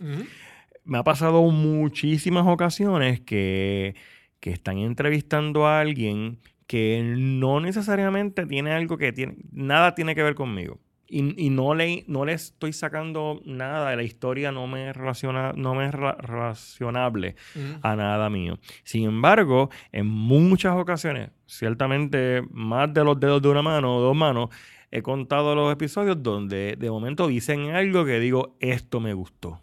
Me 0.84 0.98
ha 0.98 1.02
pasado 1.02 1.40
muchísimas 1.50 2.46
ocasiones 2.46 3.20
que, 3.20 3.94
que 4.38 4.50
están 4.50 4.76
entrevistando 4.78 5.66
a 5.66 5.80
alguien 5.80 6.38
que 6.66 7.02
no 7.16 7.60
necesariamente 7.60 8.46
tiene 8.46 8.72
algo 8.72 8.96
que 8.96 9.12
tiene, 9.12 9.36
nada 9.52 9.94
tiene 9.94 10.14
que 10.14 10.22
ver 10.22 10.34
conmigo. 10.34 10.80
Y, 11.06 11.46
y 11.46 11.50
no, 11.50 11.74
le, 11.74 12.04
no 12.08 12.24
le 12.24 12.32
estoy 12.32 12.72
sacando 12.72 13.40
nada 13.44 13.90
de 13.90 13.96
la 13.96 14.02
historia, 14.02 14.50
no 14.50 14.66
me 14.66 14.92
relaciona, 14.92 15.52
no 15.54 15.74
me 15.74 15.86
es 15.86 15.92
relacionable 15.92 17.36
a 17.82 17.94
nada 17.94 18.30
mío. 18.30 18.58
Sin 18.84 19.04
embargo, 19.04 19.70
en 19.92 20.06
muchas 20.06 20.74
ocasiones, 20.76 21.30
ciertamente 21.46 22.42
más 22.50 22.92
de 22.92 23.04
los 23.04 23.20
dedos 23.20 23.42
de 23.42 23.48
una 23.48 23.62
mano 23.62 23.96
o 23.96 24.00
dos 24.00 24.16
manos, 24.16 24.48
he 24.90 25.02
contado 25.02 25.54
los 25.54 25.72
episodios 25.72 26.22
donde 26.22 26.76
de 26.78 26.90
momento 26.90 27.28
dicen 27.28 27.70
algo 27.70 28.04
que 28.04 28.18
digo, 28.18 28.56
esto 28.60 28.98
me 28.98 29.12
gustó. 29.12 29.60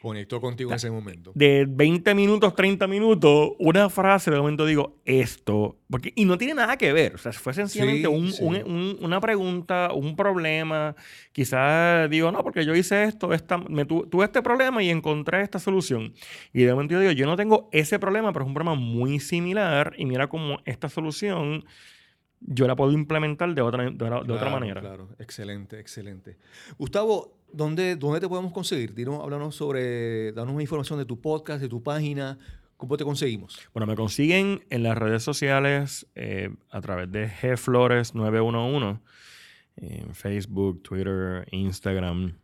Conectó 0.00 0.40
contigo 0.40 0.70
en 0.70 0.76
ese 0.76 0.90
momento. 0.92 1.32
De 1.34 1.66
20 1.68 2.14
minutos, 2.14 2.54
30 2.54 2.86
minutos, 2.86 3.50
una 3.58 3.90
frase, 3.90 4.30
de 4.30 4.38
momento 4.38 4.64
digo, 4.64 5.00
esto. 5.04 5.76
Porque, 5.90 6.12
y 6.14 6.24
no 6.24 6.38
tiene 6.38 6.54
nada 6.54 6.76
que 6.76 6.92
ver. 6.92 7.16
O 7.16 7.18
sea, 7.18 7.32
fue 7.32 7.52
sencillamente 7.52 8.02
Sí, 8.02 8.06
un- 8.06 8.30
sí. 8.32 8.42
un- 8.44 8.62
un- 8.70 8.96
una 9.00 9.20
pregunta, 9.20 9.90
un 9.92 10.14
problema. 10.14 10.94
Quizás 11.32 12.08
digo, 12.10 12.30
no, 12.30 12.44
porque 12.44 12.64
yo 12.64 12.76
hice 12.76 13.04
esto, 13.04 13.32
esta, 13.32 13.58
me 13.58 13.84
tu- 13.86 14.06
tuve 14.06 14.24
este 14.26 14.40
problema 14.40 14.82
y 14.82 14.90
encontré 14.90 15.42
esta 15.42 15.58
solución. 15.58 16.14
Y 16.52 16.62
de 16.62 16.72
momento 16.72 16.94
yo 16.94 17.00
digo, 17.00 17.12
yo 17.12 17.26
no 17.26 17.34
tengo 17.36 17.68
ese 17.72 17.98
problema, 17.98 18.32
pero 18.32 18.44
es 18.44 18.48
un 18.48 18.54
problema 18.54 18.76
muy 18.78 19.18
similar. 19.18 19.94
Y 19.98 20.06
mira 20.06 20.28
cómo 20.28 20.58
esta 20.64 20.88
solución 20.88 21.64
yo 22.40 22.68
la 22.68 22.76
puedo 22.76 22.92
implementar 22.92 23.52
de 23.52 23.62
otra, 23.62 23.90
de 23.90 24.04
otra- 24.04 24.50
manera. 24.50 24.80
Claro, 24.80 25.08
excelente, 25.18 25.80
excelente. 25.80 26.36
Gustavo, 26.78 27.37
¿dónde, 27.52 27.96
dónde 27.96 28.20
te 28.20 28.28
podemos 28.28 28.52
conseguir? 28.52 28.94
Dinos, 28.94 29.20
háblanos 29.22 29.54
sobre, 29.54 30.32
danos 30.32 30.54
más 30.54 30.62
información 30.62 30.98
de 30.98 31.04
tu 31.04 31.20
podcast, 31.20 31.60
de 31.60 31.68
tu 31.68 31.82
página, 31.82 32.38
¿cómo 32.76 32.96
te 32.96 33.04
conseguimos? 33.04 33.58
Bueno, 33.74 33.86
me 33.86 33.96
consiguen 33.96 34.64
en 34.70 34.82
las 34.82 34.96
redes 34.96 35.22
sociales 35.22 36.06
eh, 36.14 36.50
a 36.70 36.80
través 36.80 37.10
de 37.10 37.28
gflores911, 37.28 39.00
en 39.76 40.14
Facebook, 40.14 40.82
Twitter, 40.82 41.46
Instagram. 41.50 42.36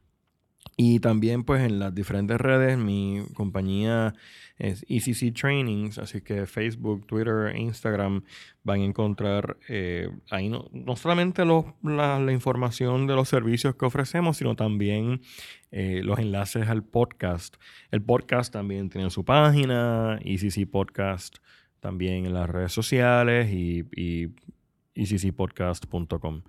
Y 0.76 0.98
también 0.98 1.44
pues 1.44 1.62
en 1.62 1.78
las 1.78 1.94
diferentes 1.94 2.40
redes, 2.40 2.76
mi 2.76 3.22
compañía 3.34 4.12
es 4.58 4.84
ECC 4.88 5.32
Trainings, 5.32 5.98
así 5.98 6.20
que 6.20 6.46
Facebook, 6.46 7.06
Twitter, 7.06 7.54
Instagram 7.56 8.22
van 8.64 8.80
a 8.80 8.84
encontrar 8.84 9.56
eh, 9.68 10.08
ahí 10.30 10.48
no, 10.48 10.68
no 10.72 10.96
solamente 10.96 11.44
los- 11.44 11.66
la, 11.82 12.20
información 12.32 13.06
de 13.06 13.14
los 13.14 13.28
servicios 13.28 13.76
que 13.76 13.84
ofrecemos, 13.86 14.36
sino 14.36 14.56
también 14.56 15.20
eh, 15.70 16.00
los 16.02 16.18
enlaces 16.18 16.68
al 16.68 16.82
podcast. 16.82 17.56
El 17.92 18.02
podcast 18.02 18.52
también 18.52 18.90
tiene 18.90 19.10
su 19.10 19.24
página, 19.24 20.18
ECC 20.24 20.68
Podcast 20.68 21.36
también 21.78 22.26
en 22.26 22.34
las 22.34 22.48
redes 22.50 22.72
sociales 22.72 23.52
y, 23.52 23.84
y 23.94 24.30
eccpodcast.com. 24.94 26.42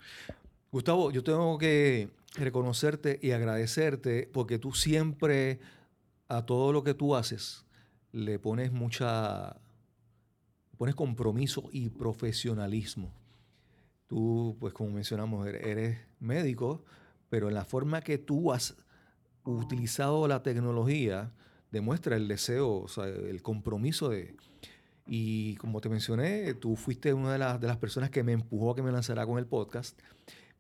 Gustavo, 0.72 1.12
yo 1.12 1.24
tengo 1.24 1.58
que 1.58 2.10
reconocerte 2.36 3.20
y 3.22 3.32
agradecerte 3.32 4.30
porque 4.32 4.60
tú 4.60 4.74
siempre 4.74 5.60
a 6.28 6.46
todo 6.46 6.72
lo 6.74 6.84
que 6.84 6.94
tú 6.94 7.16
haces 7.16 7.66
le 8.12 8.40
pones 8.40 8.72
mucha, 8.72 9.58
pones 10.78 10.96
compromiso 10.96 11.70
y 11.72 11.90
profesionalismo. 11.90 13.12
Tú, 14.08 14.56
pues 14.60 14.74
como 14.74 14.92
mencionamos, 14.92 15.48
er- 15.48 15.66
eres 15.66 15.98
médico, 16.20 16.84
pero 17.30 17.48
en 17.50 17.56
la 17.56 17.66
forma 17.66 18.02
que 18.02 18.18
tú 18.18 18.52
has 18.52 18.76
utilizado 19.44 20.28
la 20.28 20.44
tecnología 20.44 21.34
demuestra 21.72 22.16
el 22.16 22.28
deseo, 22.28 22.82
o 22.82 22.88
sea, 22.88 23.06
el 23.06 23.42
compromiso 23.42 24.10
de... 24.10 24.36
Y 25.08 25.56
como 25.58 25.82
te 25.82 25.90
mencioné, 25.90 26.54
tú 26.56 26.76
fuiste 26.76 27.14
una 27.14 27.34
de 27.34 27.38
las, 27.38 27.60
de 27.62 27.68
las 27.68 27.78
personas 27.78 28.10
que 28.10 28.24
me 28.24 28.32
empujó 28.32 28.72
a 28.72 28.76
que 28.76 28.82
me 28.82 28.92
lanzara 28.92 29.26
con 29.26 29.38
el 29.38 29.46
podcast 29.46 30.00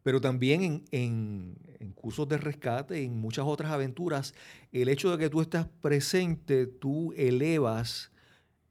pero 0.05 0.21
también 0.21 0.63
en, 0.63 0.85
en- 0.93 1.57
en 1.81 1.91
cursos 1.93 2.29
de 2.29 2.37
rescate 2.37 3.03
en 3.03 3.19
muchas 3.19 3.45
otras 3.47 3.71
aventuras, 3.73 4.35
el 4.71 4.89
hecho 4.89 5.11
de 5.11 5.17
que 5.17 5.31
tú 5.31 5.41
estás 5.41 5.67
presente, 5.81 6.67
tú 6.67 7.13
elevas 7.17 8.11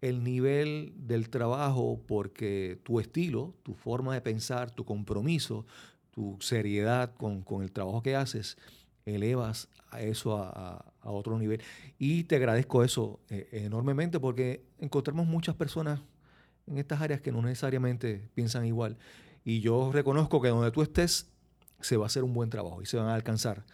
el 0.00 0.22
nivel 0.24 0.92
del 0.96 1.30
trabajo 1.30 2.00
porque 2.06 2.78
tu 2.82 3.00
estilo, 3.00 3.54
tu 3.62 3.74
forma 3.74 4.14
de 4.14 4.20
pensar, 4.20 4.70
tu 4.70 4.84
compromiso, 4.84 5.66
tu 6.10 6.36
seriedad 6.40 7.14
con, 7.16 7.42
con 7.42 7.62
el 7.62 7.72
trabajo 7.72 8.02
que 8.02 8.16
haces, 8.16 8.58
elevas 9.06 9.68
a 9.90 10.02
eso 10.02 10.36
a, 10.38 10.50
a- 10.50 10.92
a 11.02 11.10
otro 11.10 11.38
nivel. 11.38 11.60
Y 11.98 12.24
te 12.24 12.36
agradezco 12.36 12.84
eso 12.84 13.20
eh, 13.30 13.48
enormemente 13.52 14.20
porque 14.20 14.64
encontramos 14.78 15.26
muchas 15.26 15.54
personas 15.54 16.00
en 16.66 16.78
estas 16.78 17.00
áreas 17.02 17.20
que 17.20 17.32
no 17.32 17.42
necesariamente 17.42 18.28
piensan 18.34 18.64
igual. 18.66 18.96
Y 19.44 19.60
yo 19.60 19.90
reconozco 19.92 20.40
que 20.40 20.48
donde 20.48 20.70
tú 20.70 20.82
estés 20.82 21.28
se 21.80 21.96
va 21.96 22.04
a 22.04 22.06
hacer 22.06 22.24
un 22.24 22.32
buen 22.32 22.50
trabajo 22.50 22.80
y 22.82 22.86
se 22.86 22.96
van 22.96 23.08
a 23.08 23.14
alcanzar 23.14 23.64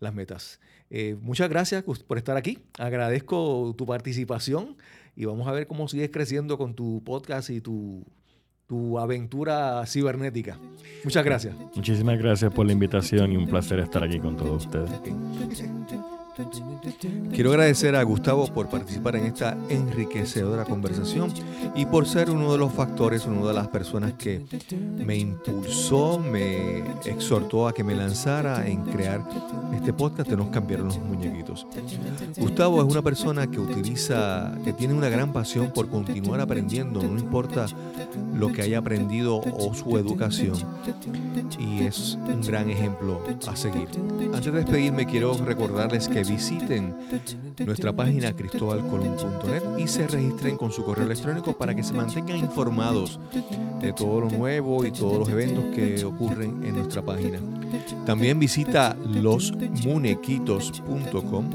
las 0.00 0.14
metas. 0.14 0.60
Eh, 0.90 1.16
muchas 1.20 1.50
gracias 1.50 1.84
por 1.84 2.18
estar 2.18 2.36
aquí. 2.36 2.58
Agradezco 2.78 3.74
tu 3.76 3.84
participación 3.84 4.76
y 5.14 5.26
vamos 5.26 5.46
a 5.48 5.52
ver 5.52 5.66
cómo 5.66 5.88
sigues 5.88 6.10
creciendo 6.10 6.56
con 6.56 6.74
tu 6.74 7.02
podcast 7.04 7.50
y 7.50 7.60
tu, 7.60 8.04
tu 8.66 8.98
aventura 8.98 9.84
cibernética. 9.86 10.58
Muchas 11.04 11.24
gracias. 11.24 11.56
Muchísimas 11.74 12.18
gracias 12.18 12.52
por 12.52 12.66
la 12.66 12.72
invitación 12.72 13.32
y 13.32 13.36
un 13.36 13.46
placer 13.46 13.80
estar 13.80 14.04
aquí 14.04 14.18
con 14.18 14.36
todos 14.36 14.66
ustedes. 14.66 14.90
Quiero 17.32 17.50
agradecer 17.50 17.96
a 17.96 18.02
Gustavo 18.02 18.46
por 18.46 18.68
participar 18.68 19.16
en 19.16 19.26
esta 19.26 19.56
enriquecedora 19.68 20.64
conversación 20.64 21.32
y 21.74 21.86
por 21.86 22.06
ser 22.06 22.30
uno 22.30 22.52
de 22.52 22.58
los 22.58 22.72
factores, 22.72 23.26
una 23.26 23.46
de 23.46 23.54
las 23.54 23.68
personas 23.68 24.12
que 24.12 24.44
me 25.04 25.16
impulsó, 25.16 26.18
me 26.18 26.78
exhortó 27.04 27.66
a 27.66 27.72
que 27.72 27.82
me 27.82 27.94
lanzara 27.94 28.66
en 28.68 28.84
crear 28.84 29.24
este 29.74 29.92
podcast 29.92 30.30
de 30.30 30.36
Nos 30.36 30.48
cambiaron 30.50 30.86
los 30.86 30.98
muñequitos. 31.00 31.66
Gustavo 32.36 32.82
es 32.82 32.90
una 32.90 33.02
persona 33.02 33.50
que 33.50 33.58
utiliza, 33.58 34.52
que 34.64 34.72
tiene 34.72 34.94
una 34.94 35.08
gran 35.08 35.32
pasión 35.32 35.72
por 35.72 35.88
continuar 35.88 36.40
aprendiendo, 36.40 37.02
no 37.02 37.18
importa 37.18 37.66
lo 38.34 38.52
que 38.52 38.62
haya 38.62 38.78
aprendido 38.78 39.40
o 39.40 39.74
su 39.74 39.98
educación. 39.98 40.54
Y 41.58 41.82
es 41.82 42.16
un 42.26 42.42
gran 42.42 42.70
ejemplo 42.70 43.22
a 43.46 43.56
seguir. 43.56 43.88
Antes 44.32 44.52
de 44.52 44.52
despedirme, 44.52 45.06
quiero 45.06 45.36
recordarles 45.44 46.08
que 46.08 46.24
visiten 46.28 46.94
nuestra 47.64 47.92
página 47.92 48.32
cristobalcolum.net 48.32 49.62
y 49.78 49.86
se 49.88 50.06
registren 50.06 50.56
con 50.56 50.70
su 50.72 50.84
correo 50.84 51.06
electrónico 51.06 51.56
para 51.56 51.74
que 51.74 51.82
se 51.82 51.94
mantengan 51.94 52.36
informados 52.36 53.18
de 53.80 53.92
todo 53.92 54.20
lo 54.22 54.30
nuevo 54.30 54.84
y 54.84 54.92
todos 54.92 55.18
los 55.18 55.28
eventos 55.28 55.64
que 55.74 56.04
ocurren 56.04 56.64
en 56.64 56.76
nuestra 56.76 57.02
página. 57.02 57.40
También 58.06 58.38
visita 58.38 58.96
losmunequitos.com, 59.06 61.50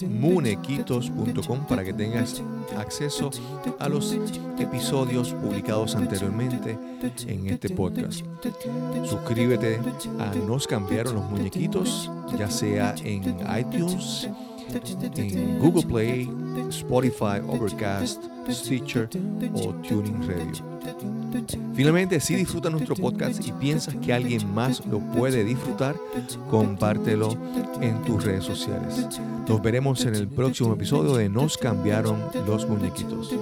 losmunequitos.com 0.00 1.66
para 1.66 1.84
que 1.84 1.92
tengas 1.92 2.42
acceso 2.76 3.30
a 3.78 3.88
los 3.88 4.16
episodios 4.58 5.32
publicados 5.34 5.94
anteriormente 5.94 6.78
en 7.26 7.48
este 7.48 7.70
podcast. 7.70 8.24
Suscríbete 9.04 9.80
a 10.18 10.34
Nos 10.46 10.66
cambiaron 10.66 11.14
los 11.14 11.24
muñequitos, 11.30 12.10
ya 12.38 12.50
sea 12.50 12.94
en 13.04 13.36
iTunes, 13.58 14.28
en 15.16 15.58
Google 15.58 15.82
Play, 15.82 16.30
Spotify, 16.70 17.40
Overcast, 17.46 18.22
Stitcher 18.50 19.08
o 19.54 19.72
Tuning 19.86 20.26
Radio. 20.26 20.72
Finalmente, 21.74 22.20
si 22.20 22.34
disfrutas 22.34 22.72
nuestro 22.72 22.94
podcast 22.94 23.46
y 23.46 23.52
piensas 23.52 23.94
que 23.96 24.12
alguien 24.12 24.52
más 24.52 24.84
lo 24.86 24.98
puede 25.00 25.44
disfrutar, 25.44 25.96
compártelo 26.50 27.36
en 27.80 28.02
tus 28.02 28.24
redes 28.24 28.44
sociales. 28.44 29.06
Nos 29.48 29.62
veremos 29.62 30.04
en 30.04 30.14
el 30.14 30.28
próximo 30.28 30.74
episodio 30.74 31.14
de 31.16 31.28
Nos 31.28 31.56
cambiaron 31.56 32.20
los 32.46 32.68
muñequitos. 32.68 33.34